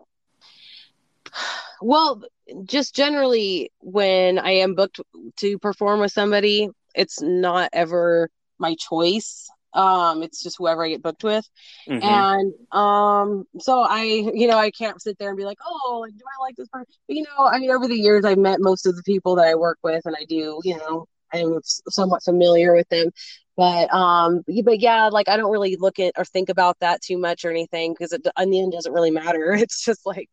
well 1.81 2.21
just 2.65 2.95
generally 2.95 3.71
when 3.79 4.39
i 4.39 4.51
am 4.51 4.75
booked 4.75 4.99
to 5.37 5.57
perform 5.59 5.99
with 5.99 6.11
somebody 6.11 6.69
it's 6.95 7.21
not 7.21 7.69
ever 7.73 8.29
my 8.59 8.75
choice. 8.75 9.49
Um 9.73 10.23
it's 10.23 10.41
just 10.41 10.57
whoever 10.57 10.83
i 10.83 10.89
get 10.89 11.03
booked 11.03 11.23
with. 11.23 11.47
Mm-hmm. 11.87 12.03
and 12.03 12.53
um 12.71 13.45
so 13.59 13.81
i 13.81 14.03
you 14.03 14.47
know 14.47 14.57
i 14.57 14.71
can't 14.71 15.01
sit 15.01 15.17
there 15.19 15.29
and 15.29 15.37
be 15.37 15.45
like 15.45 15.59
oh 15.65 15.99
like 16.01 16.13
do 16.13 16.23
i 16.25 16.43
like 16.43 16.55
this 16.55 16.67
person 16.69 16.87
but, 17.07 17.15
you 17.15 17.23
know 17.23 17.45
i 17.45 17.59
mean 17.59 17.69
over 17.71 17.87
the 17.87 17.95
years 17.95 18.25
i've 18.25 18.37
met 18.37 18.59
most 18.59 18.87
of 18.87 18.95
the 18.95 19.03
people 19.03 19.35
that 19.35 19.45
i 19.45 19.55
work 19.55 19.77
with 19.83 20.05
and 20.05 20.15
i 20.19 20.25
do 20.27 20.59
you 20.63 20.75
know 20.77 21.05
i'm 21.33 21.59
somewhat 21.89 22.23
familiar 22.23 22.73
with 22.73 22.87
them. 22.89 23.11
But 23.57 23.93
um 23.93 24.43
but 24.63 24.79
yeah 24.79 25.07
like 25.07 25.27
i 25.29 25.35
don't 25.35 25.51
really 25.51 25.75
look 25.75 25.99
at 25.99 26.13
or 26.17 26.25
think 26.25 26.49
about 26.49 26.79
that 26.79 27.01
too 27.01 27.17
much 27.17 27.43
or 27.43 27.51
anything 27.51 27.93
because 27.93 28.13
in 28.13 28.21
the 28.23 28.59
end 28.59 28.71
doesn't 28.71 28.93
really 28.93 29.11
matter. 29.11 29.53
It's 29.59 29.83
just 29.83 30.05
like 30.05 30.29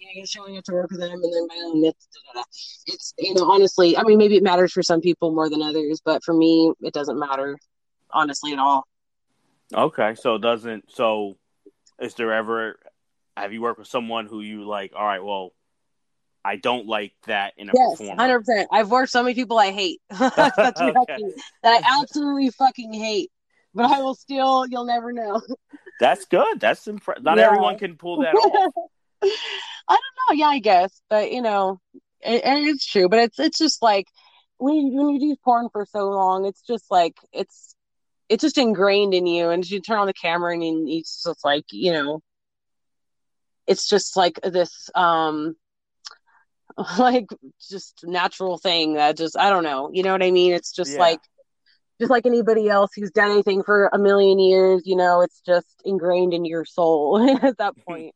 you 0.00 0.06
know, 0.06 0.12
you're 0.14 0.26
showing 0.26 0.56
up 0.56 0.64
to 0.64 0.72
work 0.72 0.90
with 0.90 1.00
them 1.00 1.12
and 1.12 1.22
then 1.22 1.46
boom, 1.48 1.84
it's, 1.84 2.08
it's 2.86 3.14
you 3.18 3.34
know 3.34 3.50
honestly 3.50 3.96
i 3.96 4.02
mean 4.02 4.16
maybe 4.16 4.36
it 4.36 4.42
matters 4.42 4.72
for 4.72 4.82
some 4.82 5.00
people 5.00 5.34
more 5.34 5.50
than 5.50 5.60
others 5.60 6.00
but 6.04 6.24
for 6.24 6.32
me 6.32 6.72
it 6.80 6.94
doesn't 6.94 7.18
matter 7.18 7.56
honestly 8.12 8.52
at 8.52 8.58
all. 8.58 8.86
Okay, 9.74 10.14
so 10.16 10.38
doesn't 10.38 10.90
so 10.90 11.36
is 12.00 12.14
there 12.14 12.32
ever 12.32 12.78
have 13.36 13.52
you 13.52 13.62
worked 13.62 13.78
with 13.78 13.88
someone 13.88 14.26
who 14.26 14.40
you 14.40 14.64
like? 14.66 14.92
All 14.96 15.04
right, 15.04 15.22
well, 15.22 15.52
I 16.44 16.56
don't 16.56 16.86
like 16.86 17.12
that 17.26 17.54
in 17.56 17.68
a 17.68 17.72
yes, 17.74 17.92
performer. 17.92 18.20
Hundred 18.20 18.40
percent. 18.40 18.68
I've 18.72 18.90
worked 18.90 19.12
so 19.12 19.22
many 19.22 19.34
people 19.34 19.58
I 19.58 19.70
hate 19.70 20.00
that 20.08 21.42
I 21.64 22.00
absolutely 22.02 22.50
fucking 22.50 22.92
hate, 22.92 23.30
but 23.74 23.86
I 23.86 24.00
will 24.00 24.14
still. 24.14 24.66
You'll 24.66 24.86
never 24.86 25.12
know. 25.12 25.40
That's 26.00 26.24
good. 26.24 26.58
That's 26.58 26.86
impressive. 26.88 27.22
Not 27.22 27.38
yeah. 27.38 27.46
everyone 27.46 27.78
can 27.78 27.96
pull 27.96 28.22
that 28.22 28.34
off. 28.34 28.72
I 29.22 29.28
don't 29.88 30.00
know. 30.28 30.34
Yeah, 30.34 30.48
I 30.48 30.58
guess, 30.58 31.00
but 31.10 31.30
you 31.32 31.42
know, 31.42 31.80
it, 32.20 32.42
it's 32.44 32.86
true. 32.86 33.08
But 33.08 33.20
it's 33.20 33.38
it's 33.38 33.58
just 33.58 33.82
like 33.82 34.06
when 34.58 34.74
you, 34.76 34.92
when 34.96 35.14
you 35.14 35.20
do 35.20 35.36
porn 35.44 35.68
for 35.72 35.86
so 35.86 36.10
long, 36.10 36.46
it's 36.46 36.62
just 36.62 36.90
like 36.90 37.16
it's 37.32 37.74
it's 38.30 38.42
just 38.42 38.58
ingrained 38.58 39.12
in 39.12 39.26
you 39.26 39.50
and 39.50 39.68
you 39.68 39.80
turn 39.80 39.98
on 39.98 40.06
the 40.06 40.14
camera 40.14 40.54
and 40.54 40.88
it's 40.88 41.22
just 41.24 41.44
like 41.44 41.64
you 41.72 41.92
know 41.92 42.22
it's 43.66 43.88
just 43.88 44.16
like 44.16 44.40
this 44.42 44.88
um 44.94 45.56
like 46.98 47.26
just 47.68 48.00
natural 48.04 48.56
thing 48.56 48.94
that 48.94 49.16
just 49.16 49.36
i 49.36 49.50
don't 49.50 49.64
know 49.64 49.90
you 49.92 50.02
know 50.02 50.12
what 50.12 50.22
i 50.22 50.30
mean 50.30 50.52
it's 50.52 50.72
just 50.72 50.92
yeah. 50.92 50.98
like 50.98 51.20
just 51.98 52.10
like 52.10 52.24
anybody 52.24 52.68
else 52.68 52.92
who's 52.94 53.10
done 53.10 53.30
anything 53.30 53.62
for 53.62 53.90
a 53.92 53.98
million 53.98 54.38
years 54.38 54.82
you 54.86 54.96
know 54.96 55.20
it's 55.20 55.42
just 55.44 55.82
ingrained 55.84 56.32
in 56.32 56.44
your 56.44 56.64
soul 56.64 57.18
at 57.42 57.58
that 57.58 57.74
point 57.86 58.14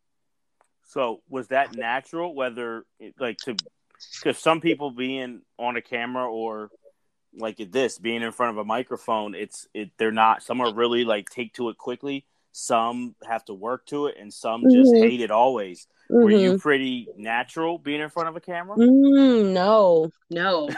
so 0.94 1.20
was 1.28 1.48
that 1.48 1.74
natural 1.74 2.34
whether 2.34 2.86
like 3.18 3.36
to 3.38 3.56
because 4.20 4.38
some 4.38 4.60
people 4.60 4.92
being 4.92 5.42
on 5.58 5.76
a 5.76 5.82
camera 5.82 6.30
or 6.30 6.70
like 7.36 7.56
this 7.72 7.98
being 7.98 8.22
in 8.22 8.30
front 8.30 8.52
of 8.52 8.58
a 8.58 8.64
microphone 8.64 9.34
it's 9.34 9.66
it 9.74 9.90
they're 9.98 10.12
not 10.12 10.42
some 10.42 10.60
are 10.60 10.72
really 10.72 11.04
like 11.04 11.28
take 11.28 11.52
to 11.52 11.68
it 11.68 11.76
quickly 11.76 12.24
some 12.52 13.16
have 13.28 13.44
to 13.44 13.52
work 13.52 13.84
to 13.86 14.06
it 14.06 14.14
and 14.18 14.32
some 14.32 14.62
mm-hmm. 14.62 14.70
just 14.70 14.94
hate 14.94 15.20
it 15.20 15.32
always 15.32 15.88
mm-hmm. 16.08 16.22
were 16.22 16.30
you 16.30 16.50
mm-hmm. 16.50 16.58
pretty 16.58 17.08
natural 17.16 17.76
being 17.76 18.00
in 18.00 18.08
front 18.08 18.28
of 18.28 18.36
a 18.36 18.40
camera 18.40 18.76
mm, 18.76 19.52
no 19.52 20.08
no 20.30 20.70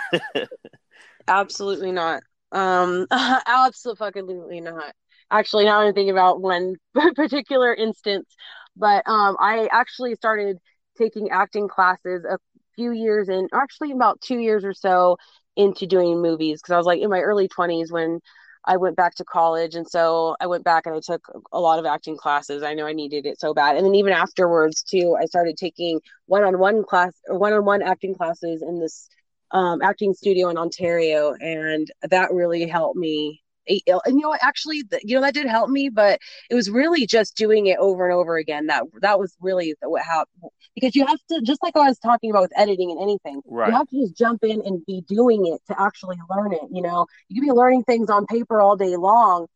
absolutely 1.28 1.92
not 1.92 2.22
um 2.52 3.06
absolutely 3.46 4.62
not 4.62 4.94
actually 5.30 5.66
now 5.66 5.80
i'm 5.80 5.92
thinking 5.92 6.10
about 6.10 6.40
one 6.40 6.76
particular 7.14 7.74
instance 7.74 8.34
but 8.76 9.02
um 9.06 9.36
i 9.40 9.68
actually 9.72 10.14
started 10.14 10.58
taking 10.96 11.30
acting 11.30 11.68
classes 11.68 12.24
a 12.24 12.38
few 12.74 12.92
years 12.92 13.28
in 13.28 13.48
actually 13.52 13.92
about 13.92 14.20
two 14.20 14.38
years 14.38 14.64
or 14.64 14.72
so 14.74 15.16
into 15.56 15.86
doing 15.86 16.20
movies 16.20 16.60
because 16.60 16.74
I 16.74 16.76
was 16.76 16.86
like 16.86 17.00
in 17.00 17.10
my 17.10 17.20
early 17.20 17.48
20s 17.48 17.90
when 17.90 18.20
I 18.64 18.76
went 18.76 18.96
back 18.96 19.14
to 19.16 19.24
college. 19.24 19.74
And 19.74 19.88
so 19.88 20.36
I 20.40 20.46
went 20.46 20.64
back 20.64 20.86
and 20.86 20.94
I 20.94 21.00
took 21.00 21.22
a 21.52 21.60
lot 21.60 21.78
of 21.78 21.86
acting 21.86 22.16
classes. 22.16 22.62
I 22.62 22.74
know 22.74 22.86
I 22.86 22.92
needed 22.92 23.24
it 23.26 23.40
so 23.40 23.54
bad. 23.54 23.76
And 23.76 23.86
then 23.86 23.94
even 23.94 24.12
afterwards, 24.12 24.82
too, 24.82 25.16
I 25.20 25.26
started 25.26 25.56
taking 25.56 26.00
one 26.26 26.44
on 26.44 26.58
one 26.58 26.84
class 26.84 27.12
or 27.28 27.38
one 27.38 27.52
on 27.52 27.64
one 27.64 27.82
acting 27.82 28.14
classes 28.14 28.62
in 28.62 28.80
this 28.80 29.08
um, 29.52 29.80
acting 29.82 30.12
studio 30.14 30.48
in 30.48 30.58
Ontario. 30.58 31.34
And 31.40 31.90
that 32.10 32.32
really 32.32 32.66
helped 32.66 32.96
me 32.96 33.40
and 33.68 33.80
you 34.06 34.20
know 34.20 34.34
actually 34.40 34.82
you 35.02 35.14
know 35.14 35.20
that 35.20 35.34
did 35.34 35.46
help 35.46 35.70
me 35.70 35.88
but 35.88 36.18
it 36.50 36.54
was 36.54 36.70
really 36.70 37.06
just 37.06 37.36
doing 37.36 37.66
it 37.66 37.78
over 37.78 38.04
and 38.04 38.14
over 38.14 38.36
again 38.36 38.66
that 38.66 38.84
that 39.00 39.18
was 39.18 39.34
really 39.40 39.74
what 39.82 40.02
happened 40.02 40.50
because 40.74 40.94
you 40.94 41.06
have 41.06 41.18
to 41.28 41.40
just 41.42 41.62
like 41.62 41.76
i 41.76 41.88
was 41.88 41.98
talking 41.98 42.30
about 42.30 42.42
with 42.42 42.52
editing 42.56 42.90
and 42.90 43.00
anything 43.00 43.40
right. 43.46 43.68
you 43.68 43.74
have 43.74 43.88
to 43.88 44.00
just 44.00 44.16
jump 44.16 44.42
in 44.44 44.62
and 44.64 44.84
be 44.86 45.02
doing 45.08 45.46
it 45.46 45.60
to 45.66 45.80
actually 45.80 46.16
learn 46.30 46.52
it 46.52 46.62
you 46.70 46.82
know 46.82 47.06
you 47.28 47.40
can 47.40 47.48
be 47.48 47.52
learning 47.52 47.82
things 47.84 48.10
on 48.10 48.26
paper 48.26 48.60
all 48.60 48.76
day 48.76 48.96
long 48.96 49.46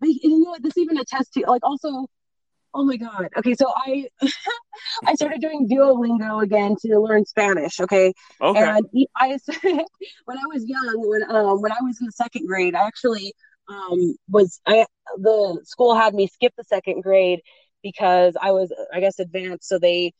but 0.00 0.08
you 0.08 0.44
know 0.44 0.56
this 0.60 0.76
even 0.76 0.98
attests 0.98 1.30
to 1.30 1.40
like 1.46 1.64
also 1.64 2.06
Oh 2.72 2.84
my 2.84 2.96
god. 2.96 3.28
Okay, 3.36 3.54
so 3.54 3.72
I 3.74 4.06
I 5.06 5.14
started 5.14 5.40
doing 5.40 5.68
Duolingo 5.68 6.42
again 6.42 6.76
to 6.82 7.00
learn 7.00 7.24
Spanish. 7.26 7.80
Okay. 7.80 8.12
Okay. 8.40 8.60
And 8.60 8.86
I 9.16 9.38
when 10.24 10.38
I 10.38 10.46
was 10.52 10.64
young, 10.66 11.08
when 11.08 11.22
um 11.30 11.62
when 11.62 11.72
I 11.72 11.78
was 11.82 12.00
in 12.00 12.06
the 12.06 12.12
second 12.12 12.46
grade, 12.46 12.74
I 12.74 12.86
actually 12.86 13.34
um, 13.70 14.16
was 14.28 14.60
I 14.66 14.86
the 15.18 15.60
school 15.64 15.94
had 15.94 16.14
me 16.14 16.26
skip 16.28 16.54
the 16.56 16.64
second 16.64 17.02
grade 17.02 17.40
because 17.82 18.36
I 18.40 18.52
was 18.52 18.72
I 18.92 19.00
guess 19.00 19.18
advanced. 19.20 19.68
So 19.68 19.78
they 19.78 20.12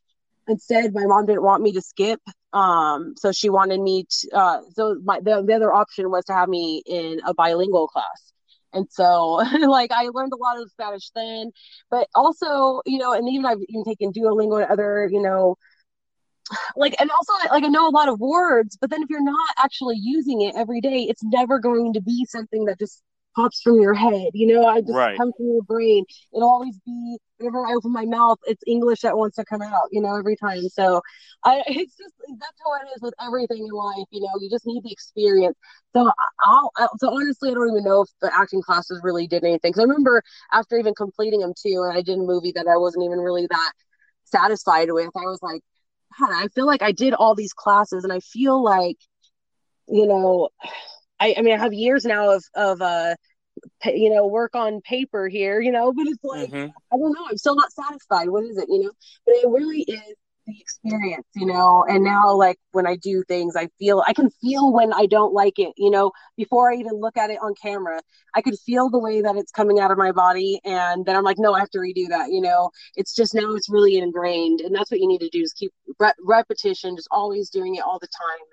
instead 0.48 0.94
my 0.94 1.06
mom 1.06 1.26
didn't 1.26 1.44
want 1.44 1.62
me 1.62 1.72
to 1.72 1.82
skip. 1.82 2.20
Um, 2.52 3.14
so 3.16 3.32
she 3.32 3.50
wanted 3.50 3.80
me 3.80 4.06
to. 4.08 4.36
Uh, 4.36 4.60
so 4.74 4.96
my 5.04 5.20
the, 5.20 5.42
the 5.46 5.54
other 5.54 5.72
option 5.72 6.10
was 6.10 6.24
to 6.26 6.34
have 6.34 6.48
me 6.48 6.82
in 6.86 7.20
a 7.26 7.34
bilingual 7.34 7.88
class. 7.88 8.32
And 8.72 8.86
so, 8.90 9.32
like, 9.68 9.90
I 9.92 10.08
learned 10.14 10.32
a 10.32 10.36
lot 10.36 10.60
of 10.60 10.70
Spanish 10.70 11.10
then, 11.14 11.50
but 11.90 12.08
also, 12.14 12.82
you 12.86 12.98
know, 12.98 13.12
and 13.12 13.28
even 13.28 13.46
I've 13.46 13.58
even 13.68 13.84
taken 13.84 14.12
Duolingo 14.12 14.62
and 14.62 14.70
other, 14.70 15.08
you 15.10 15.20
know, 15.22 15.56
like 16.76 16.94
and 17.00 17.10
also 17.10 17.32
like 17.50 17.64
i 17.64 17.68
know 17.68 17.88
a 17.88 17.90
lot 17.90 18.08
of 18.08 18.20
words 18.20 18.76
but 18.80 18.90
then 18.90 19.02
if 19.02 19.10
you're 19.10 19.22
not 19.22 19.50
actually 19.58 19.96
using 19.98 20.42
it 20.42 20.54
every 20.56 20.80
day 20.80 21.06
it's 21.08 21.22
never 21.24 21.58
going 21.58 21.92
to 21.92 22.00
be 22.00 22.24
something 22.28 22.64
that 22.64 22.78
just 22.78 23.02
pops 23.34 23.60
from 23.62 23.80
your 23.80 23.94
head. 23.94 24.30
You 24.34 24.54
know, 24.54 24.66
I 24.66 24.80
just 24.80 24.92
right. 24.92 25.16
come 25.16 25.32
from 25.36 25.46
your 25.46 25.62
brain. 25.62 26.04
It'll 26.34 26.48
always 26.48 26.78
be 26.84 27.18
whenever 27.38 27.66
I 27.66 27.74
open 27.74 27.92
my 27.92 28.04
mouth, 28.04 28.38
it's 28.46 28.62
English 28.66 29.00
that 29.00 29.16
wants 29.16 29.36
to 29.36 29.44
come 29.44 29.62
out. 29.62 29.88
You 29.90 30.00
know, 30.02 30.16
every 30.16 30.36
time. 30.36 30.68
So, 30.68 31.00
I 31.44 31.62
it's 31.66 31.96
just 31.96 32.14
that's 32.38 32.58
how 32.64 32.74
it 32.74 32.90
is 32.94 33.02
with 33.02 33.14
everything 33.20 33.58
in 33.58 33.70
life. 33.70 34.06
You 34.10 34.20
know, 34.20 34.30
you 34.40 34.50
just 34.50 34.66
need 34.66 34.82
the 34.82 34.92
experience. 34.92 35.56
So 35.94 36.10
I'll 36.44 36.70
so 36.98 37.10
honestly, 37.10 37.50
I 37.50 37.54
don't 37.54 37.70
even 37.70 37.84
know 37.84 38.02
if 38.02 38.08
the 38.20 38.30
acting 38.36 38.62
classes 38.62 39.00
really 39.02 39.26
did 39.26 39.44
anything. 39.44 39.70
Because 39.72 39.80
I 39.80 39.84
remember 39.84 40.22
after 40.52 40.78
even 40.78 40.94
completing 40.94 41.40
them 41.40 41.54
too, 41.60 41.84
and 41.88 41.96
I 41.96 42.02
did 42.02 42.18
a 42.18 42.22
movie 42.22 42.52
that 42.52 42.66
I 42.66 42.76
wasn't 42.76 43.04
even 43.04 43.18
really 43.18 43.46
that 43.48 43.72
satisfied 44.24 44.88
with. 44.90 45.10
I 45.16 45.26
was 45.26 45.40
like, 45.42 45.62
God, 46.18 46.30
I 46.32 46.48
feel 46.48 46.66
like 46.66 46.82
I 46.82 46.92
did 46.92 47.14
all 47.14 47.34
these 47.34 47.52
classes, 47.52 48.04
and 48.04 48.12
I 48.12 48.20
feel 48.20 48.62
like, 48.62 48.96
you 49.88 50.06
know 50.06 50.50
I, 51.20 51.34
I 51.36 51.42
mean, 51.42 51.54
I 51.54 51.58
have 51.58 51.72
years 51.72 52.04
now 52.04 52.30
of 52.30 52.44
of 52.54 52.80
uh, 52.80 53.14
you 53.84 54.10
know, 54.10 54.26
work 54.26 54.54
on 54.54 54.80
paper 54.80 55.28
here, 55.28 55.60
you 55.60 55.72
know, 55.72 55.92
but 55.92 56.06
it's 56.06 56.24
like 56.24 56.50
mm-hmm. 56.50 56.70
I 56.92 56.96
don't 56.96 57.12
know. 57.12 57.26
I'm 57.28 57.36
still 57.36 57.56
not 57.56 57.72
satisfied. 57.72 58.28
What 58.28 58.44
is 58.44 58.56
it, 58.56 58.68
you 58.68 58.82
know? 58.82 58.90
But 59.26 59.34
it 59.36 59.48
really 59.48 59.82
is 59.82 60.16
the 60.46 60.60
experience, 60.60 61.26
you 61.34 61.46
know. 61.46 61.84
And 61.88 62.02
now, 62.02 62.32
like 62.34 62.58
when 62.72 62.86
I 62.86 62.96
do 62.96 63.22
things, 63.28 63.56
I 63.56 63.68
feel 63.78 64.02
I 64.06 64.12
can 64.12 64.30
feel 64.30 64.72
when 64.72 64.92
I 64.92 65.06
don't 65.06 65.34
like 65.34 65.58
it, 65.58 65.72
you 65.76 65.90
know. 65.90 66.10
Before 66.36 66.72
I 66.72 66.76
even 66.76 66.94
look 66.94 67.16
at 67.16 67.30
it 67.30 67.38
on 67.42 67.54
camera, 67.60 68.00
I 68.34 68.42
could 68.42 68.58
feel 68.66 68.88
the 68.88 68.98
way 68.98 69.20
that 69.22 69.36
it's 69.36 69.52
coming 69.52 69.78
out 69.80 69.90
of 69.90 69.98
my 69.98 70.12
body, 70.12 70.60
and 70.64 71.04
then 71.04 71.16
I'm 71.16 71.24
like, 71.24 71.38
no, 71.38 71.54
I 71.54 71.60
have 71.60 71.70
to 71.70 71.78
redo 71.78 72.08
that, 72.08 72.30
you 72.30 72.40
know. 72.40 72.70
It's 72.96 73.14
just 73.14 73.34
now 73.34 73.54
it's 73.54 73.70
really 73.70 73.98
ingrained, 73.98 74.60
and 74.60 74.74
that's 74.74 74.90
what 74.90 75.00
you 75.00 75.08
need 75.08 75.20
to 75.20 75.28
do 75.28 75.40
is 75.40 75.52
keep 75.52 75.72
re- 75.98 76.12
repetition, 76.22 76.96
just 76.96 77.08
always 77.10 77.50
doing 77.50 77.76
it 77.76 77.84
all 77.84 77.98
the 77.98 78.08
time 78.08 78.46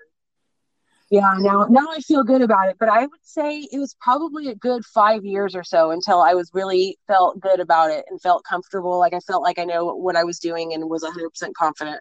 yeah 1.10 1.34
now 1.38 1.66
now 1.70 1.86
i 1.90 2.00
feel 2.00 2.22
good 2.22 2.42
about 2.42 2.68
it 2.68 2.76
but 2.78 2.88
i 2.88 3.00
would 3.00 3.20
say 3.22 3.66
it 3.72 3.78
was 3.78 3.96
probably 4.00 4.48
a 4.48 4.54
good 4.54 4.84
five 4.84 5.24
years 5.24 5.54
or 5.54 5.64
so 5.64 5.90
until 5.90 6.20
i 6.20 6.34
was 6.34 6.50
really 6.52 6.98
felt 7.06 7.40
good 7.40 7.60
about 7.60 7.90
it 7.90 8.04
and 8.10 8.20
felt 8.20 8.44
comfortable 8.44 8.98
like 8.98 9.14
i 9.14 9.20
felt 9.20 9.42
like 9.42 9.58
i 9.58 9.64
know 9.64 9.86
what 9.94 10.16
i 10.16 10.24
was 10.24 10.38
doing 10.38 10.74
and 10.74 10.88
was 10.88 11.02
100% 11.02 11.52
confident 11.54 12.00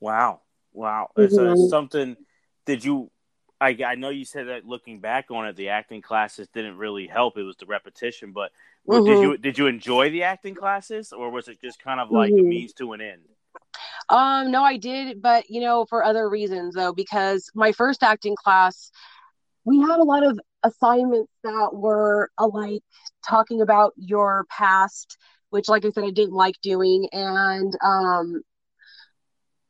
wow 0.00 0.40
Wow. 0.76 1.08
Mm-hmm. 1.16 1.34
So 1.34 1.68
something. 1.68 2.16
Did 2.66 2.84
you? 2.84 3.10
I 3.60 3.76
I 3.84 3.94
know 3.94 4.10
you 4.10 4.26
said 4.26 4.48
that 4.48 4.66
looking 4.66 5.00
back 5.00 5.30
on 5.30 5.46
it, 5.46 5.56
the 5.56 5.70
acting 5.70 6.02
classes 6.02 6.48
didn't 6.52 6.76
really 6.76 7.06
help. 7.06 7.38
It 7.38 7.42
was 7.42 7.56
the 7.56 7.66
repetition. 7.66 8.32
But 8.32 8.52
mm-hmm. 8.86 9.04
did 9.06 9.22
you 9.22 9.36
did 9.38 9.58
you 9.58 9.66
enjoy 9.66 10.10
the 10.10 10.24
acting 10.24 10.54
classes, 10.54 11.12
or 11.12 11.30
was 11.30 11.48
it 11.48 11.60
just 11.62 11.82
kind 11.82 11.98
of 11.98 12.10
like 12.10 12.30
mm-hmm. 12.30 12.46
a 12.46 12.48
means 12.48 12.74
to 12.74 12.92
an 12.92 13.00
end? 13.00 13.22
Um, 14.08 14.50
no, 14.52 14.62
I 14.62 14.76
did, 14.76 15.20
but 15.20 15.50
you 15.50 15.60
know, 15.60 15.84
for 15.88 16.04
other 16.04 16.28
reasons 16.28 16.74
though, 16.74 16.92
because 16.92 17.50
my 17.54 17.72
first 17.72 18.02
acting 18.02 18.36
class, 18.36 18.90
we 19.64 19.80
had 19.80 19.98
a 19.98 20.04
lot 20.04 20.24
of 20.24 20.38
assignments 20.62 21.32
that 21.42 21.70
were 21.72 22.30
alike 22.38 22.82
talking 23.26 23.60
about 23.62 23.92
your 23.96 24.46
past, 24.50 25.18
which, 25.50 25.68
like 25.68 25.84
I 25.84 25.90
said, 25.90 26.04
I 26.04 26.10
didn't 26.10 26.34
like 26.34 26.54
doing, 26.62 27.08
and 27.12 27.72
um, 27.82 28.42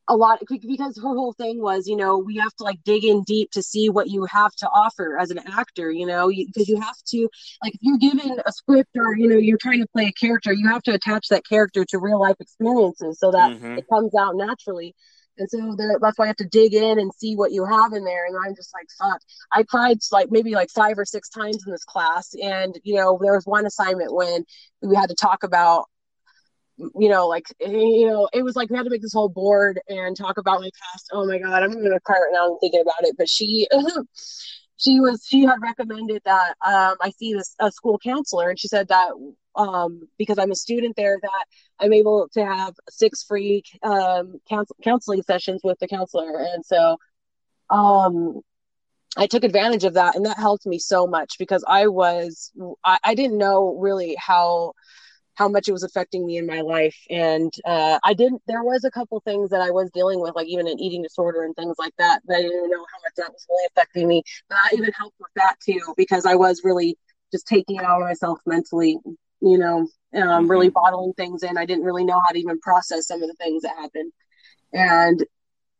a 0.08 0.16
lot 0.16 0.38
because 0.48 0.96
her 0.96 1.08
whole 1.08 1.32
thing 1.32 1.60
was 1.60 1.86
you 1.88 1.96
know 1.96 2.18
we 2.18 2.36
have 2.36 2.54
to 2.54 2.64
like 2.64 2.78
dig 2.84 3.04
in 3.04 3.22
deep 3.24 3.50
to 3.50 3.62
see 3.62 3.88
what 3.88 4.08
you 4.08 4.24
have 4.24 4.52
to 4.52 4.66
offer 4.68 5.18
as 5.18 5.30
an 5.30 5.40
actor 5.46 5.90
you 5.90 6.06
know 6.06 6.28
because 6.28 6.68
you, 6.68 6.76
you, 6.76 6.80
have 6.80 6.96
to 7.06 7.28
like 7.62 7.74
if 7.74 7.80
you're 7.82 7.98
given 7.98 8.38
a 8.44 8.52
script 8.52 8.90
or 8.96 9.16
you 9.16 9.28
know 9.28 9.36
you're 9.36 9.58
trying 9.58 9.80
to 9.80 9.88
play 9.88 10.06
a 10.06 10.12
character 10.12 10.52
you 10.52 10.68
have 10.68 10.82
to 10.82 10.92
attach 10.92 11.28
that 11.28 11.46
character 11.46 11.84
to 11.84 11.98
real 11.98 12.20
life 12.20 12.36
experiences 12.40 13.18
so 13.18 13.30
that 13.30 13.52
mm-hmm. 13.52 13.78
it 13.78 13.84
comes 13.88 14.14
out 14.14 14.36
naturally 14.36 14.94
and 15.38 15.48
so 15.50 15.76
that's 16.00 16.18
why 16.18 16.24
I 16.24 16.28
have 16.28 16.36
to 16.36 16.48
dig 16.48 16.74
in 16.74 16.98
and 16.98 17.12
see 17.14 17.36
what 17.36 17.52
you 17.52 17.64
have 17.64 17.92
in 17.92 18.04
there. 18.04 18.26
And 18.26 18.36
I'm 18.42 18.54
just 18.54 18.72
like, 18.72 18.86
fuck. 18.98 19.20
I 19.52 19.64
cried 19.64 19.98
like 20.10 20.28
maybe 20.30 20.52
like 20.52 20.70
five 20.70 20.98
or 20.98 21.04
six 21.04 21.28
times 21.28 21.62
in 21.66 21.72
this 21.72 21.84
class. 21.84 22.34
And, 22.42 22.78
you 22.84 22.96
know, 22.96 23.18
there 23.20 23.34
was 23.34 23.44
one 23.44 23.66
assignment 23.66 24.14
when 24.14 24.44
we 24.80 24.96
had 24.96 25.10
to 25.10 25.14
talk 25.14 25.42
about 25.42 25.86
you 26.78 27.08
know, 27.08 27.26
like 27.26 27.44
you 27.60 28.06
know, 28.06 28.28
it 28.32 28.42
was 28.42 28.56
like 28.56 28.70
we 28.70 28.76
had 28.76 28.84
to 28.84 28.90
make 28.90 29.02
this 29.02 29.12
whole 29.12 29.28
board 29.28 29.80
and 29.88 30.16
talk 30.16 30.38
about 30.38 30.60
my 30.60 30.70
past. 30.82 31.10
Oh 31.12 31.26
my 31.26 31.38
god, 31.38 31.62
I'm 31.62 31.72
gonna 31.72 32.00
cry 32.00 32.16
right 32.16 32.30
now. 32.32 32.52
I'm 32.52 32.58
thinking 32.58 32.82
about 32.82 33.02
it. 33.02 33.14
But 33.16 33.28
she, 33.28 33.66
she 34.76 35.00
was 35.00 35.24
she 35.26 35.42
had 35.42 35.60
recommended 35.62 36.22
that 36.24 36.54
um, 36.66 36.96
I 37.00 37.10
see 37.16 37.32
this 37.34 37.54
a 37.60 37.70
school 37.72 37.98
counselor, 37.98 38.50
and 38.50 38.58
she 38.58 38.68
said 38.68 38.88
that 38.88 39.12
um, 39.56 40.08
because 40.18 40.38
I'm 40.38 40.50
a 40.50 40.56
student 40.56 40.96
there, 40.96 41.18
that 41.20 41.44
I'm 41.80 41.92
able 41.92 42.28
to 42.34 42.44
have 42.44 42.74
six 42.90 43.24
free 43.24 43.62
um, 43.82 44.40
counsel- 44.48 44.76
counseling 44.84 45.22
sessions 45.22 45.62
with 45.64 45.78
the 45.78 45.88
counselor, 45.88 46.40
and 46.40 46.64
so 46.64 46.98
um, 47.70 48.40
I 49.16 49.26
took 49.26 49.44
advantage 49.44 49.84
of 49.84 49.94
that, 49.94 50.14
and 50.14 50.26
that 50.26 50.38
helped 50.38 50.66
me 50.66 50.78
so 50.78 51.06
much 51.06 51.36
because 51.38 51.64
I 51.66 51.86
was 51.86 52.52
I, 52.84 52.98
I 53.02 53.14
didn't 53.14 53.38
know 53.38 53.76
really 53.80 54.14
how 54.18 54.74
how 55.36 55.48
much 55.48 55.68
it 55.68 55.72
was 55.72 55.82
affecting 55.82 56.26
me 56.26 56.38
in 56.38 56.46
my 56.46 56.62
life. 56.62 56.96
And 57.10 57.52
uh, 57.64 57.98
I 58.04 58.14
didn't, 58.14 58.42
there 58.46 58.64
was 58.64 58.84
a 58.84 58.90
couple 58.90 59.20
things 59.20 59.50
that 59.50 59.60
I 59.60 59.70
was 59.70 59.90
dealing 59.92 60.20
with, 60.20 60.34
like 60.34 60.48
even 60.48 60.66
an 60.66 60.80
eating 60.80 61.02
disorder 61.02 61.44
and 61.44 61.54
things 61.54 61.76
like 61.78 61.94
that, 61.98 62.22
that 62.26 62.38
I 62.38 62.42
didn't 62.42 62.70
know 62.70 62.84
how 62.92 62.98
much 63.04 63.12
that 63.18 63.32
was 63.32 63.46
really 63.48 63.66
affecting 63.70 64.08
me. 64.08 64.22
But 64.48 64.58
I 64.64 64.70
even 64.74 64.92
helped 64.92 65.16
with 65.20 65.30
that 65.36 65.56
too, 65.64 65.94
because 65.96 66.26
I 66.26 66.34
was 66.34 66.62
really 66.64 66.96
just 67.32 67.46
taking 67.46 67.76
it 67.76 67.84
out 67.84 68.00
of 68.00 68.08
myself 68.08 68.38
mentally, 68.46 68.98
you 69.40 69.58
know, 69.58 69.78
um, 69.78 69.88
mm-hmm. 70.14 70.50
really 70.50 70.70
bottling 70.70 71.12
things 71.12 71.42
in. 71.42 71.58
I 71.58 71.66
didn't 71.66 71.84
really 71.84 72.04
know 72.04 72.20
how 72.20 72.32
to 72.32 72.38
even 72.38 72.58
process 72.60 73.06
some 73.06 73.22
of 73.22 73.28
the 73.28 73.36
things 73.38 73.62
that 73.62 73.76
happened. 73.76 74.12
And 74.72 75.24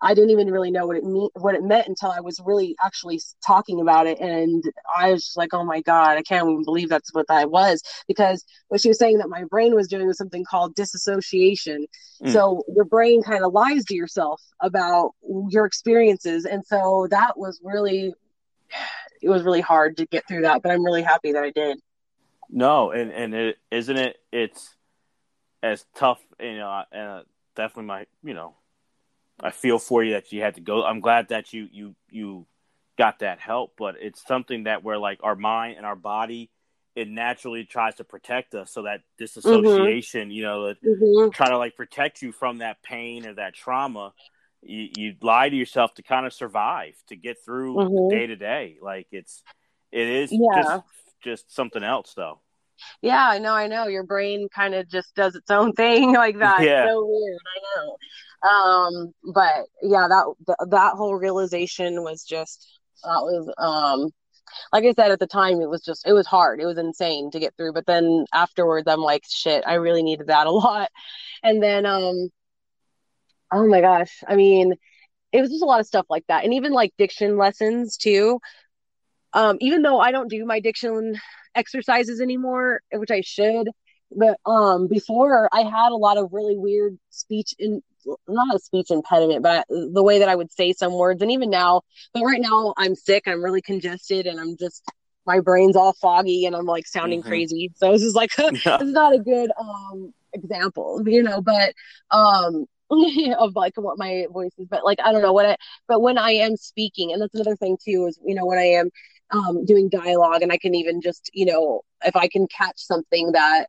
I 0.01 0.15
didn't 0.15 0.31
even 0.31 0.51
really 0.51 0.71
know 0.71 0.87
what 0.87 0.97
it 0.97 1.05
mean 1.05 1.29
what 1.35 1.55
it 1.55 1.63
meant 1.63 1.89
until 1.89 2.11
I 2.11 2.21
was 2.21 2.41
really 2.45 2.77
actually 2.85 3.21
talking 3.47 3.81
about 3.81 4.07
it, 4.07 4.21
and 4.21 4.63
I 4.95 5.13
was 5.13 5.25
just 5.25 5.37
like, 5.37 5.55
"Oh 5.55 5.65
my 5.65 5.81
god, 5.81 6.19
I 6.19 6.23
can't 6.23 6.49
even 6.49 6.65
believe 6.65 6.89
that's 6.89 7.15
what 7.15 7.29
that 7.29 7.51
was." 7.51 7.83
Because 8.07 8.45
what 8.69 8.81
she 8.81 8.89
was 8.89 8.99
saying 8.99 9.19
that 9.19 9.29
my 9.29 9.45
brain 9.45 9.75
was 9.75 9.89
doing 9.89 10.07
was 10.07 10.19
something 10.19 10.45
called 10.45 10.75
disassociation. 10.75 11.87
Mm. 12.23 12.33
So 12.33 12.63
your 12.75 12.85
brain 12.85 13.23
kind 13.23 13.45
of 13.45 13.53
lies 13.53 13.85
to 13.87 13.95
yourself 13.95 14.43
about 14.61 15.13
your 15.49 15.65
experiences, 15.65 16.45
and 16.45 16.65
so 16.67 17.07
that 17.11 17.39
was 17.39 17.61
really, 17.65 18.13
it 19.23 19.31
was 19.31 19.45
really 19.45 19.63
hard 19.63 19.97
to 19.97 20.07
get 20.07 20.29
through 20.29 20.43
that. 20.43 20.63
But 20.63 20.73
I'm 20.73 20.85
really 20.85 21.03
happy 21.03 21.33
that 21.33 21.43
I 21.43 21.51
did. 21.51 21.79
No, 22.51 22.91
and 22.91 23.11
and 23.13 23.35
it 23.35 23.57
isn't 23.71 23.97
it. 23.97 24.19
It's 24.31 24.75
as 25.63 25.87
tough, 25.95 26.21
you 26.39 26.59
know, 26.59 26.85
and 26.93 27.25
definitely 27.55 27.87
my, 27.87 28.07
you 28.23 28.35
know 28.35 28.55
I 29.41 29.51
feel 29.51 29.79
for 29.79 30.03
you 30.03 30.15
that 30.15 30.33
you 30.33 30.41
had 30.41 30.55
to 30.55 30.61
go. 30.61 30.85
I'm 30.85 31.01
glad 31.01 31.29
that 31.29 31.53
you 31.53 31.69
you 31.71 31.95
you 32.11 32.47
got 32.99 33.19
that 33.21 33.41
help, 33.41 33.75
but 33.77 33.97
it's 34.01 34.27
something 34.27 34.65
that 34.65 34.83
where 34.83 34.99
like 34.99 35.21
our 35.23 35.37
mind 35.37 35.77
and 35.77 35.87
our 35.87 35.97
body 35.97 36.51
it 36.97 37.09
naturally 37.09 37.65
tries 37.65 37.95
to 37.97 38.05
protect 38.05 38.55
us 38.55 38.73
so 38.73 38.83
that 38.85 39.03
disassociation, 39.19 40.23
mm-hmm. 40.23 40.31
you 40.31 40.43
know, 40.43 40.75
mm-hmm. 40.83 41.29
try 41.29 41.51
to 41.51 41.59
like 41.59 41.77
protect 41.77 42.23
you 42.23 42.33
from 42.33 42.59
that 42.59 42.83
pain 42.83 43.27
or 43.27 43.35
that 43.35 43.55
trauma. 43.55 44.15
You, 44.63 44.89
you 44.97 45.15
lie 45.21 45.51
to 45.51 45.55
yourself 45.55 45.93
to 45.95 46.03
kind 46.03 46.25
of 46.25 46.33
survive, 46.33 46.95
to 47.09 47.17
get 47.17 47.37
through 47.45 48.09
day 48.11 48.27
to 48.27 48.35
day. 48.35 48.79
Like 48.81 49.09
it's, 49.13 49.43
it 49.93 50.09
is 50.09 50.33
yeah. 50.33 50.63
just, 50.63 50.85
just 51.23 51.55
something 51.55 51.85
else 51.85 52.15
though. 52.17 52.41
Yeah, 53.03 53.29
I 53.29 53.39
know, 53.39 53.53
I 53.53 53.67
know. 53.69 53.89
Your 53.89 54.03
brain 54.03 54.49
kind 54.55 54.75
of 54.75 54.89
just 54.89 55.15
does 55.15 55.35
its 55.35 55.51
own 55.51 55.73
thing 55.77 56.15
like 56.15 56.39
that. 56.39 56.63
Yeah. 56.63 56.85
It's 56.85 56.93
so 56.93 57.05
weird. 57.07 57.41
I 57.47 57.81
know. 57.81 57.97
Um, 58.43 59.13
but 59.35 59.67
yeah, 59.83 60.07
that 60.09 60.35
that 60.71 60.95
whole 60.95 61.15
realization 61.15 62.03
was 62.03 62.25
just 62.25 62.81
that 63.03 63.21
was 63.23 63.53
um 63.59 64.11
like 64.73 64.85
I 64.85 64.93
said 64.93 65.11
at 65.11 65.19
the 65.21 65.27
time, 65.27 65.61
it 65.61 65.69
was 65.69 65.83
just 65.83 66.07
it 66.07 66.13
was 66.13 66.27
hard. 66.27 66.61
It 66.61 66.67
was 66.67 66.79
insane 66.79 67.31
to 67.33 67.41
get 67.41 67.55
through. 67.57 67.73
But 67.73 67.87
then 67.87 68.25
afterwards, 68.33 68.89
I'm 68.89 69.01
like, 69.01 69.23
shit, 69.29 69.65
I 69.67 69.75
really 69.75 70.03
needed 70.03 70.29
that 70.29 70.47
a 70.47 70.51
lot. 70.51 70.91
And 71.43 71.63
then, 71.63 71.87
um, 71.87 72.29
oh 73.53 73.67
my 73.69 73.81
gosh, 73.81 74.23
I 74.27 74.37
mean, 74.37 74.75
it 75.33 75.41
was 75.41 75.51
just 75.51 75.63
a 75.63 75.67
lot 75.67 75.81
of 75.81 75.87
stuff 75.87 76.07
like 76.09 76.25
that, 76.29 76.45
and 76.45 76.55
even 76.55 76.73
like 76.73 76.93
diction 76.99 77.37
lessons 77.37 77.97
too. 77.97 78.41
Um, 79.33 79.59
even 79.61 79.83
though 79.83 79.99
I 80.01 80.13
don't 80.13 80.31
do 80.31 80.45
my 80.47 80.61
diction 80.61 81.17
exercises 81.55 82.21
anymore, 82.21 82.81
which 82.93 83.11
I 83.11 83.21
should, 83.21 83.69
but 84.17 84.39
um, 84.47 84.89
before 84.89 85.49
I 85.53 85.61
had 85.63 85.93
a 85.93 85.97
lot 85.97 86.17
of 86.17 86.33
really 86.33 86.57
weird 86.57 86.99
speech 87.11 87.55
in 87.59 87.83
not 88.29 88.55
a 88.55 88.59
speech 88.59 88.91
impediment, 88.91 89.43
but 89.43 89.67
the 89.69 90.03
way 90.03 90.19
that 90.21 90.29
I 90.29 90.35
would 90.35 90.53
say 90.53 90.73
some 90.73 90.95
words. 90.95 91.23
And 91.23 91.31
even 91.31 91.51
now, 91.51 91.83
but 92.13 92.23
right 92.23 92.41
now 92.41 92.75
I'm 92.77 92.95
sick. 92.95 93.25
I'm 93.27 93.43
really 93.43 93.63
congested 93.63 94.27
and 94.27 94.41
I'm 94.41 94.57
just, 94.57 94.85
my 95.27 95.41
brain's 95.41 95.77
all 95.77 95.93
foggy 95.93 96.47
and 96.47 96.55
I'm 96.55 96.67
like 96.67 96.87
sounding 96.87 97.21
mm-hmm. 97.21 97.29
crazy. 97.29 97.73
So 97.77 97.93
this 97.93 98.03
is 98.03 98.15
like, 98.15 98.31
yeah. 98.39 98.79
is 98.81 98.93
not 98.93 99.15
a 99.15 99.19
good 99.19 99.51
um, 99.59 100.13
example, 100.33 101.03
you 101.07 101.23
know, 101.23 101.41
but 101.41 101.73
um, 102.11 102.67
of 103.39 103.57
like 103.57 103.73
what 103.77 103.99
my 103.99 104.27
voice 104.33 104.53
is. 104.59 104.67
But 104.69 104.85
like, 104.85 104.99
I 105.05 105.13
don't 105.13 105.23
know 105.23 105.33
what 105.33 105.47
I, 105.47 105.57
but 105.89 106.01
when 106.01 106.19
I 106.19 106.33
am 106.33 106.57
speaking, 106.57 107.13
and 107.13 107.21
that's 107.21 107.35
another 107.35 107.57
thing 107.57 107.77
too, 107.85 108.07
is, 108.07 108.19
you 108.25 108.35
know, 108.35 108.47
when 108.47 108.59
I 108.59 108.67
am 108.67 108.91
um, 109.31 109.65
doing 109.65 109.89
dialogue 109.89 110.43
and 110.43 110.53
I 110.53 110.59
can 110.59 110.75
even 110.75 111.01
just, 111.01 111.31
you 111.35 111.47
know, 111.47 111.83
if 112.05 112.15
I 112.15 112.29
can 112.29 112.47
catch 112.47 112.79
something 112.79 113.33
that 113.33 113.67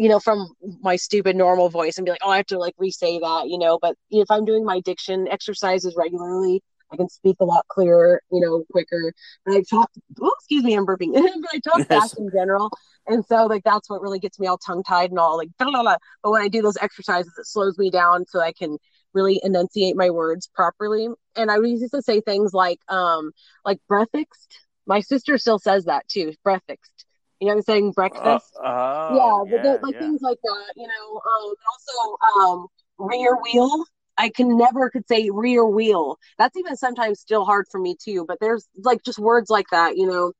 you 0.00 0.08
know, 0.08 0.18
from 0.18 0.48
my 0.80 0.96
stupid 0.96 1.36
normal 1.36 1.68
voice 1.68 1.98
and 1.98 2.06
be 2.06 2.10
like, 2.10 2.22
oh, 2.24 2.30
I 2.30 2.38
have 2.38 2.46
to 2.46 2.58
like 2.58 2.72
re-say 2.78 3.18
that, 3.18 3.50
you 3.50 3.58
know. 3.58 3.78
But 3.78 3.96
if 4.10 4.30
I'm 4.30 4.46
doing 4.46 4.64
my 4.64 4.80
diction 4.80 5.28
exercises 5.28 5.94
regularly, 5.94 6.62
I 6.90 6.96
can 6.96 7.10
speak 7.10 7.36
a 7.38 7.44
lot 7.44 7.66
clearer, 7.68 8.22
you 8.32 8.40
know, 8.40 8.64
quicker. 8.72 9.12
And 9.44 9.58
I 9.58 9.62
talk, 9.68 9.90
oh, 10.22 10.32
excuse 10.38 10.64
me, 10.64 10.72
I'm 10.72 10.86
burping, 10.86 11.12
but 11.12 11.50
I 11.52 11.58
talk 11.58 11.86
fast 11.86 12.18
in 12.18 12.30
general. 12.34 12.70
And 13.08 13.26
so, 13.26 13.44
like, 13.44 13.62
that's 13.62 13.90
what 13.90 14.00
really 14.00 14.18
gets 14.18 14.40
me 14.40 14.46
all 14.46 14.56
tongue 14.56 14.82
tied 14.84 15.10
and 15.10 15.18
all 15.18 15.36
like, 15.36 15.50
blah, 15.58 15.70
blah, 15.70 15.82
blah. 15.82 15.96
but 16.22 16.30
when 16.30 16.40
I 16.40 16.48
do 16.48 16.62
those 16.62 16.78
exercises, 16.80 17.34
it 17.38 17.46
slows 17.46 17.76
me 17.76 17.90
down 17.90 18.24
so 18.26 18.40
I 18.40 18.52
can 18.52 18.78
really 19.12 19.38
enunciate 19.44 19.96
my 19.96 20.08
words 20.08 20.48
properly. 20.54 21.08
And 21.36 21.50
I 21.50 21.58
used 21.58 21.92
to 21.92 22.00
say 22.00 22.22
things 22.22 22.54
like, 22.54 22.78
um, 22.88 23.32
like 23.66 23.80
breathixed. 23.86 24.48
My 24.86 25.00
sister 25.00 25.36
still 25.36 25.58
says 25.58 25.84
that 25.84 26.08
too, 26.08 26.32
breathixed 26.42 27.04
you 27.40 27.46
know, 27.46 27.54
I'm 27.54 27.62
saying 27.62 27.92
breakfast. 27.92 28.52
Uh, 28.62 29.08
oh, 29.12 29.46
yeah, 29.48 29.62
yeah, 29.62 29.76
like 29.82 29.94
yeah. 29.94 30.00
things 30.00 30.20
like 30.22 30.38
that. 30.42 30.72
You 30.76 30.86
know, 30.86 31.20
um, 31.20 31.54
also 31.72 32.40
um, 32.40 32.66
rear 32.98 33.36
wheel. 33.42 33.84
I 34.18 34.28
can 34.28 34.58
never 34.58 34.90
could 34.90 35.08
say 35.08 35.30
rear 35.32 35.64
wheel. 35.64 36.18
That's 36.36 36.56
even 36.56 36.76
sometimes 36.76 37.20
still 37.20 37.44
hard 37.46 37.66
for 37.70 37.80
me 37.80 37.96
too. 38.02 38.26
But 38.28 38.38
there's 38.40 38.68
like 38.76 39.02
just 39.02 39.18
words 39.18 39.48
like 39.48 39.66
that. 39.70 39.96
You 39.96 40.06
know, 40.06 40.32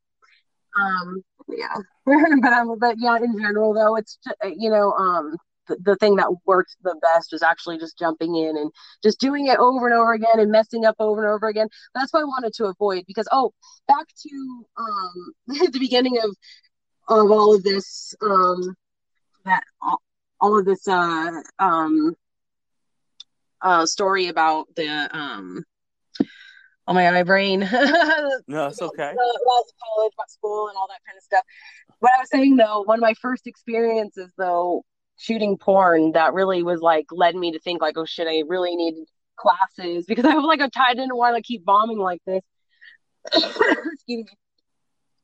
um, 0.79 1.23
yeah. 1.49 1.77
but 2.05 2.53
um, 2.53 2.79
but 2.79 2.97
yeah, 2.99 3.17
in 3.17 3.39
general 3.39 3.73
though, 3.73 3.97
it's 3.97 4.19
you 4.45 4.71
know, 4.71 4.93
um, 4.93 5.37
the, 5.69 5.77
the 5.83 5.97
thing 5.97 6.17
that 6.17 6.35
worked 6.45 6.77
the 6.83 6.97
best 7.01 7.31
was 7.33 7.43
actually 7.43 7.79
just 7.79 7.99
jumping 7.99 8.37
in 8.37 8.57
and 8.57 8.71
just 9.03 9.21
doing 9.21 9.47
it 9.47 9.59
over 9.59 9.87
and 9.87 9.95
over 9.95 10.13
again 10.13 10.39
and 10.39 10.51
messing 10.51 10.85
up 10.85 10.97
over 10.99 11.25
and 11.25 11.33
over 11.33 11.49
again. 11.49 11.69
That's 11.95 12.13
what 12.13 12.21
I 12.21 12.25
wanted 12.25 12.53
to 12.55 12.67
avoid 12.67 13.05
because 13.07 13.29
oh, 13.33 13.53
back 13.89 14.07
to 14.07 14.65
um 14.77 15.33
the 15.73 15.79
beginning 15.79 16.19
of 16.23 16.37
of 17.11 17.31
all 17.31 17.55
of 17.55 17.63
this 17.63 18.15
um, 18.23 18.75
that 19.45 19.65
all, 19.83 20.01
all 20.41 20.59
of 20.59 20.65
this 20.65 20.87
uh, 20.87 21.43
um, 21.59 22.15
uh, 23.61 23.85
story 23.85 24.29
about 24.29 24.67
the 24.77 25.17
um, 25.17 25.65
oh 26.87 26.93
my 26.93 27.05
god, 27.05 27.15
my 27.15 27.23
brain. 27.23 27.61
no, 28.49 28.67
it's 28.67 28.81
okay. 28.81 29.11
About 29.11 29.65
college, 29.85 30.13
about 30.15 30.31
school, 30.31 30.69
and 30.69 30.77
all 30.77 30.89
that 30.89 31.01
kind 31.07 31.17
of 31.17 31.23
stuff. 31.23 31.45
What 31.99 32.13
I 32.17 32.21
was 32.21 32.31
saying 32.31 32.57
though, 32.57 32.83
one 32.83 32.99
of 32.99 33.03
my 33.03 33.15
first 33.21 33.47
experiences 33.47 34.33
though 34.39 34.85
shooting 35.19 35.59
porn 35.59 36.13
that 36.13 36.33
really 36.33 36.63
was 36.63 36.81
like 36.81 37.07
led 37.11 37.35
me 37.35 37.53
to 37.53 37.59
think 37.59 37.83
like, 37.83 37.99
oh 37.99 38.07
shit, 38.07 38.27
I 38.27 38.43
really 38.47 38.75
need 38.77 38.95
classes 39.37 40.07
because 40.07 40.25
I 40.25 40.35
was 40.35 40.45
like 40.45 40.61
I 40.61 40.95
didn't 40.95 41.17
want 41.17 41.37
to 41.37 41.43
keep 41.43 41.65
bombing 41.65 41.99
like 41.99 42.23
this. 42.27 42.43
Excuse 43.35 44.25
me. 44.25 44.27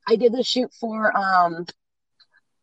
I 0.07 0.15
did 0.15 0.33
the 0.33 0.43
shoot 0.43 0.71
for 0.79 1.15
um 1.15 1.65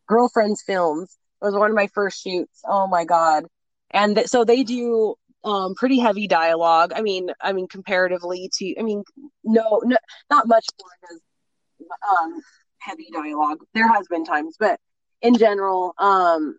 girlfriends 0.09 0.63
films. 0.67 1.17
It 1.43 1.47
was 1.47 1.55
one 1.55 1.71
of 1.71 1.77
my 1.77 1.89
first 1.89 2.23
shoots. 2.23 2.61
Oh 2.67 2.87
my 2.87 3.05
god. 3.05 3.45
And 3.91 4.17
th- 4.17 4.29
so 4.29 4.45
they 4.45 4.65
do 4.65 5.15
um, 5.45 5.75
pretty 5.75 5.99
heavy 5.99 6.27
dialogue. 6.27 6.93
I 6.95 7.03
mean, 7.03 7.31
I 7.41 7.53
mean, 7.53 7.69
comparatively 7.69 8.51
to, 8.59 8.75
I 8.79 8.83
mean, 8.83 9.05
no, 9.45 9.81
no 9.85 9.97
not 10.31 10.49
much 10.49 10.67
more 10.81 11.11
does 11.11 11.21
um, 12.19 12.41
heavy 12.79 13.09
dialogue. 13.13 13.59
There 13.75 13.89
has 13.89 14.07
been 14.09 14.25
times, 14.25 14.57
but 14.59 14.81
in 15.23 15.37
general, 15.37 15.95
um, 15.99 16.57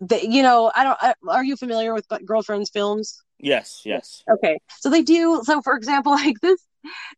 the, 0.00 0.26
you 0.26 0.42
know, 0.42 0.70
I 0.74 0.84
don't. 0.84 0.98
I, 1.00 1.14
are 1.28 1.44
you 1.44 1.56
familiar 1.56 1.94
with 1.94 2.06
girlfriends 2.24 2.70
films? 2.70 3.22
Yes, 3.38 3.82
yes. 3.84 4.22
Okay, 4.30 4.58
so 4.78 4.90
they 4.90 5.02
do. 5.02 5.42
So, 5.44 5.62
for 5.62 5.76
example, 5.76 6.12
like 6.12 6.36
this, 6.40 6.60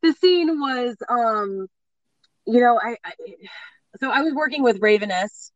the 0.03 0.13
scene 0.15 0.61
was, 0.61 0.97
um, 1.09 1.67
you 2.49 2.61
know, 2.61 2.79
I, 2.83 2.97
I 3.05 3.13
so 4.01 4.11
I 4.11 4.23
was 4.23 4.35
working 4.35 4.63
with 4.63 4.79
Raveness. 4.81 5.53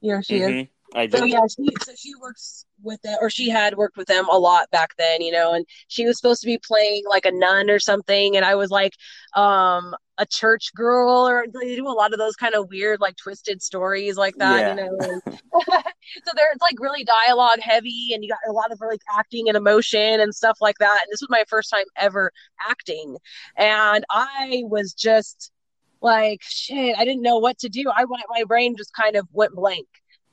You 0.00 0.14
know, 0.14 0.22
she 0.22 0.40
mm-hmm. 0.40 0.58
is 0.60 0.66
I 0.94 1.06
do. 1.06 1.18
So 1.18 1.24
yeah, 1.24 1.40
she 1.48 1.68
so 1.82 1.92
she 1.96 2.14
works 2.20 2.64
with 2.82 3.00
them, 3.02 3.16
or 3.20 3.28
she 3.28 3.48
had 3.48 3.76
worked 3.76 3.96
with 3.96 4.06
them 4.06 4.28
a 4.28 4.38
lot 4.38 4.70
back 4.70 4.90
then, 4.98 5.20
you 5.20 5.32
know. 5.32 5.52
And 5.52 5.66
she 5.88 6.06
was 6.06 6.16
supposed 6.16 6.40
to 6.42 6.46
be 6.46 6.58
playing 6.58 7.02
like 7.08 7.26
a 7.26 7.32
nun 7.32 7.70
or 7.70 7.78
something, 7.78 8.36
and 8.36 8.44
I 8.44 8.54
was 8.54 8.70
like 8.70 8.92
um 9.34 9.94
a 10.18 10.26
church 10.26 10.70
girl, 10.74 11.28
or 11.28 11.44
they 11.52 11.76
do 11.76 11.86
a 11.86 11.90
lot 11.90 12.12
of 12.12 12.18
those 12.18 12.36
kind 12.36 12.54
of 12.54 12.68
weird, 12.70 13.00
like 13.00 13.16
twisted 13.16 13.62
stories 13.62 14.16
like 14.16 14.34
that, 14.36 14.76
yeah. 14.78 14.84
you 14.84 14.90
know. 14.90 15.20
so 15.26 16.32
there, 16.34 16.48
it's 16.52 16.62
like 16.62 16.78
really 16.78 17.04
dialogue 17.04 17.60
heavy, 17.60 18.10
and 18.14 18.22
you 18.22 18.30
got 18.30 18.38
a 18.48 18.52
lot 18.52 18.70
of 18.70 18.80
like 18.80 19.00
acting 19.18 19.48
and 19.48 19.56
emotion 19.56 20.20
and 20.20 20.34
stuff 20.34 20.58
like 20.60 20.78
that. 20.78 21.00
And 21.02 21.12
this 21.12 21.20
was 21.20 21.30
my 21.30 21.44
first 21.48 21.70
time 21.70 21.84
ever 21.96 22.30
acting, 22.66 23.16
and 23.56 24.04
I 24.10 24.62
was 24.66 24.94
just 24.94 25.50
like 26.06 26.40
shit. 26.42 26.96
I 26.96 27.04
didn't 27.04 27.22
know 27.22 27.38
what 27.38 27.58
to 27.58 27.68
do. 27.68 27.84
I 27.94 28.04
went, 28.04 28.24
my 28.30 28.44
brain 28.44 28.76
just 28.76 28.92
kind 28.94 29.16
of 29.16 29.26
went 29.32 29.54
blank 29.54 29.86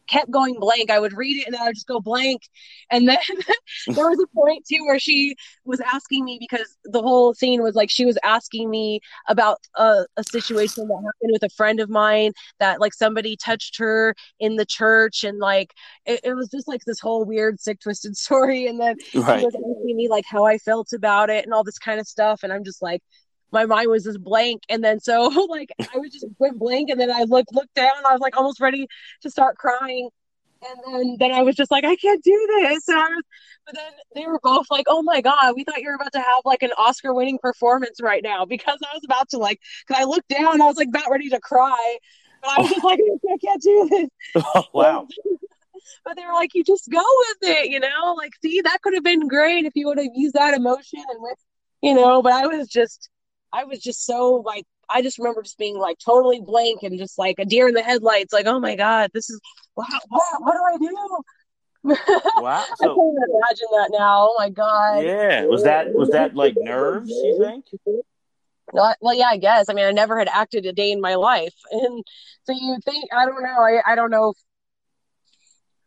kept 0.07 0.30
going 0.32 0.59
blank. 0.59 0.89
I 0.89 0.99
would 0.99 1.13
read 1.13 1.38
it 1.38 1.47
and 1.47 1.53
then 1.53 1.61
I 1.61 1.65
would 1.65 1.76
just 1.76 1.88
go 1.88 1.99
blank. 1.99 2.41
And 2.91 3.07
then 3.07 3.17
there 3.88 4.09
was 4.09 4.19
a 4.19 4.28
point 4.36 4.65
too 4.65 4.84
where 4.86 4.99
she 4.99 5.36
was 5.65 5.80
asking 5.82 6.26
me 6.26 6.38
because 6.39 6.78
the 6.86 7.01
whole 7.01 7.34
scene 7.34 7.61
was 7.61 7.76
like 7.76 7.89
she 7.89 8.05
was 8.05 8.17
asking 8.24 8.69
me 8.69 8.99
about 9.28 9.59
a, 9.76 10.05
a 10.17 10.24
situation 10.24 10.88
that 10.88 10.95
happened 10.95 11.32
with 11.32 11.43
a 11.43 11.49
friend 11.49 11.80
of 11.80 11.89
mine 11.89 12.34
that 12.59 12.80
like 12.80 12.93
somebody 12.93 13.36
touched 13.38 13.78
her 13.78 14.15
in 14.39 14.55
the 14.55 14.65
church 14.65 15.24
and 15.24 15.39
like 15.39 15.74
it, 16.05 16.19
it 16.24 16.34
was 16.34 16.49
just 16.49 16.67
like 16.67 16.82
this 16.86 16.99
whole 16.99 17.26
weird 17.26 17.59
sick 17.59 17.80
twisted 17.80 18.17
story. 18.24 18.67
And 18.67 18.80
then 18.80 18.95
right. 19.15 19.39
she 19.39 19.45
was 19.45 19.55
asking 19.55 19.95
me 19.95 20.07
like 20.09 20.26
how 20.28 20.45
I 20.45 20.57
felt 20.57 20.93
about 20.93 21.30
it 21.30 21.45
and 21.45 21.53
all 21.53 21.63
this 21.63 21.80
kind 21.80 21.99
of 21.99 22.07
stuff. 22.07 22.43
And 22.43 22.51
I'm 22.51 22.63
just 22.63 22.82
like, 22.82 23.01
my 23.53 23.65
mind 23.65 23.89
was 23.89 24.03
just 24.03 24.21
blank. 24.21 24.63
And 24.67 24.83
then 24.83 24.99
so 24.99 25.27
like 25.49 25.69
I 25.79 25.97
was 25.97 26.11
just 26.11 26.25
went 26.39 26.59
blank 26.59 26.89
and 26.89 26.99
then 26.99 27.11
I 27.11 27.23
looked 27.23 27.53
looked 27.53 27.73
down. 27.75 28.05
I 28.05 28.11
was 28.11 28.21
like 28.21 28.35
almost 28.35 28.59
ready 28.59 28.87
to 29.21 29.29
start 29.29 29.57
crying. 29.57 30.09
And 30.65 30.79
then 30.85 31.17
then 31.19 31.31
I 31.31 31.43
was 31.43 31.55
just 31.55 31.71
like, 31.71 31.83
I 31.85 31.95
can't 31.95 32.23
do 32.23 32.47
this. 32.61 32.87
And 32.89 32.97
I 32.97 33.07
was 33.07 33.23
but 33.65 33.75
then 33.75 33.91
they 34.15 34.25
were 34.25 34.39
both 34.43 34.65
like, 34.69 34.85
Oh 34.89 35.03
my 35.03 35.21
god, 35.21 35.53
we 35.55 35.63
thought 35.63 35.81
you 35.81 35.89
were 35.89 35.95
about 35.95 36.11
to 36.13 36.19
have 36.19 36.41
like 36.43 36.63
an 36.63 36.71
Oscar 36.77 37.13
winning 37.13 37.39
performance 37.41 38.01
right 38.01 38.23
now 38.23 38.45
because 38.45 38.79
I 38.83 38.93
was 38.93 39.03
about 39.05 39.29
to 39.29 39.37
like 39.37 39.59
because 39.87 40.01
I 40.01 40.05
looked 40.05 40.27
down, 40.27 40.61
I 40.61 40.65
was 40.65 40.77
like 40.77 40.89
about 40.89 41.09
ready 41.09 41.29
to 41.29 41.39
cry. 41.39 41.97
But 42.41 42.57
I 42.57 42.61
was 42.61 42.71
just 42.71 42.83
like, 42.83 42.99
I 43.31 43.37
can't 43.37 43.61
do 43.61 43.87
this. 43.89 44.09
Oh, 44.55 44.63
wow. 44.73 45.07
but 46.03 46.17
they 46.17 46.25
were 46.25 46.33
like, 46.33 46.53
you 46.55 46.63
just 46.63 46.89
go 46.89 46.97
with 46.97 47.49
it, 47.51 47.69
you 47.69 47.79
know? 47.79 48.15
Like, 48.17 48.31
see, 48.41 48.59
that 48.61 48.81
could 48.81 48.93
have 48.95 49.03
been 49.03 49.27
great 49.27 49.65
if 49.65 49.73
you 49.75 49.87
would 49.87 49.97
have 49.97 50.07
used 50.13 50.33
that 50.33 50.53
emotion 50.53 50.99
and 51.09 51.21
with 51.21 51.37
you 51.83 51.93
know, 51.93 52.21
but 52.21 52.31
I 52.31 52.47
was 52.47 52.69
just 52.69 53.09
I 53.53 53.65
was 53.65 53.79
just 53.79 54.05
so 54.05 54.43
like 54.45 54.65
I 54.89 55.01
just 55.01 55.17
remember 55.17 55.43
just 55.43 55.57
being 55.57 55.77
like 55.77 55.97
totally 56.03 56.41
blank 56.41 56.83
and 56.83 56.97
just 56.97 57.17
like 57.17 57.35
a 57.39 57.45
deer 57.45 57.67
in 57.67 57.73
the 57.73 57.83
headlights, 57.83 58.33
like, 58.33 58.47
oh 58.47 58.59
my 58.59 58.75
god, 58.75 59.11
this 59.13 59.29
is 59.29 59.39
wow, 59.75 59.85
wow 60.11 60.19
what 60.39 60.53
do 60.53 60.85
I 60.85 60.89
do? 60.89 61.23
Wow, 62.37 62.65
so, 62.77 62.85
I 62.85 62.87
can't 62.87 63.17
imagine 63.29 63.67
that 63.71 63.89
now. 63.91 64.29
Oh 64.29 64.35
my 64.37 64.49
god. 64.49 65.03
Yeah, 65.03 65.45
was 65.45 65.63
that 65.63 65.93
was 65.93 66.09
that 66.11 66.33
like 66.33 66.55
nerves? 66.55 67.09
You 67.09 67.37
think? 67.39 67.65
Well, 68.71 69.13
yeah, 69.13 69.27
I 69.27 69.37
guess. 69.37 69.67
I 69.69 69.73
mean, 69.73 69.85
I 69.85 69.91
never 69.91 70.17
had 70.17 70.29
acted 70.29 70.65
a 70.65 70.73
day 70.73 70.91
in 70.91 71.01
my 71.01 71.15
life, 71.15 71.53
and 71.71 72.03
so 72.43 72.53
you 72.53 72.77
think 72.85 73.05
I 73.13 73.25
don't 73.25 73.43
know. 73.43 73.59
I 73.59 73.81
I 73.85 73.95
don't 73.95 74.11
know. 74.11 74.29
If, 74.29 74.37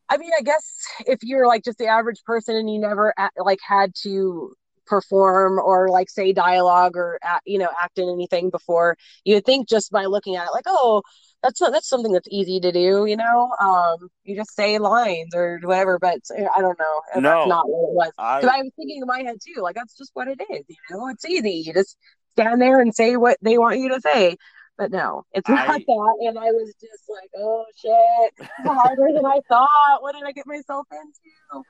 I 0.08 0.18
mean, 0.18 0.30
I 0.38 0.42
guess 0.42 0.70
if 1.06 1.20
you're 1.22 1.46
like 1.46 1.64
just 1.64 1.78
the 1.78 1.86
average 1.86 2.22
person 2.24 2.56
and 2.56 2.70
you 2.70 2.78
never 2.78 3.12
like 3.38 3.58
had 3.66 3.92
to 4.02 4.54
perform 4.86 5.58
or 5.58 5.88
like 5.88 6.08
say 6.08 6.32
dialogue 6.32 6.96
or 6.96 7.18
act, 7.22 7.42
you 7.46 7.58
know 7.58 7.68
act 7.82 7.98
in 7.98 8.08
anything 8.08 8.50
before 8.50 8.96
you 9.24 9.34
would 9.34 9.44
think 9.44 9.68
just 9.68 9.90
by 9.90 10.04
looking 10.04 10.36
at 10.36 10.46
it 10.46 10.52
like 10.52 10.64
oh 10.66 11.02
that's 11.42 11.60
not 11.60 11.72
that's 11.72 11.88
something 11.88 12.12
that's 12.12 12.28
easy 12.30 12.60
to 12.60 12.72
do 12.72 13.06
you 13.06 13.16
know? 13.16 13.50
Um 13.60 14.08
you 14.24 14.36
just 14.36 14.54
say 14.54 14.78
lines 14.78 15.34
or 15.34 15.60
whatever 15.62 15.98
but 15.98 16.20
i 16.36 16.60
don't 16.60 16.78
know. 16.78 17.00
No, 17.16 17.20
that's 17.20 17.48
not 17.48 17.68
what 17.68 17.90
it 17.90 17.94
was. 17.94 18.12
Because 18.16 18.50
I, 18.52 18.58
I 18.58 18.62
was 18.62 18.72
thinking 18.76 19.02
in 19.02 19.06
my 19.06 19.22
head 19.22 19.36
too 19.44 19.60
like 19.60 19.74
that's 19.74 19.96
just 19.96 20.10
what 20.14 20.28
it 20.28 20.40
is 20.50 20.64
you 20.68 20.76
know? 20.90 21.08
It's 21.08 21.24
easy. 21.24 21.62
You 21.66 21.74
just 21.74 21.96
stand 22.32 22.60
there 22.60 22.80
and 22.80 22.94
say 22.94 23.16
what 23.16 23.38
they 23.42 23.58
want 23.58 23.78
you 23.78 23.88
to 23.90 24.00
say. 24.00 24.36
But 24.78 24.90
no, 24.90 25.24
it's 25.32 25.48
not 25.48 25.70
I, 25.70 25.78
that. 25.78 26.16
And 26.20 26.38
I 26.38 26.50
was 26.52 26.74
just 26.78 27.04
like, 27.08 27.30
oh 27.38 27.64
shit, 27.76 28.32
it's 28.38 28.68
harder 28.68 29.08
than 29.14 29.24
I 29.24 29.40
thought. 29.48 30.00
What 30.00 30.14
did 30.14 30.24
I 30.24 30.32
get 30.32 30.46
myself 30.46 30.86
into? 30.92 31.64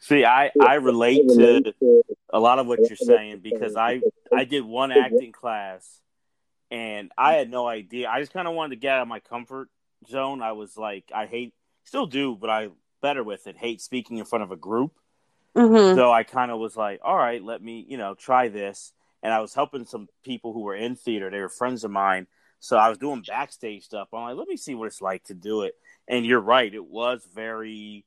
See, 0.00 0.24
I 0.24 0.50
I 0.60 0.74
relate 0.74 1.28
to 1.28 1.74
a 2.30 2.38
lot 2.38 2.58
of 2.58 2.66
what 2.66 2.80
you're 2.80 2.96
saying 2.96 3.40
because 3.40 3.76
I 3.76 4.00
I 4.34 4.44
did 4.44 4.64
one 4.64 4.92
acting 4.92 5.32
class 5.32 6.00
and 6.70 7.10
I 7.16 7.34
had 7.34 7.50
no 7.50 7.66
idea. 7.66 8.08
I 8.08 8.20
just 8.20 8.32
kind 8.32 8.46
of 8.46 8.54
wanted 8.54 8.76
to 8.76 8.80
get 8.80 8.94
out 8.94 9.02
of 9.02 9.08
my 9.08 9.20
comfort 9.20 9.68
zone. 10.08 10.42
I 10.42 10.52
was 10.52 10.76
like, 10.76 11.10
I 11.14 11.26
hate, 11.26 11.54
still 11.84 12.06
do, 12.06 12.36
but 12.36 12.50
I 12.50 12.68
better 13.00 13.24
with 13.24 13.46
it. 13.46 13.56
Hate 13.56 13.80
speaking 13.80 14.18
in 14.18 14.24
front 14.24 14.44
of 14.44 14.52
a 14.52 14.56
group. 14.56 14.92
Mm-hmm. 15.56 15.96
So 15.96 16.12
I 16.12 16.24
kind 16.24 16.50
of 16.50 16.58
was 16.58 16.76
like, 16.76 17.00
all 17.02 17.16
right, 17.16 17.42
let 17.42 17.62
me, 17.62 17.84
you 17.88 17.96
know, 17.96 18.14
try 18.14 18.48
this. 18.48 18.92
And 19.22 19.32
I 19.32 19.40
was 19.40 19.54
helping 19.54 19.86
some 19.86 20.08
people 20.24 20.52
who 20.52 20.60
were 20.60 20.76
in 20.76 20.94
theater. 20.94 21.30
They 21.30 21.40
were 21.40 21.48
friends 21.48 21.84
of 21.84 21.90
mine. 21.90 22.26
So 22.60 22.76
I 22.76 22.88
was 22.88 22.98
doing 22.98 23.24
backstage 23.26 23.84
stuff. 23.84 24.08
I'm 24.12 24.22
like, 24.22 24.36
let 24.36 24.48
me 24.48 24.56
see 24.56 24.74
what 24.74 24.86
it's 24.86 25.00
like 25.00 25.24
to 25.24 25.34
do 25.34 25.62
it. 25.62 25.74
And 26.06 26.24
you're 26.24 26.40
right, 26.40 26.72
it 26.72 26.84
was 26.84 27.26
very 27.34 28.04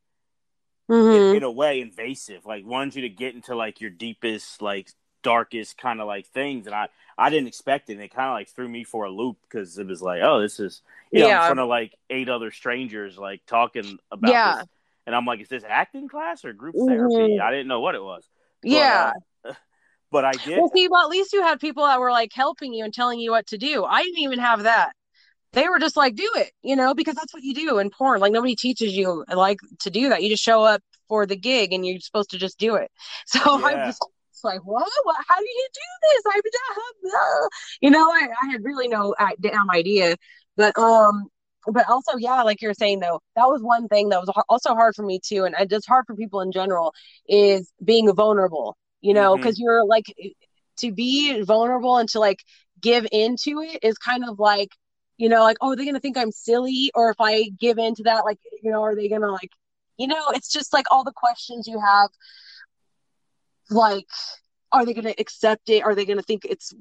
mm-hmm. 0.92 1.30
in, 1.30 1.36
in, 1.38 1.44
a 1.44 1.52
way 1.52 1.82
invasive. 1.82 2.46
Like 2.46 2.66
wanted 2.66 2.96
you 2.96 3.02
to 3.04 3.10
get 3.10 3.36
into 3.36 3.56
like 3.56 3.82
your 3.82 3.90
deepest, 3.90 4.62
like 4.62 4.90
darkest 5.24 5.78
kind 5.78 6.02
of 6.02 6.08
like 6.08 6.28
things, 6.28 6.66
and 6.66 6.76
I 6.76 6.90
I 7.18 7.30
didn't 7.30 7.48
expect 7.48 7.90
it. 7.90 7.94
And 7.94 8.02
it 8.02 8.14
kind 8.14 8.30
of 8.30 8.34
like 8.34 8.50
threw 8.50 8.68
me 8.68 8.84
for 8.84 9.06
a 9.06 9.10
loop 9.10 9.38
because 9.44 9.78
it 9.78 9.88
was 9.88 10.02
like, 10.02 10.22
oh, 10.24 10.42
this 10.42 10.60
is 10.60 10.82
you 11.12 11.22
know, 11.22 11.28
yeah. 11.28 11.42
in 11.42 11.48
front 11.48 11.60
of 11.60 11.68
like 11.68 11.96
eight 12.10 12.30
other 12.30 12.52
strangers, 12.52 13.18
like 13.18 13.42
talking 13.46 14.00
about 14.12 14.32
yeah. 14.32 14.56
this. 14.58 14.66
And 15.08 15.16
I'm 15.16 15.26
like, 15.26 15.42
is 15.42 15.50
this 15.50 15.64
acting 15.68 16.08
class 16.08 16.46
or 16.46 16.54
group 16.54 16.76
therapy? 16.76 17.16
Mm-hmm. 17.16 17.42
I 17.42 17.52
didn't 17.52 17.68
know 17.68 17.82
what 17.82 17.96
it 17.96 18.04
was. 18.04 18.24
But, 18.62 18.72
yeah. 18.72 19.12
Uh, 19.44 19.54
but 20.12 20.26
I 20.26 20.34
did. 20.34 20.60
Well, 20.60 20.72
see, 20.74 20.88
well, 20.88 21.04
at 21.04 21.10
least 21.10 21.34
you 21.34 21.42
had 21.42 21.60
people 21.60 21.86
that 21.86 22.00
were 22.00 22.12
like 22.12 22.32
helping 22.34 22.74
you 22.74 22.86
and 22.86 22.94
telling 22.94 23.20
you 23.20 23.32
what 23.32 23.48
to 23.48 23.58
do. 23.58 23.84
I 23.84 24.04
didn't 24.04 24.20
even 24.20 24.40
have 24.40 24.64
that 24.64 24.94
they 25.54 25.68
were 25.68 25.80
just 25.80 25.98
like, 25.98 26.16
do 26.16 26.30
it, 26.36 26.52
you 26.62 26.76
know, 26.76 26.94
because 26.94 27.16
that's 27.16 27.34
what 27.34 27.44
you 27.44 27.54
do 27.54 27.80
in 27.80 27.90
porn. 27.90 28.22
Like 28.22 28.32
nobody 28.32 28.56
teaches 28.56 28.96
you 28.96 29.26
like 29.34 29.60
to 29.80 29.90
do 29.90 30.10
that. 30.10 30.24
You 30.24 30.30
just 30.30 30.44
show 30.44 30.64
up 30.64 30.82
for 31.08 31.26
the 31.26 31.36
gig 31.36 31.74
and 31.74 31.86
you're 31.86 32.00
supposed 32.00 32.30
to 32.32 32.38
just 32.38 32.58
do 32.58 32.76
it. 32.76 32.90
So 33.28 33.60
yeah. 33.60 33.66
I'm 33.66 33.88
just 33.88 34.02
like, 34.44 34.62
what? 34.66 34.90
what? 35.04 35.16
How 35.28 35.38
do 35.38 35.46
you 35.46 35.68
do 35.74 35.80
this? 36.10 36.24
I, 36.28 37.48
you 37.82 37.92
know, 37.92 38.10
I, 38.10 38.28
I 38.44 38.52
had 38.52 38.64
really 38.64 38.88
no 38.88 39.14
damn 39.40 39.70
idea. 39.70 40.16
But 40.58 40.78
um, 40.78 41.28
but 41.68 41.88
also, 41.90 42.18
yeah, 42.18 42.42
like 42.42 42.62
you're 42.62 42.74
saying 42.74 43.00
though, 43.00 43.22
that 43.36 43.46
was 43.46 43.62
one 43.62 43.88
thing 43.88 44.10
that 44.10 44.20
was 44.20 44.32
also 44.50 44.74
hard 44.74 44.96
for 44.96 45.04
me 45.04 45.20
too, 45.24 45.46
and 45.46 45.56
it's 45.60 45.86
hard 45.86 46.06
for 46.08 46.16
people 46.16 46.42
in 46.42 46.52
general 46.52 46.94
is 47.28 47.72
being 47.84 48.14
vulnerable. 48.14 48.78
You 49.02 49.14
know, 49.14 49.36
because 49.36 49.56
mm-hmm. 49.56 49.64
you're 49.64 49.86
like 49.86 50.06
to 50.78 50.92
be 50.92 51.42
vulnerable 51.42 51.98
and 51.98 52.10
to 52.10 52.20
like 52.20 52.40
give 52.82 53.06
into 53.12 53.62
it 53.62 53.80
is 53.84 53.98
kind 53.98 54.24
of 54.28 54.40
like 54.40 54.70
you 55.22 55.30
know, 55.30 55.44
like, 55.44 55.58
oh, 55.62 55.72
are 55.72 55.76
they 55.76 55.86
gonna 55.86 56.00
think 56.00 56.18
I'm 56.18 56.32
silly? 56.32 56.92
Or 56.96 57.12
if 57.12 57.18
I 57.20 57.50
give 57.60 57.78
in 57.78 57.94
to 57.96 58.04
that, 58.04 58.26
like, 58.26 58.40
you 58.64 58.72
know, 58.72 58.82
are 58.82 58.96
they 58.96 59.08
gonna 59.08 59.32
like, 59.32 59.52
you 59.98 60.08
know, 60.08 60.30
it's 60.30 60.52
just 60.52 60.74
like 60.74 60.86
all 60.92 61.04
the 61.04 61.14
questions 61.16 61.68
you 61.68 61.80
have, 61.80 62.10
like, 63.70 64.08
are 64.72 64.84
they 64.84 64.94
gonna 64.94 65.14
accept 65.20 65.70
it? 65.70 65.84
Are 65.84 65.94
they 65.94 66.06
gonna 66.06 66.24
think 66.24 66.46
it's 66.46 66.74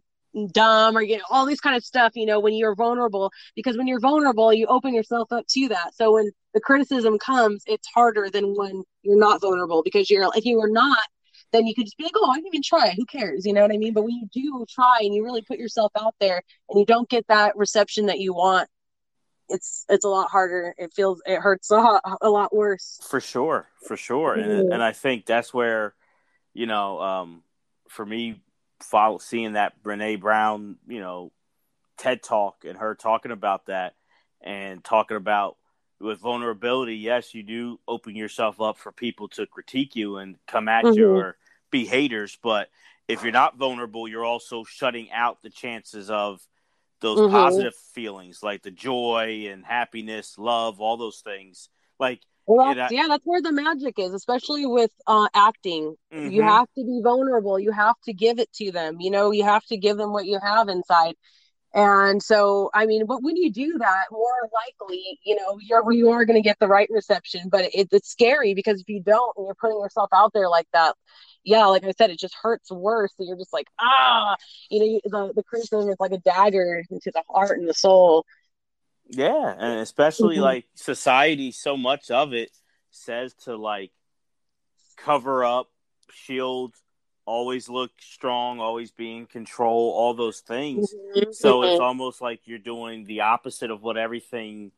dumb 0.54 0.96
or 0.96 1.02
you 1.02 1.16
know 1.16 1.24
all 1.28 1.44
these 1.44 1.60
kind 1.60 1.74
of 1.76 1.84
stuff 1.84 2.12
you 2.14 2.24
know 2.24 2.38
when 2.38 2.54
you're 2.54 2.76
vulnerable 2.76 3.32
because 3.56 3.76
when 3.76 3.88
you're 3.88 3.98
vulnerable 3.98 4.52
you 4.52 4.64
open 4.66 4.94
yourself 4.94 5.32
up 5.32 5.44
to 5.48 5.66
that 5.66 5.92
so 5.92 6.12
when 6.14 6.30
the 6.54 6.60
criticism 6.60 7.18
comes 7.18 7.64
it's 7.66 7.88
harder 7.88 8.30
than 8.30 8.54
when 8.56 8.84
you're 9.02 9.18
not 9.18 9.40
vulnerable 9.40 9.82
because 9.82 10.08
you're 10.08 10.30
if 10.36 10.44
you 10.44 10.60
are 10.60 10.70
not 10.70 10.98
then 11.52 11.66
you 11.66 11.74
could 11.74 11.84
just 11.84 11.98
be 11.98 12.04
like, 12.04 12.12
oh, 12.16 12.30
I 12.30 12.36
didn't 12.36 12.48
even 12.48 12.62
try. 12.62 12.92
Who 12.96 13.04
cares? 13.06 13.44
You 13.44 13.52
know 13.52 13.62
what 13.62 13.72
I 13.72 13.76
mean? 13.76 13.92
But 13.92 14.04
when 14.04 14.14
you 14.14 14.28
do 14.32 14.64
try 14.68 14.98
and 15.00 15.14
you 15.14 15.24
really 15.24 15.42
put 15.42 15.58
yourself 15.58 15.92
out 16.00 16.14
there 16.20 16.42
and 16.68 16.78
you 16.78 16.86
don't 16.86 17.08
get 17.08 17.26
that 17.28 17.56
reception 17.56 18.06
that 18.06 18.20
you 18.20 18.32
want, 18.32 18.68
it's 19.48 19.84
it's 19.88 20.04
a 20.04 20.08
lot 20.08 20.30
harder. 20.30 20.74
It 20.78 20.92
feels 20.94 21.20
it 21.26 21.40
hurts 21.40 21.70
a 21.70 21.76
lot, 21.76 22.02
a 22.20 22.30
lot 22.30 22.54
worse. 22.54 23.00
For 23.02 23.20
sure, 23.20 23.66
for 23.86 23.96
sure, 23.96 24.36
mm-hmm. 24.36 24.50
and 24.50 24.72
and 24.74 24.82
I 24.82 24.92
think 24.92 25.26
that's 25.26 25.52
where 25.52 25.94
you 26.54 26.66
know, 26.66 27.00
um, 27.00 27.42
for 27.88 28.04
me, 28.04 28.42
follow 28.80 29.18
seeing 29.18 29.52
that 29.54 29.82
Brene 29.82 30.20
Brown, 30.20 30.76
you 30.86 31.00
know, 31.00 31.32
TED 31.98 32.22
talk 32.22 32.64
and 32.64 32.78
her 32.78 32.94
talking 32.94 33.32
about 33.32 33.66
that 33.66 33.94
and 34.40 34.82
talking 34.82 35.16
about 35.16 35.56
with 36.00 36.20
vulnerability, 36.20 36.96
yes, 36.96 37.34
you 37.34 37.42
do 37.42 37.78
open 37.86 38.16
yourself 38.16 38.60
up 38.60 38.78
for 38.78 38.92
people 38.92 39.28
to 39.28 39.46
critique 39.46 39.94
you 39.94 40.16
and 40.16 40.36
come 40.46 40.68
at 40.68 40.84
mm-hmm. 40.84 40.98
you 40.98 41.10
or 41.10 41.36
be 41.70 41.84
haters. 41.84 42.38
But 42.42 42.68
if 43.08 43.22
you're 43.22 43.32
not 43.32 43.56
vulnerable, 43.56 44.08
you're 44.08 44.24
also 44.24 44.64
shutting 44.64 45.10
out 45.12 45.42
the 45.42 45.50
chances 45.50 46.10
of 46.10 46.40
those 47.00 47.18
mm-hmm. 47.18 47.32
positive 47.32 47.74
feelings 47.94 48.42
like 48.42 48.62
the 48.62 48.70
joy 48.70 49.48
and 49.50 49.64
happiness, 49.64 50.36
love, 50.38 50.80
all 50.80 50.96
those 50.96 51.20
things. 51.20 51.68
Like, 51.98 52.20
well, 52.46 52.74
that's, 52.74 52.92
I, 52.92 52.94
yeah, 52.94 53.06
that's 53.08 53.24
where 53.24 53.42
the 53.42 53.52
magic 53.52 53.98
is, 53.98 54.12
especially 54.12 54.66
with 54.66 54.90
uh, 55.06 55.28
acting. 55.34 55.96
Mm-hmm. 56.12 56.30
You 56.30 56.42
have 56.42 56.66
to 56.76 56.84
be 56.84 57.00
vulnerable. 57.02 57.58
You 57.58 57.72
have 57.72 57.96
to 58.04 58.12
give 58.12 58.38
it 58.38 58.52
to 58.54 58.72
them. 58.72 59.00
You 59.00 59.10
know, 59.10 59.30
you 59.30 59.44
have 59.44 59.64
to 59.66 59.76
give 59.76 59.96
them 59.96 60.12
what 60.12 60.26
you 60.26 60.38
have 60.42 60.68
inside. 60.68 61.14
And 61.72 62.20
so, 62.20 62.70
I 62.74 62.86
mean, 62.86 63.06
but 63.06 63.22
when 63.22 63.36
you 63.36 63.50
do 63.50 63.78
that, 63.78 64.06
more 64.10 64.50
likely, 64.52 65.20
you 65.24 65.36
know, 65.36 65.58
you're 65.60 65.92
you 65.92 66.10
are 66.10 66.24
going 66.24 66.40
to 66.40 66.46
get 66.46 66.58
the 66.58 66.66
right 66.66 66.88
reception. 66.90 67.48
But 67.48 67.66
it, 67.72 67.88
it's 67.92 68.10
scary 68.10 68.54
because 68.54 68.80
if 68.80 68.88
you 68.88 69.00
don't, 69.00 69.32
and 69.36 69.46
you're 69.46 69.54
putting 69.54 69.78
yourself 69.78 70.08
out 70.12 70.32
there 70.32 70.48
like 70.48 70.66
that, 70.72 70.96
yeah, 71.44 71.66
like 71.66 71.84
I 71.84 71.92
said, 71.96 72.10
it 72.10 72.18
just 72.18 72.34
hurts 72.42 72.72
worse. 72.72 73.12
So 73.16 73.24
you're 73.24 73.36
just 73.36 73.52
like, 73.52 73.68
ah, 73.80 74.36
you 74.68 75.00
know, 75.04 75.28
the 75.28 75.34
the 75.34 75.42
criticism 75.44 75.88
is 75.90 75.96
like 76.00 76.12
a 76.12 76.18
dagger 76.18 76.82
into 76.90 77.12
the 77.14 77.22
heart 77.30 77.58
and 77.58 77.68
the 77.68 77.74
soul. 77.74 78.24
Yeah, 79.08 79.54
and 79.56 79.80
especially 79.80 80.36
mm-hmm. 80.36 80.44
like 80.44 80.66
society, 80.74 81.52
so 81.52 81.76
much 81.76 82.10
of 82.10 82.32
it 82.32 82.50
says 82.90 83.32
to 83.44 83.56
like 83.56 83.92
cover 84.96 85.44
up, 85.44 85.68
shield 86.12 86.74
always 87.24 87.68
look 87.68 87.90
strong, 88.00 88.60
always 88.60 88.90
be 88.90 89.16
in 89.16 89.26
control, 89.26 89.92
all 89.92 90.14
those 90.14 90.40
things. 90.40 90.92
Mm-hmm. 90.92 91.32
So 91.32 91.62
it's 91.62 91.74
mm-hmm. 91.74 91.82
almost 91.82 92.20
like 92.20 92.40
you're 92.44 92.58
doing 92.58 93.04
the 93.04 93.20
opposite 93.20 93.70
of 93.70 93.82
what 93.82 93.96
everything 93.96 94.72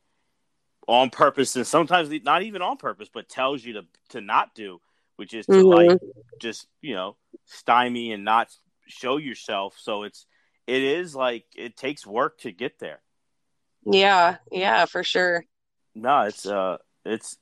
on 0.88 1.10
purpose 1.10 1.54
and 1.56 1.66
sometimes 1.66 2.10
not 2.24 2.42
even 2.42 2.62
on 2.62 2.76
purpose, 2.76 3.08
but 3.12 3.28
tells 3.28 3.64
you 3.64 3.74
to 3.74 3.86
to 4.10 4.20
not 4.20 4.54
do, 4.54 4.80
which 5.16 5.34
is 5.34 5.46
to 5.46 5.52
mm-hmm. 5.52 5.90
like 5.90 6.00
just, 6.40 6.66
you 6.80 6.94
know, 6.94 7.16
stymie 7.46 8.12
and 8.12 8.24
not 8.24 8.54
show 8.86 9.16
yourself. 9.16 9.76
So 9.78 10.02
it's 10.02 10.26
it 10.66 10.82
is 10.82 11.14
like 11.14 11.44
it 11.56 11.76
takes 11.76 12.06
work 12.06 12.38
to 12.40 12.52
get 12.52 12.78
there. 12.78 13.00
Yeah, 13.84 14.36
yeah, 14.50 14.84
for 14.86 15.02
sure. 15.02 15.44
No, 15.94 16.22
it's 16.22 16.46
uh 16.46 16.78
it's 17.04 17.36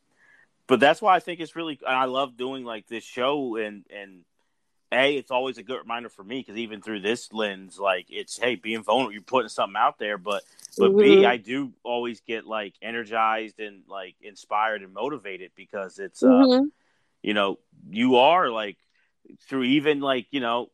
but 0.66 0.80
that's 0.80 1.02
why 1.02 1.16
I 1.16 1.20
think 1.20 1.40
it's 1.40 1.56
really 1.56 1.80
I 1.86 2.04
love 2.04 2.36
doing 2.36 2.64
like 2.64 2.86
this 2.86 3.04
show 3.04 3.56
and 3.56 3.84
and 3.90 4.24
a 4.92 5.16
it's 5.16 5.30
always 5.30 5.58
a 5.58 5.62
good 5.62 5.78
reminder 5.78 6.08
for 6.08 6.24
me 6.24 6.40
because 6.40 6.56
even 6.56 6.82
through 6.82 7.00
this 7.00 7.32
lens 7.32 7.78
like 7.78 8.06
it's 8.08 8.38
hey 8.38 8.56
being 8.56 8.82
vulnerable 8.82 9.12
you're 9.12 9.22
putting 9.22 9.48
something 9.48 9.76
out 9.76 9.98
there 9.98 10.18
but 10.18 10.42
but 10.78 10.90
mm-hmm. 10.90 11.20
b 11.20 11.26
i 11.26 11.36
do 11.36 11.72
always 11.82 12.20
get 12.20 12.46
like 12.46 12.74
energized 12.82 13.60
and 13.60 13.82
like 13.88 14.14
inspired 14.20 14.82
and 14.82 14.92
motivated 14.92 15.50
because 15.54 15.98
it's 15.98 16.22
uh 16.22 16.26
mm-hmm. 16.26 16.66
you 17.22 17.34
know 17.34 17.58
you 17.88 18.16
are 18.16 18.50
like 18.50 18.76
through 19.48 19.64
even 19.64 20.00
like 20.00 20.26
you 20.30 20.40
know 20.40 20.70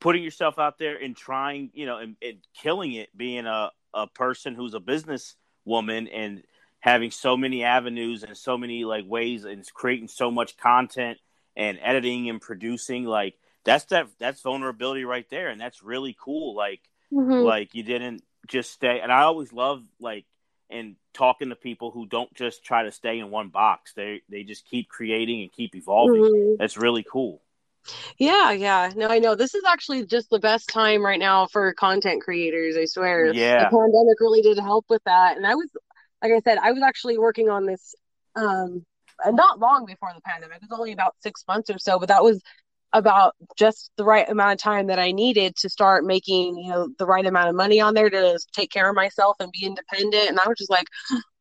putting 0.00 0.24
yourself 0.24 0.58
out 0.58 0.78
there 0.78 0.96
and 0.96 1.16
trying 1.16 1.70
you 1.74 1.86
know 1.86 1.98
and, 1.98 2.16
and 2.20 2.38
killing 2.60 2.92
it 2.92 3.16
being 3.16 3.46
a, 3.46 3.70
a 3.94 4.06
person 4.08 4.54
who's 4.54 4.74
a 4.74 4.80
business 4.80 5.36
woman 5.64 6.08
and 6.08 6.42
having 6.80 7.12
so 7.12 7.36
many 7.36 7.62
avenues 7.62 8.24
and 8.24 8.36
so 8.36 8.58
many 8.58 8.84
like 8.84 9.04
ways 9.06 9.44
and 9.44 9.64
creating 9.72 10.08
so 10.08 10.32
much 10.32 10.56
content 10.56 11.18
and 11.56 11.78
editing 11.80 12.28
and 12.28 12.40
producing 12.40 13.04
like 13.04 13.34
that's 13.64 13.84
that 13.86 14.08
that's 14.18 14.40
vulnerability 14.40 15.04
right 15.04 15.28
there 15.30 15.48
and 15.48 15.60
that's 15.60 15.82
really 15.82 16.16
cool 16.20 16.54
like 16.54 16.80
mm-hmm. 17.12 17.44
like 17.44 17.74
you 17.74 17.82
didn't 17.82 18.22
just 18.48 18.72
stay 18.72 19.00
and 19.00 19.12
i 19.12 19.22
always 19.22 19.52
love 19.52 19.82
like 20.00 20.24
and 20.72 20.96
talking 21.12 21.50
to 21.50 21.56
people 21.56 21.90
who 21.90 22.06
don't 22.06 22.32
just 22.34 22.64
try 22.64 22.82
to 22.84 22.90
stay 22.90 23.18
in 23.18 23.30
one 23.30 23.48
box 23.48 23.92
they 23.94 24.22
they 24.28 24.42
just 24.42 24.64
keep 24.64 24.88
creating 24.88 25.42
and 25.42 25.52
keep 25.52 25.76
evolving. 25.76 26.22
Mm-hmm. 26.22 26.54
that's 26.58 26.76
really 26.76 27.04
cool. 27.10 27.42
Yeah 28.16 28.52
yeah. 28.52 28.90
No 28.96 29.08
i 29.08 29.18
know. 29.18 29.34
This 29.34 29.54
is 29.54 29.62
actually 29.68 30.06
just 30.06 30.30
the 30.30 30.38
best 30.38 30.68
time 30.68 31.04
right 31.04 31.18
now 31.18 31.46
for 31.46 31.72
content 31.74 32.22
creators 32.22 32.76
i 32.76 32.86
swear. 32.86 33.32
Yeah. 33.32 33.64
the 33.64 33.76
pandemic 33.76 34.20
really 34.20 34.42
did 34.42 34.58
help 34.58 34.86
with 34.88 35.02
that 35.04 35.36
and 35.36 35.46
i 35.46 35.54
was 35.54 35.68
like 36.22 36.32
i 36.32 36.40
said 36.40 36.58
i 36.58 36.72
was 36.72 36.82
actually 36.82 37.18
working 37.18 37.48
on 37.48 37.66
this 37.66 37.94
um 38.34 38.84
not 39.30 39.60
long 39.60 39.84
before 39.84 40.10
the 40.14 40.20
pandemic 40.22 40.56
it 40.56 40.68
was 40.68 40.78
only 40.78 40.92
about 40.92 41.14
six 41.20 41.44
months 41.46 41.70
or 41.70 41.78
so 41.78 41.98
but 41.98 42.08
that 42.08 42.24
was 42.24 42.42
about 42.92 43.34
just 43.56 43.90
the 43.96 44.04
right 44.04 44.28
amount 44.28 44.52
of 44.52 44.58
time 44.58 44.86
that 44.88 44.98
I 44.98 45.12
needed 45.12 45.56
to 45.56 45.68
start 45.68 46.04
making, 46.04 46.56
you 46.56 46.70
know, 46.70 46.88
the 46.98 47.06
right 47.06 47.24
amount 47.24 47.48
of 47.48 47.54
money 47.54 47.80
on 47.80 47.94
there 47.94 48.10
to 48.10 48.38
take 48.52 48.70
care 48.70 48.88
of 48.88 48.94
myself 48.96 49.36
and 49.40 49.50
be 49.52 49.64
independent. 49.64 50.28
And 50.28 50.38
I 50.38 50.48
was 50.48 50.58
just 50.58 50.70
like, 50.70 50.86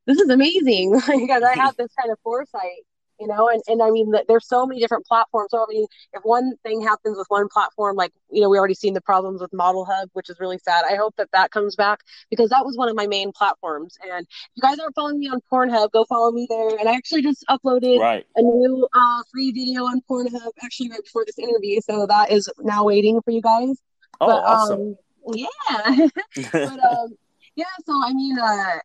this 0.08 0.20
is 0.20 0.30
amazing 0.30 0.93
because 1.08 1.43
I 1.43 1.56
had 1.56 1.76
this 1.78 1.91
kind 1.99 2.12
of 2.12 2.18
foresight 2.24 2.84
you 3.22 3.28
know 3.28 3.47
and, 3.47 3.61
and 3.67 3.82
i 3.82 3.89
mean 3.91 4.11
there's 4.28 4.47
so 4.47 4.65
many 4.65 4.82
different 4.82 5.05
platforms. 5.05 5.49
So 5.51 5.59
i 5.59 5.65
mean 5.69 5.86
if 6.13 6.22
one 6.24 6.53
thing 6.63 6.82
happens 6.82 7.17
with 7.17 7.28
one 7.30 7.47
platform 7.47 7.95
like 7.95 8.11
you 8.30 8.41
know 8.41 8.49
we 8.49 8.57
already 8.57 8.74
seen 8.74 8.93
the 8.93 9.01
problems 9.01 9.41
with 9.41 9.53
model 9.53 9.86
hub 9.86 10.09
which 10.13 10.30
is 10.30 10.39
really 10.39 10.57
sad. 10.57 10.84
I 10.89 10.95
hope 10.95 11.15
that 11.17 11.30
that 11.32 11.51
comes 11.51 11.76
back 11.76 11.99
because 12.30 12.49
that 12.49 12.65
was 12.65 12.78
one 12.78 12.89
of 12.89 12.95
my 12.95 13.07
main 13.07 13.32
platforms. 13.32 13.97
And 14.03 14.26
if 14.26 14.49
you 14.55 14.61
guys 14.61 14.80
aren't 14.80 14.95
following 14.95 15.19
me 15.19 15.30
on 15.30 15.39
pornhub 15.51 15.91
go 15.91 16.03
follow 16.05 16.32
me 16.32 16.47
there. 16.49 16.78
And 16.80 16.89
i 16.89 16.93
actually 16.93 17.22
just 17.22 17.45
uploaded 17.49 17.99
right. 17.99 18.26
a 18.36 18.41
new 18.41 18.88
uh, 18.93 19.22
free 19.32 19.51
video 19.51 19.84
on 19.84 20.01
pornhub 20.09 20.51
actually 20.63 20.89
right 20.89 21.03
before 21.03 21.24
this 21.26 21.38
interview. 21.38 21.80
So 21.82 22.07
that 22.07 22.32
is 22.32 22.49
now 22.59 22.84
waiting 22.84 23.22
for 23.22 23.32
you 23.32 23.41
guys. 23.41 23.78
Oh 24.19 24.28
but, 24.28 24.43
awesome. 24.43 24.95
um, 25.28 25.36
yeah. 25.36 26.07
But 26.51 26.80
um 26.84 27.15
yeah 27.55 27.65
so 27.86 27.93
i 28.03 28.13
mean 28.13 28.38
uh 28.39 28.80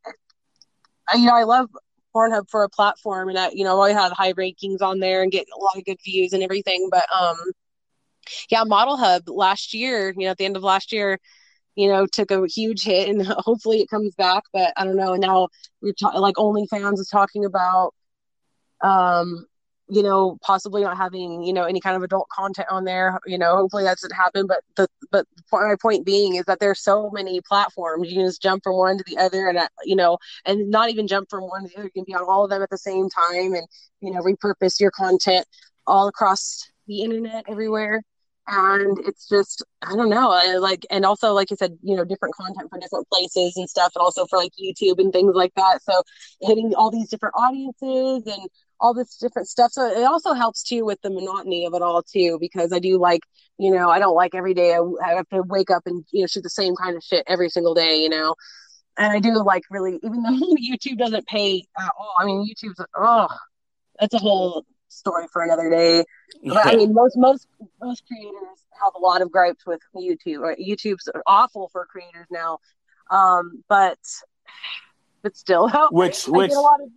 you 1.14 1.26
know 1.26 1.34
i 1.34 1.44
love 1.44 1.70
Pornhub 2.16 2.48
for 2.50 2.64
a 2.64 2.68
platform, 2.68 3.28
and 3.28 3.38
I, 3.38 3.50
you 3.52 3.64
know, 3.64 3.80
I 3.80 3.92
had 3.92 4.12
high 4.12 4.32
rankings 4.32 4.80
on 4.82 5.00
there 5.00 5.22
and 5.22 5.30
get 5.30 5.46
a 5.54 5.62
lot 5.62 5.76
of 5.76 5.84
good 5.84 5.98
views 6.04 6.32
and 6.32 6.42
everything. 6.42 6.88
But 6.90 7.04
um, 7.14 7.36
yeah, 8.50 8.64
Model 8.64 8.96
Hub 8.96 9.28
last 9.28 9.74
year, 9.74 10.14
you 10.16 10.24
know, 10.24 10.30
at 10.30 10.38
the 10.38 10.44
end 10.46 10.56
of 10.56 10.62
last 10.62 10.92
year, 10.92 11.18
you 11.74 11.88
know, 11.88 12.06
took 12.06 12.30
a 12.30 12.46
huge 12.46 12.84
hit, 12.84 13.08
and 13.08 13.26
hopefully 13.26 13.80
it 13.80 13.90
comes 13.90 14.14
back. 14.14 14.44
But 14.52 14.72
I 14.76 14.84
don't 14.84 14.96
know. 14.96 15.12
And 15.12 15.22
now 15.22 15.48
we're 15.82 15.92
ta- 15.92 16.18
like 16.18 16.36
OnlyFans 16.36 16.98
is 16.98 17.08
talking 17.08 17.44
about 17.44 17.94
um 18.82 19.46
you 19.88 20.02
know, 20.02 20.36
possibly 20.42 20.82
not 20.82 20.96
having, 20.96 21.42
you 21.42 21.52
know, 21.52 21.64
any 21.64 21.80
kind 21.80 21.96
of 21.96 22.02
adult 22.02 22.28
content 22.28 22.68
on 22.70 22.84
there. 22.84 23.20
You 23.26 23.38
know, 23.38 23.56
hopefully 23.56 23.84
that 23.84 23.98
doesn't 23.98 24.16
happen. 24.16 24.46
But 24.46 24.60
the 24.76 24.88
but 25.12 25.26
my 25.52 25.76
point 25.80 26.04
being 26.04 26.34
is 26.36 26.44
that 26.46 26.58
there's 26.58 26.82
so 26.82 27.10
many 27.10 27.40
platforms. 27.46 28.08
You 28.08 28.16
can 28.16 28.26
just 28.26 28.42
jump 28.42 28.64
from 28.64 28.76
one 28.76 28.98
to 28.98 29.04
the 29.06 29.18
other, 29.18 29.48
and 29.48 29.58
uh, 29.58 29.68
you 29.84 29.96
know, 29.96 30.18
and 30.44 30.70
not 30.70 30.90
even 30.90 31.06
jump 31.06 31.30
from 31.30 31.44
one 31.44 31.62
to 31.62 31.68
the 31.68 31.74
other. 31.76 31.84
You 31.84 32.02
can 32.02 32.04
be 32.04 32.14
on 32.14 32.24
all 32.28 32.44
of 32.44 32.50
them 32.50 32.62
at 32.62 32.70
the 32.70 32.78
same 32.78 33.08
time, 33.08 33.54
and 33.54 33.66
you 34.00 34.10
know, 34.12 34.20
repurpose 34.20 34.80
your 34.80 34.90
content 34.90 35.46
all 35.86 36.08
across 36.08 36.68
the 36.86 37.02
internet 37.02 37.44
everywhere. 37.48 38.02
And 38.48 38.98
it's 39.06 39.28
just 39.28 39.64
I 39.82 39.96
don't 39.96 40.08
know, 40.08 40.30
I, 40.30 40.56
like, 40.58 40.86
and 40.90 41.04
also 41.04 41.32
like 41.32 41.50
you 41.50 41.56
said, 41.56 41.76
you 41.82 41.96
know, 41.96 42.04
different 42.04 42.34
content 42.34 42.70
for 42.70 42.78
different 42.78 43.08
places 43.08 43.56
and 43.56 43.68
stuff, 43.68 43.92
and 43.94 44.02
also 44.02 44.26
for 44.26 44.38
like 44.38 44.52
YouTube 44.60 45.00
and 45.00 45.12
things 45.12 45.34
like 45.34 45.52
that. 45.56 45.82
So 45.82 46.02
hitting 46.40 46.72
all 46.76 46.90
these 46.90 47.08
different 47.08 47.34
audiences 47.36 48.24
and 48.26 48.48
all 48.80 48.94
this 48.94 49.16
different 49.16 49.48
stuff. 49.48 49.72
So 49.72 49.86
it 49.86 50.04
also 50.04 50.32
helps 50.34 50.62
too 50.62 50.84
with 50.84 51.00
the 51.02 51.10
monotony 51.10 51.66
of 51.66 51.74
it 51.74 51.82
all 51.82 52.02
too, 52.02 52.38
because 52.40 52.72
I 52.72 52.78
do 52.78 52.98
like, 52.98 53.20
you 53.58 53.70
know, 53.70 53.88
I 53.88 53.98
don't 53.98 54.14
like 54.14 54.34
every 54.34 54.54
day 54.54 54.74
I, 54.74 54.80
I 55.04 55.14
have 55.14 55.28
to 55.30 55.42
wake 55.42 55.70
up 55.70 55.82
and 55.86 56.04
you 56.12 56.22
know 56.22 56.26
shoot 56.26 56.42
the 56.42 56.50
same 56.50 56.74
kind 56.76 56.96
of 56.96 57.02
shit 57.02 57.24
every 57.26 57.48
single 57.48 57.74
day, 57.74 58.02
you 58.02 58.08
know. 58.08 58.34
And 58.98 59.12
I 59.12 59.18
do 59.18 59.42
like 59.42 59.62
really, 59.70 59.98
even 60.02 60.22
though 60.22 60.30
YouTube 60.56 60.98
doesn't 60.98 61.26
pay 61.26 61.64
at 61.78 61.90
all. 61.98 62.14
I 62.18 62.26
mean, 62.26 62.46
YouTube's 62.46 62.84
oh, 62.96 63.28
that's 64.00 64.14
a 64.14 64.18
whole 64.18 64.64
story 64.88 65.26
for 65.32 65.42
another 65.42 65.70
day. 65.70 66.04
But 66.44 66.66
I 66.66 66.76
mean, 66.76 66.92
most 66.92 67.16
most 67.16 67.46
most 67.80 68.04
creators 68.06 68.64
have 68.82 68.92
a 68.96 69.00
lot 69.00 69.22
of 69.22 69.30
gripes 69.30 69.66
with 69.66 69.80
YouTube. 69.94 70.40
Right? 70.40 70.58
YouTube's 70.58 71.08
awful 71.26 71.68
for 71.72 71.86
creators 71.86 72.26
now, 72.30 72.58
um, 73.10 73.62
but 73.68 73.98
but 75.22 75.36
still, 75.36 75.66
helps 75.66 75.92
which 75.92 76.28
which 76.28 76.52
a 76.52 76.60
lot 76.60 76.80
of 76.82 76.88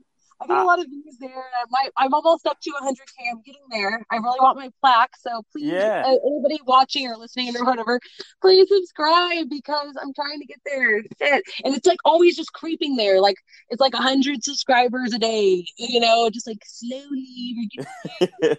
I 0.42 0.48
get 0.48 0.58
a 0.58 0.64
lot 0.64 0.80
of 0.80 0.86
views 0.88 1.18
there. 1.20 1.44
My, 1.70 1.90
I'm 1.98 2.14
almost 2.14 2.46
up 2.46 2.60
to 2.62 2.72
100k. 2.72 3.32
I'm 3.32 3.42
getting 3.46 3.62
there. 3.70 4.02
I 4.10 4.16
really 4.18 4.40
want 4.40 4.58
my 4.58 4.70
plaque. 4.82 5.12
So 5.20 5.44
please, 5.52 5.72
yeah. 5.72 6.04
uh, 6.06 6.16
anybody 6.26 6.60
watching 6.66 7.08
or 7.08 7.18
listening 7.18 7.56
or 7.58 7.66
whatever, 7.66 8.00
please 8.42 8.68
subscribe 8.70 9.50
because 9.50 9.96
I'm 10.02 10.14
trying 10.14 10.40
to 10.40 10.46
get 10.46 10.60
there. 10.66 11.02
Shit. 11.20 11.44
And 11.66 11.76
it's 11.76 11.88
like 11.88 12.00
always 12.06 12.38
just 12.38 12.54
creeping 12.54 12.96
there. 12.96 13.20
Like 13.20 13.36
it's 13.70 13.82
like 13.82 13.94
100 13.94 14.44
subscribers 14.44 15.14
a 15.14 15.20
day. 15.20 15.66
You 15.78 16.00
know, 16.00 16.30
just 16.30 16.48
like 16.48 16.62
slowly, 16.66 17.70
100 18.20 18.58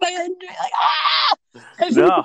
by 0.00 0.10
100. 0.10 0.36
Like 0.48 0.72
ah. 0.74 1.36
no. 1.90 2.24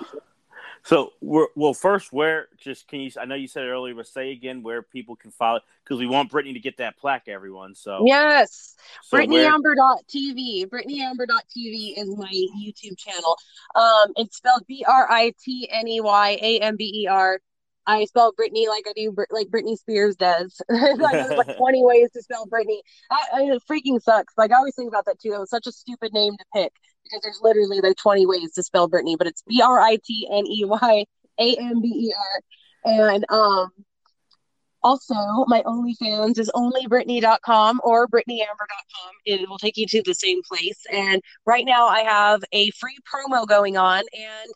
So, 0.83 1.13
we're, 1.21 1.47
well, 1.55 1.73
first, 1.73 2.11
where 2.11 2.47
just 2.57 2.87
can 2.87 3.01
you? 3.01 3.11
I 3.19 3.25
know 3.25 3.35
you 3.35 3.47
said 3.47 3.63
it 3.63 3.69
earlier, 3.69 3.93
but 3.93 4.07
say 4.07 4.31
again 4.31 4.63
where 4.63 4.81
people 4.81 5.15
can 5.15 5.31
follow 5.31 5.59
because 5.83 5.99
we 5.99 6.07
want 6.07 6.31
Britney 6.31 6.53
to 6.53 6.59
get 6.59 6.77
that 6.77 6.97
plaque, 6.97 7.27
everyone. 7.27 7.75
So 7.75 8.03
yes, 8.07 8.75
so 9.03 9.17
BritneyAmber.tv. 9.17 10.67
BritneyAmber.tv 10.67 11.93
is 11.97 12.17
my 12.17 12.31
YouTube 12.57 12.97
channel. 12.97 13.37
Um, 13.75 14.13
it's 14.15 14.37
spelled 14.37 14.65
B 14.67 14.83
R 14.87 15.09
I 15.09 15.33
T 15.43 15.69
N 15.71 15.87
E 15.87 16.01
Y 16.01 16.37
A 16.41 16.59
M 16.59 16.75
B 16.77 17.03
E 17.03 17.07
R. 17.07 17.39
I 17.85 18.05
spell 18.05 18.31
Brittany 18.31 18.67
like 18.67 18.85
I 18.87 18.93
do, 18.95 19.15
like 19.31 19.47
Britney 19.47 19.77
Spears 19.77 20.15
does. 20.15 20.61
like, 20.69 21.13
there's 21.13 21.31
like 21.31 21.57
20 21.57 21.83
ways 21.83 22.11
to 22.11 22.21
spell 22.21 22.45
Brittany. 22.45 22.81
I, 23.09 23.23
I, 23.33 23.41
it 23.43 23.61
freaking 23.69 24.01
sucks. 24.01 24.33
Like 24.37 24.51
I 24.51 24.55
always 24.55 24.75
think 24.75 24.87
about 24.87 25.05
that 25.05 25.19
too. 25.19 25.33
It 25.33 25.39
was 25.39 25.49
such 25.49 25.67
a 25.67 25.71
stupid 25.71 26.13
name 26.13 26.33
to 26.37 26.45
pick 26.53 26.73
because 27.11 27.23
there's 27.23 27.41
literally 27.41 27.81
like 27.81 27.97
20 27.97 28.25
ways 28.25 28.53
to 28.53 28.63
spell 28.63 28.87
Brittany, 28.87 29.15
but 29.17 29.27
it's 29.27 29.43
B 29.47 29.61
R 29.61 29.79
I 29.79 29.97
T 30.05 30.27
N 30.31 30.45
E 30.47 30.63
Y 30.65 31.05
A 31.39 31.55
M 31.55 31.81
B 31.81 31.87
E 31.87 32.13
R. 32.17 32.41
And 32.83 33.25
um, 33.29 33.69
also, 34.83 35.13
my 35.47 35.61
OnlyFans 35.63 36.39
is 36.39 36.51
onlybritney.com 36.55 37.81
or 37.83 38.07
britneyamber.com. 38.07 39.11
It 39.25 39.47
will 39.47 39.59
take 39.59 39.77
you 39.77 39.85
to 39.87 40.01
the 40.03 40.15
same 40.15 40.41
place. 40.43 40.79
And 40.91 41.21
right 41.45 41.65
now, 41.65 41.87
I 41.87 42.01
have 42.01 42.41
a 42.51 42.71
free 42.71 42.97
promo 43.13 43.47
going 43.47 43.77
on 43.77 43.99
and 43.99 44.51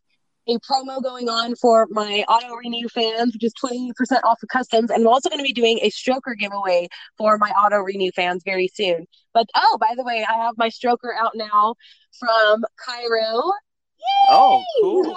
a 0.47 0.57
promo 0.59 1.01
going 1.01 1.27
on 1.29 1.55
for 1.55 1.87
my 1.89 2.23
auto 2.27 2.55
renew 2.55 2.87
fans, 2.87 3.33
which 3.33 3.43
is 3.43 3.53
20% 3.63 3.91
off 4.23 4.41
of 4.41 4.49
customs. 4.49 4.91
And 4.91 5.01
I'm 5.01 5.07
also 5.07 5.29
going 5.29 5.39
to 5.39 5.43
be 5.43 5.53
doing 5.53 5.79
a 5.81 5.89
stroker 5.89 6.37
giveaway 6.37 6.87
for 7.17 7.37
my 7.37 7.49
auto 7.51 7.77
renew 7.77 8.11
fans 8.11 8.43
very 8.45 8.69
soon. 8.73 9.07
But 9.33 9.47
oh, 9.55 9.77
by 9.79 9.93
the 9.95 10.03
way, 10.03 10.25
I 10.27 10.33
have 10.43 10.55
my 10.57 10.69
stroker 10.69 11.15
out 11.17 11.31
now 11.35 11.75
from 12.19 12.63
Kiiroo. 12.87 13.51
Yay! 13.97 14.27
Oh, 14.29 14.63
cool. 14.81 15.05
and 15.05 15.15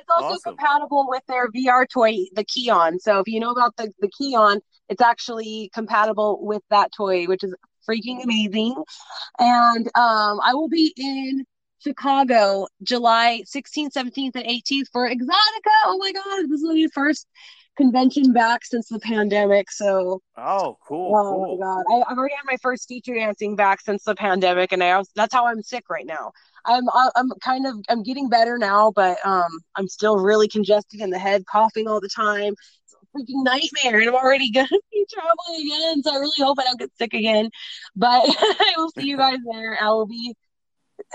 it's 0.00 0.10
also 0.10 0.34
awesome. 0.34 0.56
compatible 0.56 1.06
with 1.08 1.22
their 1.28 1.50
VR 1.50 1.86
toy, 1.88 2.14
the 2.34 2.44
Keon. 2.44 2.98
So 3.00 3.20
if 3.20 3.28
you 3.28 3.40
know 3.40 3.50
about 3.50 3.76
the, 3.76 3.92
the 4.00 4.10
Keon, 4.18 4.60
it's 4.88 5.02
actually 5.02 5.70
compatible 5.72 6.38
with 6.42 6.62
that 6.70 6.92
toy, 6.92 7.24
which 7.24 7.42
is 7.44 7.54
freaking 7.88 8.22
amazing. 8.22 8.74
And 9.38 9.86
um, 9.94 10.40
I 10.44 10.52
will 10.52 10.68
be 10.68 10.92
in 10.96 11.44
Chicago 11.80 12.66
July 12.82 13.42
16th, 13.46 13.92
17th, 13.92 14.34
and 14.34 14.44
18th 14.44 14.88
for 14.92 15.08
Exotica. 15.08 15.76
Oh 15.86 15.98
my 15.98 16.12
God, 16.12 16.48
this 16.48 16.60
is 16.60 16.68
the 16.68 16.90
first 16.92 17.26
convention 17.78 18.32
back 18.32 18.64
since 18.64 18.88
the 18.88 18.98
pandemic. 18.98 19.70
So, 19.70 20.20
oh, 20.36 20.76
cool. 20.86 21.16
Oh 21.16 21.32
cool. 21.32 21.56
my 21.56 21.64
God, 21.64 21.84
I, 21.90 22.08
have 22.10 22.18
already 22.18 22.34
had 22.34 22.44
my 22.44 22.58
first 22.60 22.88
feature 22.88 23.14
dancing 23.14 23.56
back 23.56 23.80
since 23.80 24.04
the 24.04 24.14
pandemic, 24.14 24.72
and 24.72 24.82
I 24.82 25.02
that's 25.14 25.32
how 25.32 25.46
I'm 25.46 25.62
sick 25.62 25.84
right 25.88 26.06
now. 26.06 26.32
I'm 26.66 26.84
I'm 27.16 27.30
kind 27.42 27.66
of 27.66 27.76
I'm 27.88 28.02
getting 28.02 28.28
better 28.28 28.58
now, 28.58 28.92
but 28.94 29.18
um 29.24 29.48
I'm 29.76 29.88
still 29.88 30.18
really 30.18 30.48
congested 30.48 31.00
in 31.00 31.10
the 31.10 31.18
head, 31.18 31.46
coughing 31.46 31.88
all 31.88 32.00
the 32.00 32.10
time. 32.14 32.54
It's 32.84 32.94
a 32.94 33.16
freaking 33.16 33.44
nightmare, 33.44 34.00
and 34.00 34.08
I'm 34.08 34.14
already 34.14 34.50
gonna 34.52 34.68
be 34.92 35.06
traveling 35.10 35.66
again. 35.66 36.02
So 36.02 36.14
I 36.14 36.18
really 36.18 36.42
hope 36.44 36.58
I 36.60 36.64
don't 36.64 36.78
get 36.78 36.90
sick 36.98 37.14
again. 37.14 37.48
But 37.96 38.24
I 38.28 38.74
will 38.76 38.90
see 38.90 39.06
you 39.06 39.16
guys 39.16 39.38
there. 39.50 39.78
I 39.80 39.88
will 39.90 40.06
be 40.06 40.34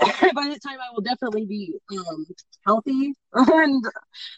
by 0.34 0.48
the 0.48 0.58
time 0.64 0.78
I 0.80 0.92
will 0.92 1.02
definitely 1.02 1.46
be 1.46 1.74
um, 1.92 2.26
healthy 2.66 3.14
and 3.32 3.84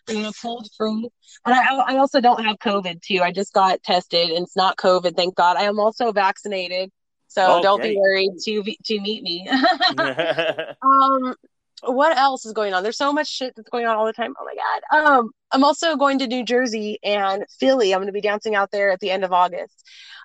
you 0.09 0.23
know 0.23 0.33
cold 0.43 0.69
free. 0.77 1.09
And 1.45 1.55
I, 1.55 1.77
I 1.77 1.97
also 1.97 2.21
don't 2.21 2.45
have 2.45 2.59
COVID 2.59 3.03
too. 3.03 3.21
I 3.23 3.33
just 3.33 3.53
got 3.53 3.83
tested 3.83 4.31
and 4.31 4.45
it's 4.45 4.57
not 4.57 4.77
COVID, 4.77 5.17
thank 5.17 5.35
God. 5.35 5.57
I 5.57 5.63
am 5.63 5.79
also 5.79 6.13
vaccinated, 6.13 6.91
so 7.29 7.61
don't 7.63 7.83
be 7.83 7.97
worried 7.97 8.33
to 8.45 8.63
to 8.63 9.01
meet 9.01 9.23
me. 9.23 9.49
um, 9.99 11.35
what 11.83 12.17
else 12.17 12.45
is 12.45 12.53
going 12.53 12.75
on? 12.75 12.83
There's 12.83 12.97
so 12.97 13.13
much 13.13 13.29
shit 13.29 13.55
that's 13.57 13.69
going 13.69 13.87
on 13.87 13.97
all 13.97 14.07
the 14.07 14.13
time. 14.13 14.35
Oh 14.39 14.45
my 14.45 14.55
god. 14.55 15.07
Um, 15.07 15.31
I'm 15.53 15.65
also 15.65 15.97
going 15.97 16.19
to 16.21 16.27
New 16.27 16.45
Jersey 16.45 16.99
and 17.03 17.45
Philly. 17.61 17.95
I'm 17.95 17.99
going 17.99 18.07
to 18.09 18.13
be 18.13 18.21
dancing 18.21 18.55
out 18.55 18.71
there 18.71 18.91
at 18.91 19.01
the 19.01 19.11
end 19.11 19.25
of 19.25 19.33
August. 19.33 19.85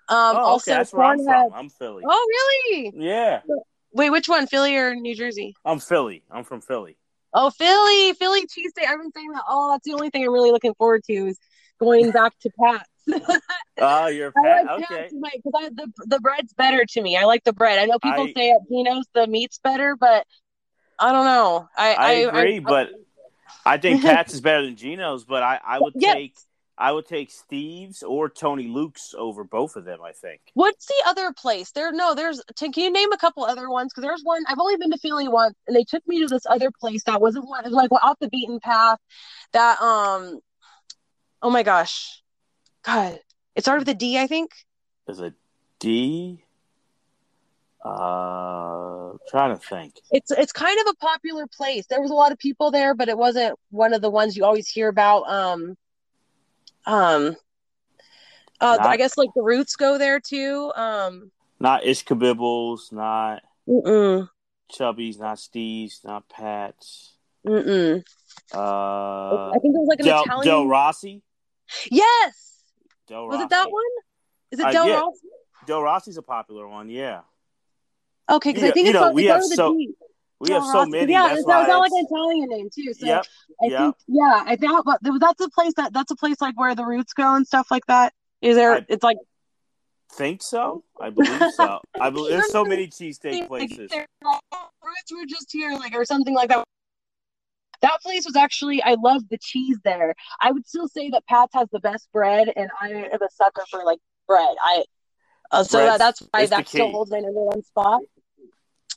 Um, 0.09 0.35
oh, 0.35 0.39
also, 0.39 0.71
okay. 0.71 0.77
That's 0.79 0.93
where 0.93 1.05
I'm 1.05 1.23
from. 1.23 1.53
I'm 1.53 1.69
Philly. 1.69 2.03
Oh, 2.07 2.27
really? 2.29 2.93
Yeah. 2.95 3.41
Wait, 3.93 4.09
which 4.09 4.29
one, 4.29 4.47
Philly 4.47 4.75
or 4.75 4.95
New 4.95 5.15
Jersey? 5.15 5.55
I'm 5.65 5.79
Philly. 5.79 6.23
I'm 6.31 6.43
from 6.43 6.61
Philly. 6.61 6.97
Oh, 7.33 7.49
Philly, 7.49 8.13
Philly 8.13 8.41
cheesesteak. 8.41 8.87
I've 8.87 8.99
been 8.99 9.11
saying 9.11 9.31
that. 9.31 9.43
Oh, 9.47 9.71
that's 9.71 9.85
the 9.85 9.93
only 9.93 10.09
thing 10.09 10.25
I'm 10.25 10.33
really 10.33 10.51
looking 10.51 10.73
forward 10.75 11.03
to 11.05 11.13
is 11.13 11.37
going 11.79 12.11
back 12.11 12.33
to 12.41 12.49
Pat's. 12.59 12.89
Oh, 13.77 14.07
you're 14.07 14.31
Pat. 14.43 14.65
Like 14.65 14.83
okay. 14.83 15.09
Because 15.11 15.71
the 15.75 15.91
the 16.05 16.19
bread's 16.19 16.53
better 16.53 16.85
to 16.85 17.01
me. 17.01 17.17
I 17.17 17.25
like 17.25 17.43
the 17.43 17.53
bread. 17.53 17.79
I 17.79 17.85
know 17.85 17.99
people 17.99 18.23
I, 18.23 18.33
say 18.33 18.51
at 18.51 18.61
Geno's 18.69 19.05
the 19.13 19.27
meat's 19.27 19.59
better, 19.63 19.95
but 19.95 20.25
I 20.99 21.11
don't 21.11 21.25
know. 21.25 21.67
I 21.77 21.93
I, 21.93 22.07
I 22.07 22.11
agree, 22.11 22.57
I, 22.57 22.59
but 22.59 22.89
I 23.65 23.77
think 23.77 24.01
Pat's 24.01 24.33
is 24.33 24.41
better 24.41 24.63
than 24.63 24.75
Geno's. 24.75 25.23
But 25.25 25.43
I 25.43 25.59
I 25.65 25.79
would 25.79 25.93
yes. 25.95 26.15
take 26.15 26.35
I 26.81 26.91
would 26.91 27.05
take 27.05 27.29
Steve's 27.29 28.01
or 28.01 28.27
Tony 28.27 28.67
Luke's 28.67 29.13
over 29.15 29.43
both 29.43 29.75
of 29.75 29.85
them. 29.85 29.99
I 30.03 30.13
think. 30.13 30.41
What's 30.55 30.87
the 30.87 31.03
other 31.05 31.31
place? 31.31 31.71
There, 31.71 31.91
no, 31.91 32.15
there's. 32.15 32.41
Can 32.57 32.71
you 32.75 32.91
name 32.91 33.11
a 33.11 33.17
couple 33.17 33.43
other 33.43 33.69
ones? 33.69 33.91
Because 33.93 34.07
there's 34.07 34.23
one. 34.23 34.43
I've 34.47 34.57
only 34.57 34.77
been 34.77 34.89
to 34.89 34.97
Philly 34.97 35.27
once, 35.27 35.53
and 35.67 35.75
they 35.75 35.83
took 35.83 36.05
me 36.07 36.21
to 36.21 36.27
this 36.27 36.41
other 36.49 36.71
place 36.71 37.03
that 37.03 37.21
wasn't 37.21 37.47
one. 37.47 37.65
It 37.65 37.67
was 37.67 37.75
like 37.75 37.91
off 37.91 38.17
the 38.19 38.29
beaten 38.29 38.59
path. 38.59 38.97
That 39.53 39.79
um, 39.79 40.39
oh 41.43 41.51
my 41.51 41.61
gosh, 41.61 42.23
God, 42.83 43.19
it 43.55 43.61
started 43.61 43.81
with 43.81 43.95
a 43.95 43.99
D, 43.99 44.17
I 44.17 44.25
think. 44.25 44.49
Is 45.07 45.19
a 45.19 45.35
D? 45.79 46.43
Uh, 47.85 49.17
trying 49.29 49.55
to 49.55 49.61
think. 49.61 49.93
It's 50.09 50.31
it's 50.31 50.51
kind 50.51 50.79
of 50.79 50.87
a 50.93 50.95
popular 50.95 51.45
place. 51.45 51.85
There 51.87 52.01
was 52.01 52.09
a 52.09 52.15
lot 52.15 52.31
of 52.31 52.39
people 52.39 52.71
there, 52.71 52.95
but 52.95 53.07
it 53.07 53.19
wasn't 53.19 53.55
one 53.69 53.93
of 53.93 54.01
the 54.01 54.09
ones 54.09 54.35
you 54.35 54.45
always 54.45 54.67
hear 54.67 54.87
about. 54.87 55.27
Um, 55.27 55.75
um, 56.85 57.35
uh, 58.59 58.75
not, 58.75 58.85
I 58.85 58.97
guess 58.97 59.17
like 59.17 59.29
the 59.35 59.41
Roots 59.41 59.75
go 59.75 59.97
there 59.97 60.19
too. 60.19 60.71
Um, 60.75 61.31
not 61.59 61.83
Ishkabibbles, 61.83 62.91
not 62.91 63.43
mm-mm. 63.67 64.29
Chubby's, 64.71 65.19
not 65.19 65.39
Steve's, 65.39 66.01
not 66.03 66.27
Pat's. 66.29 67.13
Mm-mm. 67.45 68.03
Uh, 68.53 69.49
I 69.49 69.57
think 69.61 69.75
it 69.75 69.79
was 69.79 69.87
like 69.89 69.99
an 69.99 70.05
Del, 70.05 70.23
Italian. 70.23 70.45
Del 70.45 70.67
Rossi. 70.67 71.21
Yes. 71.89 72.63
Del 73.07 73.27
was 73.27 73.41
it 73.41 73.49
that 73.49 73.71
one? 73.71 73.83
Is 74.51 74.59
it 74.59 74.65
uh, 74.65 74.71
Del 74.71 74.87
yeah. 74.87 74.99
Rossi? 74.99 75.27
Del 75.65 75.81
Rossi's 75.81 76.17
a 76.17 76.21
popular 76.21 76.67
one. 76.67 76.89
Yeah. 76.89 77.21
Okay, 78.29 78.53
because 78.53 78.69
I 78.69 78.71
think 78.71 78.87
it's 78.87 78.93
know, 78.93 79.11
we 79.11 79.25
have 79.25 79.43
so. 79.43 79.75
Deep. 79.75 79.95
We 80.41 80.51
have 80.53 80.65
so 80.65 80.87
many. 80.87 81.13
Yeah, 81.13 81.27
that's 81.27 81.45
that 81.45 81.59
was 81.59 81.67
not 81.67 81.79
like 81.81 81.91
an 81.91 82.07
Italian 82.09 82.49
name 82.49 82.69
too. 82.73 82.93
So 82.93 83.05
yep, 83.05 83.25
I 83.61 83.65
yep. 83.67 83.79
think 83.79 83.95
yeah, 84.07 84.43
I 84.43 84.55
think 84.55 84.71
but 84.83 84.99
that's 85.19 85.39
a 85.39 85.49
place 85.51 85.73
that 85.77 85.93
that's 85.93 86.09
a 86.09 86.15
place 86.15 86.41
like 86.41 86.59
where 86.59 86.73
the 86.73 86.83
roots 86.83 87.13
go 87.13 87.35
and 87.35 87.45
stuff 87.45 87.69
like 87.69 87.85
that. 87.85 88.11
Is 88.41 88.55
there? 88.55 88.73
I 88.73 88.85
it's 88.89 89.03
like 89.03 89.17
think 90.13 90.41
so. 90.41 90.83
I 90.99 91.11
believe 91.11 91.41
so. 91.53 91.79
I 91.99 92.09
believe 92.09 92.31
there's 92.31 92.51
so 92.51 92.65
many 92.65 92.87
cheesesteak 92.87 93.47
places. 93.47 93.91
Roots 93.91 95.11
were 95.11 95.27
just 95.27 95.51
here, 95.51 95.73
like 95.73 95.93
or 95.93 96.05
something 96.05 96.33
like 96.33 96.49
that. 96.49 96.65
That 97.83 97.99
place 98.01 98.25
was 98.25 98.35
actually 98.35 98.81
I 98.81 98.95
love 98.99 99.21
the 99.29 99.37
cheese 99.37 99.77
there. 99.83 100.15
I 100.41 100.51
would 100.51 100.67
still 100.67 100.87
say 100.87 101.11
that 101.11 101.23
Pat's 101.27 101.53
has 101.53 101.67
the 101.71 101.79
best 101.79 102.11
bread, 102.11 102.51
and 102.55 102.71
I 102.81 102.89
am 102.89 103.21
a 103.21 103.29
sucker 103.31 103.63
for 103.69 103.83
like 103.83 103.99
bread. 104.27 104.55
I 104.65 104.85
uh, 105.51 105.63
so 105.63 105.77
that, 105.85 105.99
that's 105.99 106.23
why 106.31 106.47
that 106.47 106.67
still 106.67 106.89
holds 106.89 107.11
my 107.11 107.19
number 107.19 107.43
one 107.43 107.61
spot. 107.61 108.01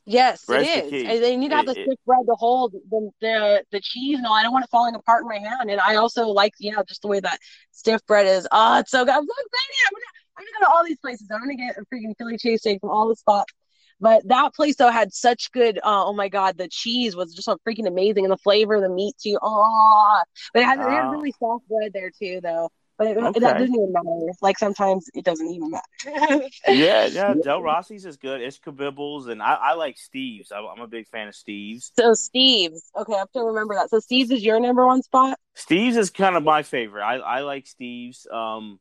Yes, 0.06 0.44
Bread's 0.44 0.68
it 0.68 0.92
is. 0.92 1.02
The 1.02 1.18
they 1.20 1.36
need 1.36 1.50
to 1.50 1.56
have 1.56 1.68
it, 1.68 1.74
the 1.74 1.84
thick 1.84 1.98
bread 2.06 2.26
to 2.26 2.34
hold 2.34 2.72
the, 2.90 3.10
the 3.20 3.64
the 3.72 3.80
cheese. 3.80 4.18
No, 4.20 4.32
I 4.32 4.42
don't 4.42 4.52
want 4.52 4.64
it 4.64 4.70
falling 4.70 4.94
apart 4.94 5.22
in 5.22 5.28
my 5.28 5.38
hand. 5.38 5.70
And 5.70 5.80
I 5.80 5.96
also 5.96 6.28
like, 6.28 6.52
yeah, 6.58 6.82
just 6.86 7.02
the 7.02 7.08
way 7.08 7.20
that 7.20 7.38
stiff 7.70 8.04
bread 8.06 8.26
is. 8.26 8.46
Oh, 8.52 8.78
it's 8.80 8.90
so 8.90 9.04
good. 9.04 9.14
I'm 9.14 9.24
so 9.24 9.32
excited. 9.32 9.76
I'm 9.86 9.92
gonna, 9.94 10.04
I'm 10.36 10.44
gonna 10.44 10.52
go 10.60 10.66
to 10.66 10.76
all 10.76 10.84
these 10.84 10.98
places. 10.98 11.28
I'm 11.32 11.40
gonna 11.40 11.56
get 11.56 11.76
a 11.78 11.82
freaking 11.94 12.14
Philly 12.18 12.36
cheesesteak 12.36 12.80
from 12.80 12.90
all 12.90 13.08
the 13.08 13.16
spots. 13.16 13.52
But 14.00 14.26
that 14.28 14.54
place 14.54 14.76
though 14.76 14.90
had 14.90 15.14
such 15.14 15.50
good. 15.52 15.78
Uh, 15.78 16.04
oh 16.04 16.12
my 16.12 16.28
god, 16.28 16.58
the 16.58 16.68
cheese 16.68 17.16
was 17.16 17.32
just 17.32 17.46
so 17.46 17.56
freaking 17.66 17.86
amazing, 17.86 18.24
and 18.24 18.32
the 18.32 18.36
flavor, 18.36 18.80
the 18.80 18.90
meat 18.90 19.14
too. 19.22 19.38
Oh, 19.40 20.22
but 20.52 20.60
it 20.60 20.66
had, 20.66 20.80
it 20.80 20.82
had 20.82 21.10
really 21.10 21.32
soft 21.38 21.66
bread 21.68 21.92
there 21.94 22.10
too, 22.10 22.40
though. 22.42 22.70
But 22.96 23.08
it, 23.08 23.16
okay. 23.16 23.28
it, 23.36 23.40
doesn't 23.40 23.74
even 23.74 23.92
matter. 23.92 24.32
Like 24.40 24.58
sometimes 24.58 25.10
it 25.14 25.24
doesn't 25.24 25.48
even 25.48 25.70
matter. 25.70 26.48
yeah, 26.68 27.06
yeah. 27.06 27.34
Del 27.42 27.60
Rossi's 27.60 28.04
is 28.04 28.16
good. 28.16 28.40
Ishkabibbles, 28.40 29.28
and 29.28 29.42
I, 29.42 29.54
I 29.54 29.74
like 29.74 29.98
Steve's. 29.98 30.52
I, 30.52 30.60
am 30.60 30.80
a 30.80 30.86
big 30.86 31.08
fan 31.08 31.26
of 31.26 31.34
Steve's. 31.34 31.90
So 31.98 32.14
Steve's. 32.14 32.90
Okay, 32.96 33.14
I 33.14 33.18
have 33.18 33.32
to 33.32 33.40
remember 33.40 33.74
that. 33.74 33.90
So 33.90 33.98
Steve's 33.98 34.30
is 34.30 34.44
your 34.44 34.60
number 34.60 34.86
one 34.86 35.02
spot. 35.02 35.38
Steve's 35.54 35.96
is 35.96 36.10
kind 36.10 36.36
of 36.36 36.44
my 36.44 36.62
favorite. 36.62 37.02
I, 37.02 37.16
I 37.16 37.40
like 37.40 37.66
Steve's. 37.66 38.28
Um, 38.30 38.78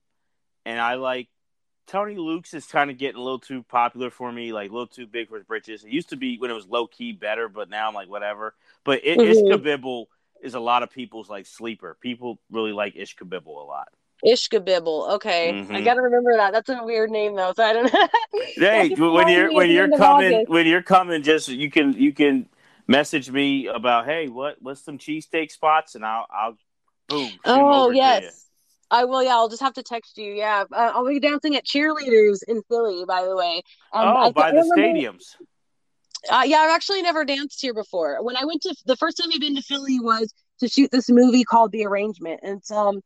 and 0.65 0.79
I 0.79 0.95
like 0.95 1.27
Tony 1.87 2.15
Luke's 2.15 2.53
is 2.53 2.65
kind 2.65 2.89
of 2.89 2.97
getting 2.97 3.19
a 3.19 3.23
little 3.23 3.39
too 3.39 3.63
popular 3.63 4.09
for 4.09 4.31
me, 4.31 4.53
like 4.53 4.69
a 4.69 4.73
little 4.73 4.87
too 4.87 5.07
big 5.07 5.29
for 5.29 5.35
his 5.35 5.43
britches. 5.43 5.83
It 5.83 5.91
used 5.91 6.09
to 6.09 6.15
be 6.15 6.37
when 6.37 6.51
it 6.51 6.55
was 6.55 6.67
low 6.67 6.87
key 6.87 7.11
better, 7.11 7.49
but 7.49 7.69
now 7.69 7.87
I'm 7.87 7.93
like 7.93 8.09
whatever. 8.09 8.55
But 8.83 9.01
it, 9.03 9.17
mm-hmm. 9.17 9.51
Ishkabibble 9.51 10.05
is 10.41 10.53
a 10.53 10.59
lot 10.59 10.83
of 10.83 10.91
people's 10.91 11.29
like 11.29 11.45
sleeper. 11.45 11.97
People 11.99 12.39
really 12.51 12.71
like 12.71 12.95
Ishkabibble 12.95 13.47
a 13.47 13.65
lot. 13.65 13.89
Ishkabibble. 14.25 15.15
Okay, 15.15 15.51
mm-hmm. 15.53 15.75
I 15.75 15.81
gotta 15.81 16.01
remember 16.01 16.35
that. 16.37 16.53
That's 16.53 16.69
a 16.69 16.83
weird 16.83 17.11
name 17.11 17.35
though, 17.35 17.53
so 17.55 17.63
I 17.63 17.73
don't. 17.73 17.91
hey, 18.55 18.89
when 18.95 19.27
you're 19.27 19.53
when 19.53 19.69
you're 19.69 19.97
coming 19.97 20.45
when 20.47 20.65
you're 20.65 20.81
coming, 20.83 21.23
just 21.23 21.49
you 21.49 21.69
can 21.69 21.93
you 21.93 22.13
can 22.13 22.47
message 22.87 23.29
me 23.31 23.67
about 23.67 24.05
hey 24.05 24.27
what 24.27 24.55
what's 24.61 24.81
some 24.81 24.97
cheesesteak 24.97 25.51
spots 25.51 25.95
and 25.95 26.05
I'll 26.05 26.27
I'll 26.33 26.57
Boom. 27.09 27.29
Oh 27.45 27.83
over 27.83 27.91
to 27.93 27.97
you. 27.97 28.01
yes, 28.03 28.47
I 28.89 29.03
will. 29.05 29.21
Yeah, 29.21 29.35
I'll 29.35 29.49
just 29.49 29.61
have 29.61 29.73
to 29.73 29.83
text 29.83 30.17
you. 30.17 30.31
Yeah, 30.33 30.63
uh, 30.71 30.91
I'll 30.95 31.07
be 31.07 31.19
dancing 31.19 31.55
at 31.57 31.65
cheerleaders 31.65 32.39
in 32.47 32.61
Philly. 32.69 33.03
By 33.05 33.23
the 33.25 33.35
way. 33.35 33.61
Um, 33.91 34.07
Oh, 34.07 34.15
I, 34.17 34.31
by 34.31 34.41
I 34.47 34.51
the 34.51 34.57
remember- 34.57 34.99
stadiums. 34.99 35.35
Uh, 36.29 36.43
yeah, 36.45 36.59
I've 36.59 36.71
actually 36.73 37.01
never 37.01 37.25
danced 37.25 37.59
here 37.61 37.73
before. 37.73 38.23
When 38.23 38.37
I 38.37 38.45
went 38.45 38.61
to 38.61 38.73
the 38.85 38.95
first 38.95 39.17
time 39.17 39.29
I've 39.33 39.41
been 39.41 39.57
to 39.57 39.61
Philly 39.61 39.99
was 39.99 40.33
to 40.61 40.69
shoot 40.69 40.89
this 40.89 41.09
movie 41.09 41.43
called 41.43 41.73
The 41.73 41.85
Arrangement. 41.85 42.39
And 42.43 42.59
it's 42.59 42.71
um 42.71 43.01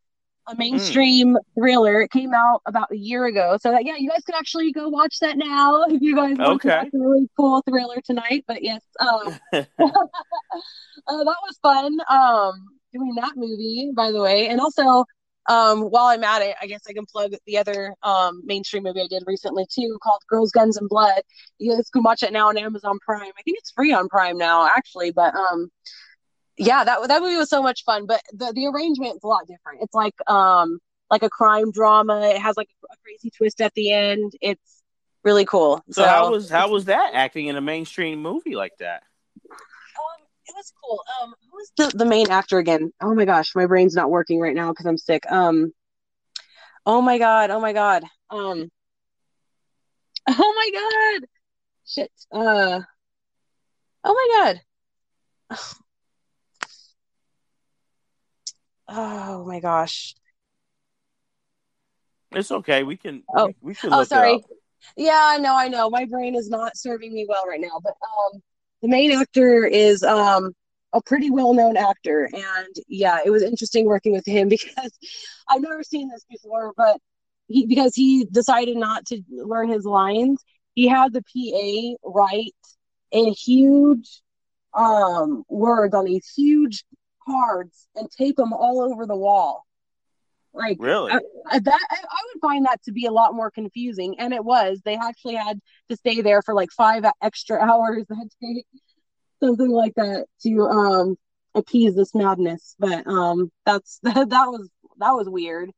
a 0.47 0.55
Hmm. 0.55 0.57
mainstream 0.57 1.37
thriller. 1.55 2.01
It 2.01 2.11
came 2.11 2.33
out 2.33 2.61
about 2.65 2.91
a 2.91 2.97
year 2.97 3.25
ago. 3.25 3.57
So 3.61 3.71
that, 3.71 3.85
yeah, 3.85 3.95
you 3.97 4.09
guys 4.09 4.23
can 4.25 4.35
actually 4.35 4.71
go 4.71 4.89
watch 4.89 5.19
that 5.19 5.37
now 5.37 5.83
if 5.87 6.01
you 6.01 6.15
guys 6.15 6.37
want 6.39 6.61
to 6.61 6.67
Okay. 6.67 6.77
watch 6.79 6.89
a 6.93 6.97
really 6.99 7.27
cool 7.37 7.61
thriller 7.67 7.97
tonight. 8.05 8.45
But 8.47 8.63
yes, 8.63 8.81
um, 8.99 9.39
uh, 9.79 11.23
that 11.23 11.37
was 11.43 11.57
fun. 11.61 11.97
Um, 12.09 12.53
doing 12.93 13.13
that 13.15 13.33
movie, 13.35 13.91
by 13.95 14.11
the 14.11 14.21
way, 14.21 14.47
and 14.47 14.59
also. 14.59 15.05
Um, 15.49 15.83
while 15.83 16.07
I'm 16.07 16.25
at 16.25 16.41
it, 16.41 16.57
I 16.61 16.67
guess 16.67 16.81
I 16.89 16.91
can 16.93 17.05
plug 17.09 17.31
the 17.45 17.57
other 17.57 17.95
um, 18.03 18.41
mainstream 18.43 18.83
movie 18.83 19.01
I 19.01 19.07
did 19.09 19.23
recently 19.25 19.65
too, 19.73 19.97
called 20.03 20.21
Girls, 20.29 20.51
Guns, 20.51 20.75
and 20.75 20.89
Blood. 20.89 21.21
You 21.57 21.73
guys 21.73 21.89
can 21.89 22.03
watch 22.03 22.21
it 22.21 22.33
now 22.33 22.49
on 22.49 22.57
Amazon 22.57 22.99
Prime. 22.99 23.21
I 23.37 23.41
think 23.43 23.57
it's 23.57 23.71
free 23.71 23.93
on 23.93 24.09
Prime 24.09 24.37
now, 24.37 24.67
actually. 24.67 25.11
But 25.11 25.33
um, 25.35 25.69
yeah, 26.57 26.83
that 26.83 27.07
that 27.07 27.21
movie 27.21 27.37
was 27.37 27.49
so 27.49 27.61
much 27.61 27.83
fun. 27.83 28.05
But 28.05 28.21
the 28.33 28.51
the 28.53 28.67
arrangement 28.67 29.15
is 29.17 29.23
a 29.23 29.27
lot 29.27 29.47
different. 29.47 29.81
It's 29.83 29.93
like 29.93 30.15
um 30.27 30.79
like 31.09 31.23
a 31.23 31.29
crime 31.29 31.71
drama. 31.71 32.21
It 32.29 32.41
has 32.41 32.57
like 32.57 32.69
a 32.91 32.95
crazy 33.03 33.31
twist 33.35 33.61
at 33.61 33.73
the 33.75 33.91
end. 33.91 34.33
It's 34.41 34.83
really 35.23 35.45
cool. 35.45 35.83
so 35.91 36.03
how 36.03 36.31
was 36.31 36.49
how 36.49 36.69
was 36.69 36.85
that 36.85 37.11
acting 37.13 37.47
in 37.47 37.55
a 37.55 37.61
mainstream 37.61 38.21
movie 38.21 38.55
like 38.55 38.73
that? 38.79 39.03
Um, 39.43 40.25
it 40.47 40.55
was 40.55 40.73
cool. 40.83 41.03
Um, 41.21 41.33
who 41.51 41.57
was 41.57 41.71
the, 41.77 41.97
the 41.97 42.05
main 42.05 42.31
actor 42.31 42.57
again? 42.57 42.91
Oh 43.01 43.13
my 43.13 43.25
gosh, 43.25 43.53
my 43.55 43.67
brain's 43.67 43.95
not 43.95 44.09
working 44.09 44.39
right 44.39 44.55
now 44.55 44.71
because 44.71 44.85
I'm 44.85 44.97
sick. 44.97 45.29
Um, 45.31 45.73
oh 46.85 47.01
my 47.01 47.19
god, 47.19 47.51
oh 47.51 47.59
my 47.59 47.73
god. 47.73 48.03
Um, 48.29 48.71
oh 50.27 50.53
my 50.55 51.19
god, 51.19 51.27
shit. 51.85 52.11
Uh, 52.31 52.81
oh 54.03 54.13
my 54.13 54.55
god. 55.49 55.59
Oh 58.87 59.45
my 59.45 59.59
gosh. 59.59 60.15
It's 62.31 62.51
okay. 62.51 62.83
We 62.83 62.97
can. 62.97 63.23
Oh. 63.35 63.47
we, 63.47 63.55
we 63.61 63.75
can 63.75 63.93
Oh, 63.93 64.03
sorry. 64.03 64.43
Yeah, 64.95 65.19
I 65.21 65.37
know, 65.37 65.55
I 65.55 65.67
know. 65.67 65.89
My 65.89 66.05
brain 66.05 66.35
is 66.35 66.49
not 66.49 66.77
serving 66.77 67.13
me 67.13 67.25
well 67.27 67.45
right 67.47 67.59
now, 67.59 67.79
but 67.83 67.93
um, 67.93 68.41
the 68.81 68.87
main 68.87 69.11
actor 69.11 69.65
is 69.65 70.03
um 70.03 70.53
a 70.93 71.01
pretty 71.01 71.29
well-known 71.29 71.75
actor, 71.75 72.29
and 72.31 72.75
yeah, 72.87 73.19
it 73.25 73.29
was 73.29 73.43
interesting 73.43 73.85
working 73.85 74.13
with 74.13 74.25
him 74.25 74.49
because 74.49 74.91
I've 75.49 75.61
never 75.61 75.83
seen 75.83 76.09
this 76.09 76.25
before, 76.29 76.73
but 76.77 76.99
he 77.47 77.65
because 77.65 77.95
he 77.95 78.25
decided 78.25 78.77
not 78.77 79.05
to 79.07 79.21
learn 79.29 79.69
his 79.69 79.85
lines, 79.85 80.43
he 80.75 80.87
had 80.87 81.13
the 81.13 81.21
PA 81.23 82.09
write 82.09 82.53
in 83.11 83.33
huge 83.33 84.21
um 84.73 85.43
words 85.49 85.95
on 85.95 86.05
these 86.05 86.31
huge 86.35 86.83
cards 87.27 87.87
and 87.95 88.09
tape 88.09 88.37
them 88.37 88.53
all 88.53 88.81
over 88.81 89.05
the 89.05 89.15
wall. 89.15 89.65
Like 90.53 90.77
Really? 90.79 91.11
I, 91.11 91.19
I- 91.51 91.59
that 91.59 91.79
I, 91.91 91.95
I 91.95 92.21
would 92.33 92.41
find 92.41 92.65
that 92.65 92.81
to 92.83 92.91
be 92.91 93.05
a 93.05 93.11
lot 93.11 93.35
more 93.35 93.51
confusing, 93.51 94.15
and 94.19 94.33
it 94.33 94.43
was. 94.43 94.81
They 94.83 94.95
actually 94.95 95.35
had 95.35 95.59
to 95.89 95.95
stay 95.97 96.21
there 96.21 96.41
for 96.41 96.53
like 96.55 96.71
five 96.71 97.05
extra 97.21 97.59
hours 97.61 98.05
that 98.09 98.29
day, 98.41 98.63
something 99.43 99.69
like 99.69 99.93
that, 99.95 100.25
to 100.43 100.59
um 100.61 101.15
appease 101.53 101.95
this 101.95 102.15
madness. 102.15 102.75
But 102.79 103.05
um, 103.07 103.51
that's 103.65 103.99
that, 104.03 104.29
that 104.29 104.45
was 104.47 104.69
that 104.97 105.11
was 105.11 105.29
weird. 105.29 105.69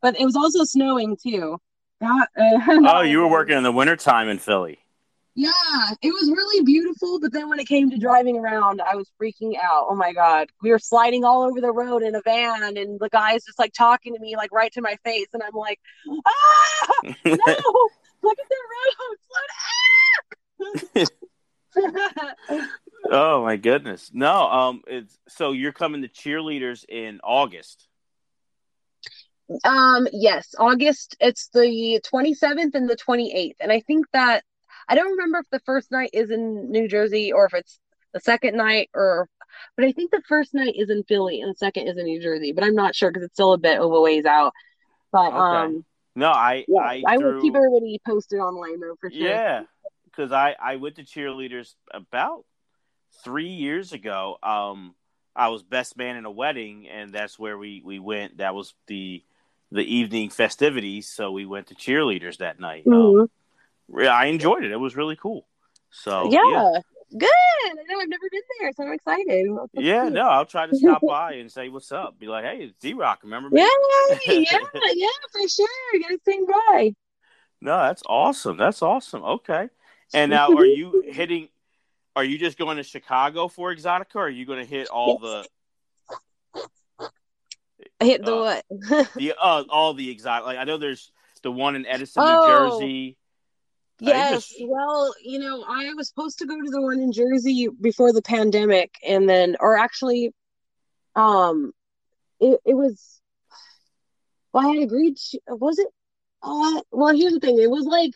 But 0.00 0.18
it 0.18 0.24
was 0.24 0.36
also 0.36 0.64
snowing 0.64 1.16
too. 1.22 1.58
That, 2.00 2.28
uh, 2.36 2.78
oh, 2.88 3.02
you 3.02 3.20
were 3.20 3.28
working 3.28 3.56
in 3.56 3.62
the 3.62 3.72
wintertime 3.72 4.28
in 4.28 4.38
Philly. 4.38 4.78
Yeah, 5.34 5.50
it 6.02 6.10
was 6.10 6.30
really 6.30 6.62
beautiful, 6.62 7.18
but 7.18 7.32
then 7.32 7.48
when 7.48 7.58
it 7.58 7.66
came 7.66 7.88
to 7.90 7.96
driving 7.96 8.36
around, 8.36 8.82
I 8.82 8.96
was 8.96 9.10
freaking 9.20 9.54
out. 9.56 9.86
Oh 9.88 9.94
my 9.94 10.12
God. 10.12 10.50
We 10.62 10.70
were 10.70 10.78
sliding 10.78 11.24
all 11.24 11.44
over 11.44 11.58
the 11.58 11.72
road 11.72 12.02
in 12.02 12.14
a 12.14 12.20
van, 12.22 12.76
and 12.76 13.00
the 13.00 13.08
guy's 13.08 13.44
just 13.44 13.58
like 13.58 13.72
talking 13.72 14.12
to 14.14 14.20
me, 14.20 14.36
like 14.36 14.52
right 14.52 14.70
to 14.72 14.82
my 14.82 14.96
face. 15.04 15.28
And 15.32 15.42
I'm 15.42 15.54
like, 15.54 15.80
ah, 16.26 17.02
no, 17.02 17.10
look 18.22 18.38
at 18.38 18.48
the 18.50 18.56
road. 18.74 19.16
Slow 20.92 21.06
down. 21.06 21.06
oh 23.10 23.42
my 23.42 23.56
goodness. 23.56 24.10
No. 24.12 24.48
Um. 24.50 24.82
It's 24.86 25.18
so 25.28 25.52
you're 25.52 25.72
coming 25.72 26.02
to 26.02 26.08
cheerleaders 26.08 26.84
in 26.86 27.20
August. 27.24 27.88
um, 29.64 30.06
yes, 30.12 30.54
August, 30.58 31.16
it's 31.20 31.48
the 31.48 32.00
27th 32.12 32.74
and 32.74 32.88
the 32.88 32.96
28th. 32.96 33.56
And 33.60 33.72
I 33.72 33.80
think 33.80 34.06
that 34.12 34.44
I 34.88 34.94
don't 34.94 35.12
remember 35.12 35.38
if 35.38 35.46
the 35.50 35.60
first 35.60 35.90
night 35.90 36.10
is 36.12 36.30
in 36.30 36.70
New 36.70 36.88
Jersey 36.88 37.32
or 37.32 37.46
if 37.46 37.54
it's 37.54 37.78
the 38.12 38.20
second 38.20 38.56
night 38.56 38.90
or 38.94 39.28
but 39.76 39.84
I 39.84 39.92
think 39.92 40.10
the 40.10 40.22
first 40.28 40.54
night 40.54 40.74
is 40.76 40.90
in 40.90 41.04
Philly 41.04 41.40
and 41.40 41.50
the 41.50 41.56
second 41.56 41.88
is 41.88 41.96
in 41.96 42.04
New 42.04 42.20
Jersey, 42.20 42.52
but 42.52 42.64
I'm 42.64 42.74
not 42.74 42.94
sure 42.94 43.10
because 43.10 43.24
it's 43.24 43.34
still 43.34 43.52
a 43.52 43.58
bit 43.58 43.78
of 43.78 43.90
a 43.92 44.00
ways 44.00 44.24
out. 44.24 44.52
But 45.10 45.32
Okay. 45.32 45.56
um 45.56 45.84
No, 46.14 46.28
I 46.28 46.64
yeah, 46.68 46.80
I, 46.80 47.02
I, 47.06 47.18
threw, 47.18 47.34
will 47.34 47.42
keep 47.42 47.54
everybody 47.54 48.00
posted 48.06 48.40
online 48.40 48.80
though 48.80 48.96
for 49.00 49.10
sure. 49.10 49.20
Yeah, 49.20 49.62
because 50.04 50.32
I 50.32 50.56
I 50.60 50.76
went 50.76 50.96
to 50.96 51.04
cheerleaders 51.04 51.74
about 51.92 52.44
three 53.24 53.48
years 53.48 53.92
ago. 53.92 54.38
Um, 54.42 54.94
I 55.34 55.48
was 55.48 55.62
best 55.62 55.96
man 55.96 56.16
in 56.16 56.24
a 56.24 56.30
wedding, 56.30 56.88
and 56.88 57.12
that's 57.12 57.38
where 57.38 57.56
we 57.56 57.82
we 57.84 57.98
went. 57.98 58.38
That 58.38 58.54
was 58.54 58.74
the 58.86 59.22
the 59.70 59.82
evening 59.84 60.28
festivities, 60.30 61.08
so 61.08 61.30
we 61.30 61.46
went 61.46 61.68
to 61.68 61.74
cheerleaders 61.74 62.38
that 62.38 62.60
night. 62.60 62.86
Um, 62.86 62.92
Mhm. 62.92 63.20
re- 63.22 63.28
I 63.98 64.26
enjoyed 64.26 64.64
it. 64.64 64.70
It 64.72 64.76
was 64.80 64.96
really 64.96 65.16
cool. 65.16 65.46
So 65.90 66.28
yeah. 66.30 66.40
yeah, 66.50 66.80
Good. 67.18 67.28
I 67.28 67.74
know 67.88 68.00
I've 68.00 68.08
never 68.08 68.28
been 68.30 68.40
there, 68.60 68.72
so 68.72 68.84
I'm 68.84 68.92
excited. 68.94 69.46
Yeah, 69.74 70.02
cool. 70.04 70.10
no, 70.12 70.22
I'll 70.28 70.46
try 70.46 70.66
to 70.66 70.74
stop 70.74 71.02
by 71.06 71.34
and 71.34 71.52
say 71.52 71.68
what's 71.68 71.92
up. 71.92 72.18
Be 72.18 72.26
like, 72.26 72.44
hey, 72.44 72.58
it's 72.64 72.74
D 72.80 72.94
Rock. 72.94 73.20
Remember 73.22 73.50
me? 73.50 73.60
Yeah, 73.60 74.16
yeah, 74.26 74.58
yeah, 74.94 75.06
for 75.30 75.48
sure. 75.48 75.66
You 75.92 76.00
gotta 76.02 76.18
sing 76.24 76.46
by. 76.46 76.94
No, 77.60 77.76
that's 77.78 78.02
awesome. 78.06 78.56
That's 78.56 78.80
awesome. 78.82 79.22
Okay. 79.22 79.68
And 80.14 80.30
now, 80.30 80.48
are 80.54 80.64
you 80.64 81.04
hitting? 81.12 81.48
Are 82.16 82.24
you 82.24 82.36
just 82.38 82.58
going 82.58 82.76
to 82.78 82.82
Chicago 82.82 83.48
for 83.48 83.74
Exotica, 83.74 84.16
or 84.16 84.22
are 84.26 84.28
you 84.30 84.44
going 84.46 84.58
to 84.58 84.68
hit 84.70 84.88
all 84.88 85.18
Yes. 85.22 85.46
the 88.00 88.06
hit 88.06 88.24
the 88.24 88.34
Uh, 88.34 88.60
what? 88.62 89.08
the 89.16 89.34
uh, 89.40 89.64
all 89.68 89.94
the 89.94 90.10
exotic? 90.10 90.46
Like 90.46 90.58
I 90.58 90.64
know 90.64 90.78
there's 90.78 91.10
the 91.42 91.50
one 91.52 91.76
in 91.76 91.86
Edison, 91.86 92.24
New 92.24 92.30
Oh. 92.30 92.46
Jersey. 92.80 93.16
Yes, 94.00 94.48
just- 94.48 94.64
well, 94.68 95.14
you 95.22 95.38
know, 95.38 95.64
I 95.66 95.92
was 95.94 96.08
supposed 96.08 96.38
to 96.38 96.46
go 96.46 96.60
to 96.60 96.70
the 96.70 96.80
one 96.82 96.98
in 97.00 97.12
Jersey 97.12 97.68
before 97.80 98.12
the 98.12 98.22
pandemic, 98.22 98.94
and 99.06 99.28
then, 99.28 99.56
or 99.60 99.76
actually, 99.76 100.32
um, 101.14 101.72
it 102.40 102.60
it 102.64 102.74
was. 102.74 103.20
Well, 104.52 104.66
I 104.68 104.74
had 104.74 104.82
agreed. 104.82 105.16
To, 105.16 105.40
was 105.48 105.78
it? 105.78 105.88
Uh, 106.42 106.80
well, 106.90 107.14
here's 107.14 107.32
the 107.32 107.40
thing. 107.40 107.58
It 107.60 107.70
was 107.70 107.84
like 107.84 108.12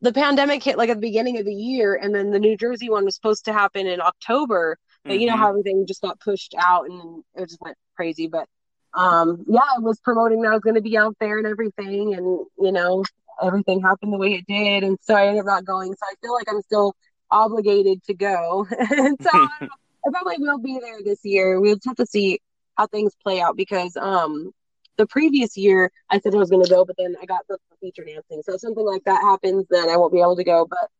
the 0.00 0.12
pandemic 0.12 0.62
hit 0.62 0.76
like 0.78 0.88
at 0.90 0.94
the 0.94 1.00
beginning 1.00 1.38
of 1.38 1.44
the 1.44 1.54
year, 1.54 1.94
and 1.94 2.14
then 2.14 2.30
the 2.30 2.38
New 2.40 2.56
Jersey 2.56 2.90
one 2.90 3.04
was 3.04 3.14
supposed 3.14 3.44
to 3.46 3.52
happen 3.52 3.86
in 3.86 4.00
October. 4.00 4.78
But 5.04 5.18
you 5.18 5.26
know 5.26 5.34
Mhm. 5.34 5.38
how 5.38 5.48
everything 5.50 5.86
just 5.86 6.02
got 6.02 6.20
pushed 6.20 6.54
out, 6.58 6.86
and 6.90 7.24
it 7.34 7.48
just 7.48 7.60
went 7.60 7.78
crazy. 7.96 8.26
But 8.28 8.48
um, 8.92 9.44
yeah, 9.48 9.60
I 9.76 9.78
was 9.78 10.00
promoting 10.00 10.42
that 10.42 10.48
I 10.50 10.54
was 10.54 10.62
going 10.62 10.74
to 10.74 10.80
be 10.82 10.98
out 10.98 11.16
there 11.20 11.38
and 11.38 11.46
everything, 11.46 12.14
and 12.14 12.44
you 12.58 12.72
know, 12.72 13.04
everything 13.42 13.80
happened 13.80 14.12
the 14.12 14.18
way 14.18 14.34
it 14.34 14.46
did, 14.46 14.84
and 14.84 14.98
so 15.02 15.14
I 15.14 15.26
ended 15.26 15.40
up 15.40 15.46
not 15.46 15.64
going. 15.64 15.92
So 15.92 15.98
I 16.02 16.14
feel 16.20 16.34
like 16.34 16.46
I'm 16.48 16.62
still 16.62 16.94
obligated 17.30 18.02
to 18.04 18.14
go, 18.14 18.66
and 18.78 19.16
so 19.20 19.30
I, 19.32 19.48
I 20.06 20.10
probably 20.10 20.36
will 20.38 20.58
be 20.58 20.78
there 20.80 21.02
this 21.04 21.20
year. 21.24 21.60
We'll 21.60 21.76
just 21.76 21.86
have 21.86 21.96
to 21.96 22.06
see 22.06 22.40
how 22.76 22.86
things 22.86 23.12
play 23.22 23.40
out 23.40 23.56
because 23.56 23.96
um, 23.96 24.52
the 24.96 25.06
previous 25.06 25.56
year 25.56 25.90
I 26.10 26.20
said 26.20 26.34
I 26.34 26.38
was 26.38 26.50
going 26.50 26.64
to 26.64 26.70
go, 26.70 26.84
but 26.84 26.96
then 26.98 27.16
I 27.20 27.26
got 27.26 27.46
for 27.46 27.58
feature 27.80 28.04
dancing. 28.04 28.42
So 28.44 28.54
if 28.54 28.60
something 28.60 28.84
like 28.84 29.04
that 29.04 29.22
happens, 29.22 29.66
then 29.70 29.88
I 29.88 29.96
won't 29.96 30.12
be 30.12 30.20
able 30.20 30.36
to 30.36 30.44
go. 30.44 30.66
But 30.68 30.90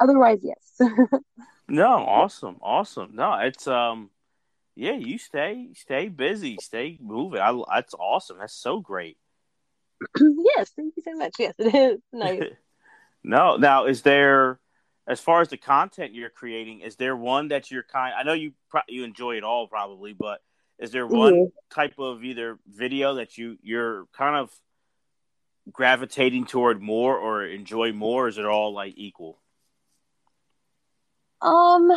otherwise, 0.00 0.40
yes. 0.42 0.90
no, 1.68 1.86
awesome, 1.86 2.56
awesome. 2.62 3.10
No, 3.14 3.34
it's 3.34 3.66
um, 3.66 4.10
yeah, 4.74 4.92
you 4.92 5.18
stay 5.18 5.68
stay 5.74 6.08
busy, 6.08 6.58
stay 6.60 6.98
moving. 7.00 7.40
I 7.40 7.58
that's 7.74 7.94
awesome. 7.94 8.38
That's 8.38 8.54
so 8.54 8.80
great. 8.80 9.16
yes, 10.56 10.70
thank 10.76 10.94
you 10.96 11.02
so 11.02 11.14
much. 11.14 11.34
Yes, 11.38 11.54
it 11.58 11.74
is 11.74 12.00
nice. 12.12 12.42
no, 13.22 13.56
now 13.56 13.86
is 13.86 14.02
there, 14.02 14.58
as 15.06 15.20
far 15.20 15.40
as 15.40 15.48
the 15.48 15.56
content 15.56 16.14
you're 16.14 16.30
creating, 16.30 16.80
is 16.80 16.96
there 16.96 17.16
one 17.16 17.48
that 17.48 17.70
you're 17.70 17.82
kind? 17.82 18.14
I 18.16 18.22
know 18.22 18.32
you 18.32 18.52
pro- 18.70 18.82
you 18.88 19.04
enjoy 19.04 19.36
it 19.36 19.44
all 19.44 19.66
probably, 19.68 20.12
but 20.12 20.40
is 20.78 20.90
there 20.90 21.06
one 21.06 21.32
Mhm. 21.34 21.52
type 21.70 21.98
of 21.98 22.24
either 22.24 22.58
video 22.66 23.14
that 23.14 23.38
you 23.38 23.58
you're 23.62 24.06
kind 24.12 24.36
of 24.36 24.50
gravitating 25.70 26.46
toward 26.46 26.80
more 26.82 27.16
or 27.16 27.44
enjoy 27.44 27.92
more? 27.92 28.24
Or 28.26 28.28
is 28.28 28.38
it 28.38 28.44
all 28.46 28.72
like 28.72 28.94
equal? 28.96 29.40
Um, 31.40 31.92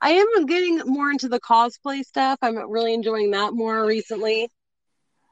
I 0.00 0.10
am 0.10 0.46
getting 0.46 0.78
more 0.86 1.10
into 1.10 1.28
the 1.28 1.40
cosplay 1.40 2.02
stuff. 2.02 2.38
I'm 2.42 2.70
really 2.70 2.94
enjoying 2.94 3.30
that 3.32 3.52
more 3.52 3.84
recently 3.86 4.48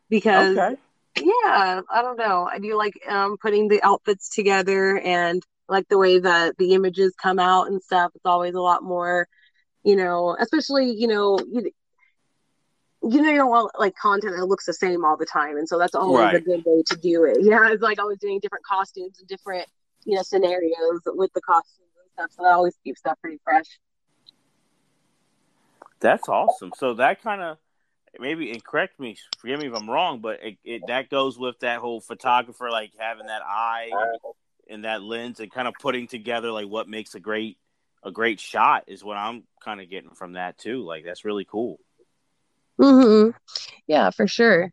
because 0.09 0.56
okay. 0.56 0.76
yeah, 1.16 1.80
I 1.90 2.02
don't 2.02 2.18
know. 2.18 2.48
I 2.50 2.59
do 2.59 2.76
like 2.76 2.94
um, 3.09 3.36
putting 3.38 3.68
the 3.68 3.82
outfits 3.82 4.28
together 4.28 4.98
and 4.98 5.42
like 5.68 5.88
the 5.88 5.98
way 5.98 6.18
that 6.18 6.56
the 6.56 6.74
images 6.74 7.14
come 7.20 7.38
out 7.38 7.68
and 7.68 7.82
stuff. 7.82 8.12
It's 8.14 8.26
always 8.26 8.54
a 8.54 8.61
lot 8.61 8.82
more, 8.82 9.28
you 9.84 9.96
know, 9.96 10.36
especially 10.38 10.90
you 10.92 11.06
know 11.06 11.38
you, 11.38 11.70
you 13.02 13.22
know 13.22 13.30
you 13.30 13.36
don't 13.36 13.50
want 13.50 13.72
like 13.78 13.94
content 13.96 14.34
that 14.36 14.46
looks 14.46 14.66
the 14.66 14.74
same 14.74 15.04
all 15.04 15.16
the 15.16 15.26
time, 15.26 15.56
and 15.56 15.68
so 15.68 15.78
that's 15.78 15.94
always 15.94 16.24
right. 16.24 16.34
a 16.36 16.40
good 16.40 16.62
way 16.64 16.82
to 16.86 16.96
do 16.96 17.24
it. 17.24 17.38
Yeah, 17.42 17.70
it's 17.70 17.82
like 17.82 18.00
always 18.00 18.18
doing 18.18 18.40
different 18.40 18.64
costumes 18.64 19.18
and 19.18 19.28
different 19.28 19.66
you 20.04 20.16
know 20.16 20.22
scenarios 20.22 21.00
with 21.06 21.32
the 21.34 21.40
costumes 21.42 21.90
and 22.02 22.12
stuff. 22.12 22.30
So 22.36 22.42
that 22.42 22.52
always 22.52 22.76
keeps 22.84 23.00
stuff 23.00 23.18
pretty 23.20 23.40
fresh. 23.44 23.66
That's 26.00 26.28
awesome. 26.28 26.72
So 26.76 26.94
that 26.94 27.22
kind 27.22 27.42
of 27.42 27.59
maybe 28.18 28.50
and 28.50 28.62
correct 28.64 28.98
me, 28.98 29.16
forgive 29.38 29.61
me 29.61 29.66
if 29.66 29.74
I'm 29.74 29.88
wrong, 29.88 30.20
but 30.20 30.40
it, 30.42 30.59
it, 30.64 30.82
that 30.86 31.11
goes 31.11 31.38
with 31.38 31.59
that 31.61 31.78
whole 31.78 32.00
photographer 32.00 32.70
like 32.70 32.92
having 32.98 33.26
that 33.26 33.42
eye 33.42 33.90
and 34.68 34.84
that 34.84 35.02
lens 35.02 35.40
and 35.40 35.50
kind 35.50 35.68
of 35.68 35.74
putting 35.80 36.06
together 36.06 36.50
like 36.50 36.68
what 36.68 36.88
makes 36.88 37.14
a 37.14 37.20
great 37.20 37.59
a 38.04 38.11
great 38.11 38.38
shot 38.38 38.84
is 38.86 39.02
what 39.02 39.16
I'm 39.16 39.44
kind 39.61 39.80
of 39.80 39.90
getting 39.90 40.11
from 40.11 40.34
that 40.34 40.59
too. 40.59 40.84
Like 40.84 41.04
that's 41.04 41.24
really 41.24 41.44
cool. 41.44 41.78
Mhm. 42.80 43.34
Yeah, 43.86 44.11
for 44.11 44.26
sure. 44.26 44.72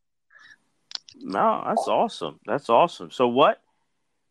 No, 1.16 1.64
that's 1.66 1.88
awesome. 1.88 2.40
That's 2.46 2.70
awesome. 2.70 3.10
So 3.12 3.28
what 3.28 3.62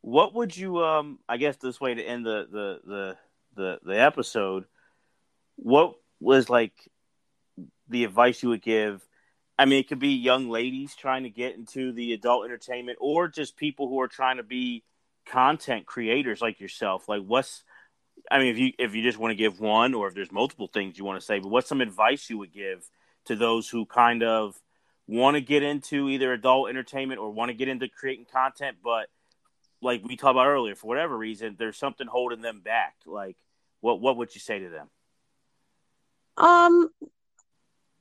what 0.02 0.34
would 0.34 0.56
you 0.56 0.84
um 0.84 1.18
I 1.28 1.38
guess 1.38 1.56
this 1.56 1.80
way 1.80 1.94
to 1.94 2.02
end 2.02 2.24
the 2.26 2.46
the 2.50 2.80
the 2.84 3.16
the, 3.56 3.78
the 3.84 4.00
episode 4.00 4.64
what 5.56 5.94
was 6.20 6.48
like 6.50 6.72
the 7.88 8.04
advice 8.04 8.42
you 8.42 8.50
would 8.50 8.62
give? 8.62 9.06
I 9.58 9.66
mean, 9.66 9.78
it 9.78 9.88
could 9.88 10.00
be 10.00 10.14
young 10.14 10.48
ladies 10.48 10.94
trying 10.96 11.22
to 11.22 11.30
get 11.30 11.54
into 11.54 11.92
the 11.92 12.12
adult 12.12 12.44
entertainment, 12.44 12.98
or 13.00 13.28
just 13.28 13.56
people 13.56 13.88
who 13.88 14.00
are 14.00 14.08
trying 14.08 14.38
to 14.38 14.42
be 14.42 14.82
content 15.26 15.86
creators 15.86 16.40
like 16.40 16.60
yourself. 16.60 17.08
Like, 17.08 17.22
what's 17.22 17.62
I 18.30 18.38
mean, 18.38 18.48
if 18.48 18.58
you 18.58 18.72
if 18.78 18.94
you 18.94 19.02
just 19.02 19.18
want 19.18 19.32
to 19.32 19.36
give 19.36 19.60
one, 19.60 19.94
or 19.94 20.08
if 20.08 20.14
there's 20.14 20.32
multiple 20.32 20.68
things 20.68 20.98
you 20.98 21.04
want 21.04 21.20
to 21.20 21.24
say, 21.24 21.38
but 21.38 21.48
what's 21.48 21.68
some 21.68 21.80
advice 21.80 22.28
you 22.30 22.38
would 22.38 22.52
give 22.52 22.88
to 23.26 23.36
those 23.36 23.68
who 23.68 23.86
kind 23.86 24.22
of 24.22 24.60
want 25.06 25.36
to 25.36 25.40
get 25.40 25.62
into 25.62 26.08
either 26.08 26.32
adult 26.32 26.70
entertainment 26.70 27.20
or 27.20 27.30
want 27.30 27.50
to 27.50 27.54
get 27.54 27.68
into 27.68 27.88
creating 27.88 28.26
content, 28.30 28.78
but 28.82 29.08
like 29.82 30.02
we 30.02 30.16
talked 30.16 30.32
about 30.32 30.46
earlier, 30.46 30.74
for 30.74 30.86
whatever 30.86 31.16
reason, 31.16 31.56
there's 31.58 31.76
something 31.76 32.06
holding 32.06 32.40
them 32.40 32.60
back. 32.60 32.94
Like, 33.06 33.36
what 33.80 34.00
what 34.00 34.16
would 34.16 34.34
you 34.34 34.40
say 34.40 34.58
to 34.58 34.68
them? 34.68 34.88
Um, 36.36 36.90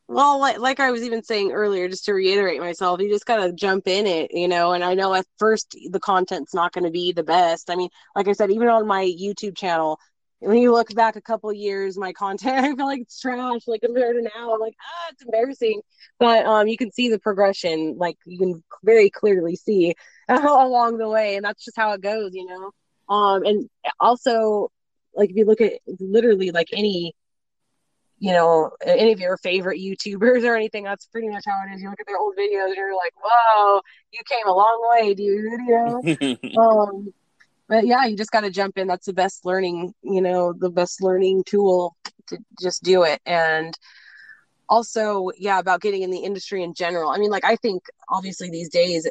well, 0.08 0.40
like, 0.40 0.60
like 0.60 0.80
I 0.80 0.92
was 0.92 1.04
even 1.04 1.24
saying 1.24 1.52
earlier, 1.52 1.88
just 1.88 2.06
to 2.06 2.14
reiterate 2.14 2.60
myself, 2.60 3.00
you 3.02 3.10
just 3.10 3.26
gotta 3.26 3.54
jump 3.54 3.88
in 3.88 4.06
it, 4.06 4.32
you 4.34 4.48
know. 4.48 4.74
And 4.74 4.84
I 4.84 4.94
know 4.94 5.14
at 5.14 5.26
first 5.38 5.76
the 5.92 6.00
content's 6.00 6.54
not 6.54 6.74
going 6.74 6.84
to 6.84 6.92
be 6.92 7.14
the 7.14 7.24
best. 7.24 7.70
I 7.70 7.76
mean, 7.76 7.90
like 8.16 8.28
I 8.28 8.34
said, 8.34 8.52
even 8.52 8.68
on 8.68 8.86
my 8.86 9.04
YouTube 9.06 9.58
channel, 9.58 10.00
when 10.40 10.58
you 10.58 10.74
look 10.74 10.94
back 10.94 11.16
a 11.16 11.22
couple 11.22 11.52
years, 11.54 11.98
my 11.98 12.12
content, 12.14 12.66
I 12.66 12.76
feel 12.76 12.86
like 12.86 13.02
it's 13.02 13.20
trash. 13.20 13.62
Like 13.68 13.82
compared 13.82 14.18
to 14.18 14.22
now, 14.24 14.54
I'm 14.54 14.60
like, 14.60 14.76
ah, 14.82 15.10
it's 15.12 15.24
embarrassing. 15.24 15.82
But 16.20 16.46
um, 16.46 16.68
you 16.68 16.78
can 16.78 16.92
see 16.92 17.10
the 17.10 17.20
progression, 17.20 17.98
like 17.98 18.18
you 18.26 18.38
can 18.38 18.64
very 18.84 19.10
clearly 19.10 19.56
see 19.56 19.96
along 20.30 20.98
the 20.98 21.10
way, 21.10 21.36
and 21.36 21.46
that's 21.46 21.64
just 21.64 21.78
how 21.78 21.94
it 21.94 22.02
goes, 22.02 22.32
you 22.34 22.46
know. 22.46 22.72
Um, 23.14 23.46
and 23.46 23.70
also, 24.00 24.70
like 25.16 25.30
if 25.30 25.36
you 25.36 25.46
look 25.46 25.62
at 25.62 25.74
literally 26.00 26.52
like 26.52 26.70
any 26.74 27.16
you 28.24 28.32
know, 28.32 28.72
any 28.86 29.12
of 29.12 29.20
your 29.20 29.36
favorite 29.36 29.82
YouTubers 29.82 30.44
or 30.48 30.56
anything. 30.56 30.86
That's 30.86 31.08
pretty 31.08 31.28
much 31.28 31.44
how 31.46 31.62
it 31.68 31.76
is. 31.76 31.82
You 31.82 31.90
look 31.90 32.00
at 32.00 32.08
their 32.08 32.18
old 32.18 32.36
videos 32.38 32.68
and 32.68 32.78
you're 32.78 32.96
like, 32.96 33.12
whoa, 33.22 33.82
you 34.14 34.22
came 34.26 34.48
a 34.48 34.54
long 34.54 34.90
way, 34.92 35.14
dude. 35.14 35.60
You 35.68 36.38
know? 36.56 36.62
um, 36.62 37.14
but 37.68 37.86
yeah, 37.86 38.06
you 38.06 38.16
just 38.16 38.32
got 38.32 38.42
to 38.42 38.50
jump 38.50 38.78
in. 38.78 38.88
That's 38.88 39.08
the 39.08 39.14
best 39.14 39.44
learning, 39.44 39.94
you 40.04 40.22
know, 40.22 40.54
the 40.54 40.70
best 40.70 41.04
learning 41.04 41.44
tool 41.46 41.98
to 42.28 42.38
just 42.62 42.82
do 42.82 43.04
it. 43.04 43.20
And 43.26 43.78
also, 44.70 45.32
yeah, 45.38 45.60
about 45.60 45.82
getting 45.82 46.04
in 46.04 46.10
the 46.10 46.20
industry 46.20 46.64
in 46.64 46.74
general. 46.74 47.10
I 47.10 47.18
mean, 47.18 47.30
like, 47.30 47.44
I 47.44 47.58
think 47.58 47.84
obviously 48.08 48.50
these 48.50 48.70
days, 48.70 49.06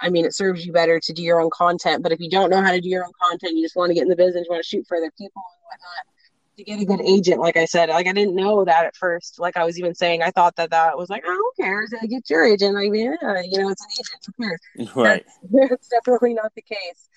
I 0.00 0.08
mean, 0.08 0.24
it 0.24 0.34
serves 0.34 0.64
you 0.64 0.72
better 0.72 0.98
to 0.98 1.12
do 1.12 1.22
your 1.22 1.42
own 1.42 1.50
content. 1.52 2.02
But 2.02 2.12
if 2.12 2.20
you 2.20 2.30
don't 2.30 2.48
know 2.48 2.62
how 2.62 2.72
to 2.72 2.80
do 2.80 2.88
your 2.88 3.04
own 3.04 3.12
content, 3.22 3.54
you 3.54 3.62
just 3.62 3.76
want 3.76 3.90
to 3.90 3.94
get 3.94 4.04
in 4.04 4.08
the 4.08 4.16
business, 4.16 4.46
you 4.48 4.50
want 4.50 4.64
to 4.64 4.68
shoot 4.68 4.86
for 4.88 4.96
other 4.96 5.12
people 5.18 5.42
and 5.44 5.62
whatnot 5.66 6.15
to 6.56 6.64
get 6.64 6.80
a 6.80 6.84
good 6.84 7.00
agent 7.00 7.40
like 7.40 7.56
i 7.56 7.64
said. 7.64 7.88
Like 7.88 8.06
i 8.06 8.12
didn't 8.12 8.34
know 8.34 8.64
that 8.64 8.86
at 8.86 8.96
first 8.96 9.38
like 9.38 9.56
i 9.56 9.64
was 9.64 9.78
even 9.78 9.94
saying 9.94 10.22
i 10.22 10.30
thought 10.30 10.56
that 10.56 10.70
that 10.70 10.96
was 10.96 11.10
like 11.10 11.24
oh 11.26 11.34
who 11.34 11.64
cares? 11.64 11.92
I 12.00 12.06
get 12.06 12.28
your 12.30 12.44
agent. 12.44 12.74
Like 12.74 12.90
yeah 12.92 13.42
you 13.42 13.58
know 13.58 13.70
it's 13.70 13.84
an 13.84 14.46
agent 14.46 14.92
right. 14.96 15.24
That's, 15.52 15.70
that's 15.70 15.88
definitely 15.88 16.34
not 16.34 16.52
the 16.54 16.62
case. 16.62 17.08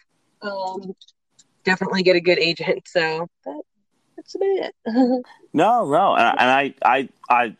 Um 0.41 0.93
definitely 1.63 2.03
get 2.03 2.15
a 2.15 2.21
good 2.21 2.39
agent 2.39 2.87
so 2.87 3.27
that, 3.45 3.61
that's 4.15 4.35
about 4.35 4.47
it. 4.47 4.75
No 5.53 5.89
no 5.89 6.15
and, 6.15 6.39
and 6.39 6.49
i 6.49 6.73
i 6.83 7.09
i 7.29 7.55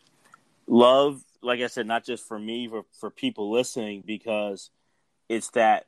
love 0.68 1.24
like 1.42 1.60
i 1.62 1.68
said 1.68 1.88
not 1.88 2.06
just 2.06 2.28
for 2.28 2.38
me 2.38 2.68
for 2.68 2.84
for 3.00 3.10
people 3.10 3.52
listening 3.52 4.04
because 4.06 4.70
it's 5.28 5.50
that 5.52 5.88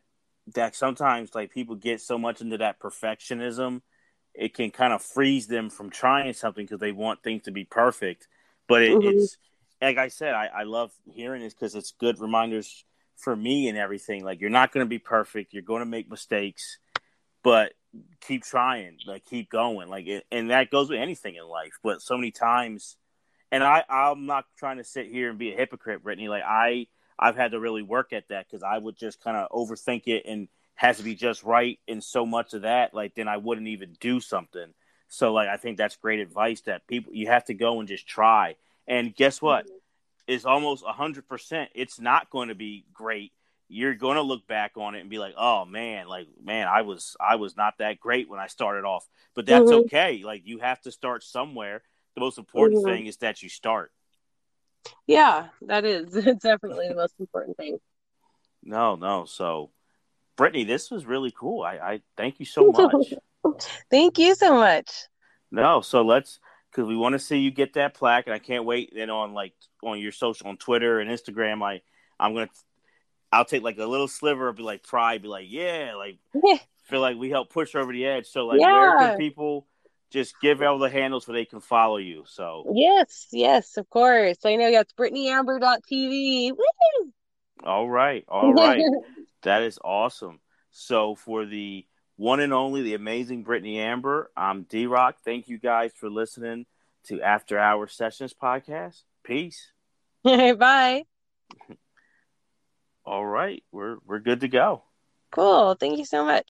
that 0.56 0.76
sometimes 0.76 1.36
like 1.36 1.52
people 1.52 1.76
get 1.76 2.02
so 2.02 2.18
much 2.18 2.42
into 2.42 2.58
that 2.58 2.80
perfectionism 2.80 3.82
it 4.34 4.54
can 4.54 4.72
kind 4.72 4.94
of 4.94 5.02
freeze 5.02 5.48
them 5.48 5.70
from 5.70 5.90
trying 5.90 6.34
something 6.34 6.66
because 6.66 6.80
they 6.80 6.92
want 6.92 7.24
things 7.24 7.44
to 7.44 7.52
be 7.52 7.66
perfect. 7.66 8.28
But 8.68 8.84
it, 8.84 8.92
mm-hmm. 8.92 9.08
it's 9.08 9.38
like 9.82 9.98
I 9.98 10.10
said, 10.10 10.34
I, 10.34 10.48
I 10.48 10.64
love 10.64 10.92
hearing 11.12 11.42
this 11.42 11.54
because 11.54 11.76
it's 11.76 11.92
good 11.92 12.20
reminders 12.20 12.86
for 13.18 13.36
me 13.36 13.68
and 13.68 13.78
everything. 13.78 14.24
Like 14.24 14.42
you're 14.42 14.50
not 14.50 14.72
going 14.72 14.86
to 14.86 14.90
be 14.90 15.00
perfect, 15.00 15.54
you're 15.54 15.64
going 15.64 15.82
to 15.82 15.86
make 15.86 16.10
mistakes, 16.10 16.78
but 17.44 17.74
keep 18.22 18.44
trying, 18.44 18.98
like 19.06 19.26
keep 19.26 19.50
going, 19.50 19.90
like 19.90 20.08
it, 20.08 20.26
and 20.32 20.52
that 20.52 20.72
goes 20.72 20.90
with 20.90 21.00
anything 21.00 21.36
in 21.36 21.48
life. 21.48 21.74
But 21.84 22.02
so 22.02 22.16
many 22.16 22.32
times, 22.32 22.98
and 23.52 23.64
I 23.64 23.84
I'm 23.90 24.26
not 24.26 24.46
trying 24.58 24.78
to 24.78 24.84
sit 24.84 25.08
here 25.08 25.30
and 25.30 25.40
be 25.40 25.54
a 25.54 25.58
hypocrite, 25.58 26.04
Britney. 26.04 26.30
Like 26.30 26.44
I 26.46 26.88
I've 27.20 27.36
had 27.36 27.52
to 27.52 27.60
really 27.60 27.84
work 27.84 28.14
at 28.14 28.30
that 28.30 28.48
because 28.48 28.64
I 28.64 28.78
would 28.78 28.98
just 28.98 29.24
kind 29.24 29.38
of 29.38 29.50
overthink 29.52 30.04
it 30.08 30.24
and 30.26 30.48
has 30.76 30.98
to 30.98 31.04
be 31.04 31.16
just 31.16 31.44
right 31.44 31.80
in 31.88 32.02
so 32.02 32.26
much 32.26 32.54
of 32.54 32.64
that, 32.64 32.94
like 32.94 33.16
then 33.16 33.28
I 33.28 33.38
wouldn't 33.38 33.68
even 33.68 33.96
do 34.00 34.20
something. 34.20 34.74
So 35.08 35.34
like 35.34 35.50
I 35.50 35.58
think 35.58 35.78
that's 35.78 35.96
great 35.98 36.20
advice 36.20 36.62
that 36.62 36.88
people 36.88 37.14
you 37.14 37.28
have 37.28 37.46
to 37.46 37.54
go 37.54 37.80
and 37.80 37.88
just 37.88 38.08
try. 38.08 38.56
And 38.88 39.16
guess 39.16 39.42
what? 39.42 39.66
Mm-hmm. 39.66 39.76
It's 40.28 40.46
almost 40.46 40.84
a 40.88 40.94
hundred 40.94 41.28
percent. 41.28 41.70
It's 41.76 42.00
not 42.00 42.30
going 42.30 42.48
to 42.48 42.56
be 42.56 42.86
great. 42.94 43.34
You're 43.68 43.94
going 43.94 44.16
to 44.16 44.22
look 44.22 44.48
back 44.48 44.74
on 44.76 44.96
it 44.96 45.02
and 45.02 45.10
be 45.10 45.20
like, 45.20 45.34
"Oh 45.38 45.66
man, 45.66 46.08
like 46.08 46.28
man, 46.42 46.68
I 46.68 46.82
was 46.84 47.16
I 47.20 47.36
was 47.36 47.58
not 47.58 47.78
that 47.80 48.00
great 48.00 48.30
when 48.30 48.40
I 48.40 48.48
started 48.48 48.86
off." 48.86 49.08
But 49.36 49.46
that's 49.46 49.66
mm-hmm. 49.66 49.86
okay. 49.86 50.22
Like 50.24 50.44
you 50.46 50.60
have 50.60 50.82
to 50.82 50.92
start 50.92 51.24
somewhere. 51.24 51.84
The 52.16 52.22
most 52.22 52.38
important 52.38 52.80
mm-hmm. 52.80 52.92
thing 52.92 53.06
is 53.08 53.18
that 53.18 53.44
you 53.44 53.50
start. 53.50 53.92
Yeah, 55.08 55.48
that 55.64 55.86
is. 55.86 56.12
Definitely 56.42 56.88
the 56.90 56.96
most 56.96 57.16
important 57.20 57.58
thing. 57.58 57.80
No, 58.64 58.96
no. 58.96 59.26
So 59.26 59.72
Britney, 60.38 60.66
this 60.66 60.90
was 60.90 61.06
really 61.06 61.34
cool. 61.38 61.64
I, 61.64 61.74
I 61.76 62.02
thank 62.18 62.40
you 62.40 62.46
so 62.46 62.72
much. 62.72 63.14
thank 63.92 64.18
you 64.18 64.36
so 64.36 64.56
much. 64.56 64.90
No, 65.52 65.82
so 65.82 66.02
let's 66.04 66.40
because 66.72 66.88
we 66.88 66.96
want 66.96 67.14
to 67.14 67.20
see 67.20 67.38
you 67.38 67.52
get 67.52 67.74
that 67.74 67.94
plaque, 67.94 68.28
and 68.28 68.34
I 68.34 68.40
can't 68.40 68.66
wait. 68.66 68.94
Then 68.96 69.10
on 69.10 69.34
like 69.34 69.54
on 69.84 70.00
your 70.00 70.12
social, 70.12 70.48
on 70.48 70.58
Twitter 70.58 71.00
and 71.00 71.10
Instagram, 71.10 71.64
I 71.64 71.82
I'm 72.20 72.34
gonna 72.34 72.50
I'll 73.32 73.46
take 73.46 73.64
like 73.64 73.78
a 73.78 73.86
little 73.86 74.08
sliver 74.08 74.48
of 74.48 74.56
be 74.56 74.64
like 74.64 74.84
pride, 74.84 75.22
be 75.22 75.28
like 75.28 75.48
yeah, 75.50 75.94
like 75.96 76.18
feel 76.86 77.02
like 77.02 77.18
we 77.18 77.30
help 77.30 77.50
push 77.50 77.76
over 77.76 77.92
the 77.92 78.06
edge. 78.06 78.28
So 78.28 78.46
like, 78.46 78.60
yeah. 78.60 78.72
where 78.72 78.98
can 78.98 79.18
people? 79.18 79.68
Just 80.10 80.42
give 80.42 80.62
all 80.62 80.78
the 80.78 80.90
handles 80.90 81.26
so 81.26 81.32
they 81.32 81.46
can 81.46 81.62
follow 81.62 81.96
you. 81.96 82.26
So 82.28 82.66
yes, 82.74 83.28
yes, 83.32 83.78
of 83.78 83.90
course. 83.90 84.40
I 84.44 84.58
know 84.58 84.70
that's 84.70 84.92
BritneyAmber.tv. 84.92 86.52
Woo! 86.52 87.12
All 87.64 87.90
right, 87.90 88.26
all 88.28 88.54
right. 88.54 88.84
That 89.44 89.64
is 89.64 89.80
awesome. 89.84 90.40
So 90.72 91.16
for 91.16 91.46
the 91.46 91.86
one 92.16 92.40
and 92.40 92.54
only, 92.54 92.82
the 92.82 92.94
amazing 92.94 93.44
Britney 93.44 93.78
Amber, 93.78 94.32
I'm 94.38 94.64
D 94.64 94.86
Rock. 94.86 95.18
Thank 95.26 95.48
you 95.48 95.58
guys 95.58 95.92
for 95.96 96.10
listening 96.10 96.66
to 97.06 97.22
After 97.22 97.58
Hour 97.58 97.88
Sessions 97.88 98.34
podcast. 98.34 99.02
Peace. 99.24 99.72
Bye. 100.24 101.06
All 103.04 103.26
right, 103.26 103.64
we're 103.72 103.98
we're 104.06 104.20
good 104.20 104.42
to 104.42 104.48
go. 104.48 104.84
Cool. 105.32 105.76
Thank 105.76 105.98
you 105.98 106.06
so 106.06 106.26
much. 106.26 106.40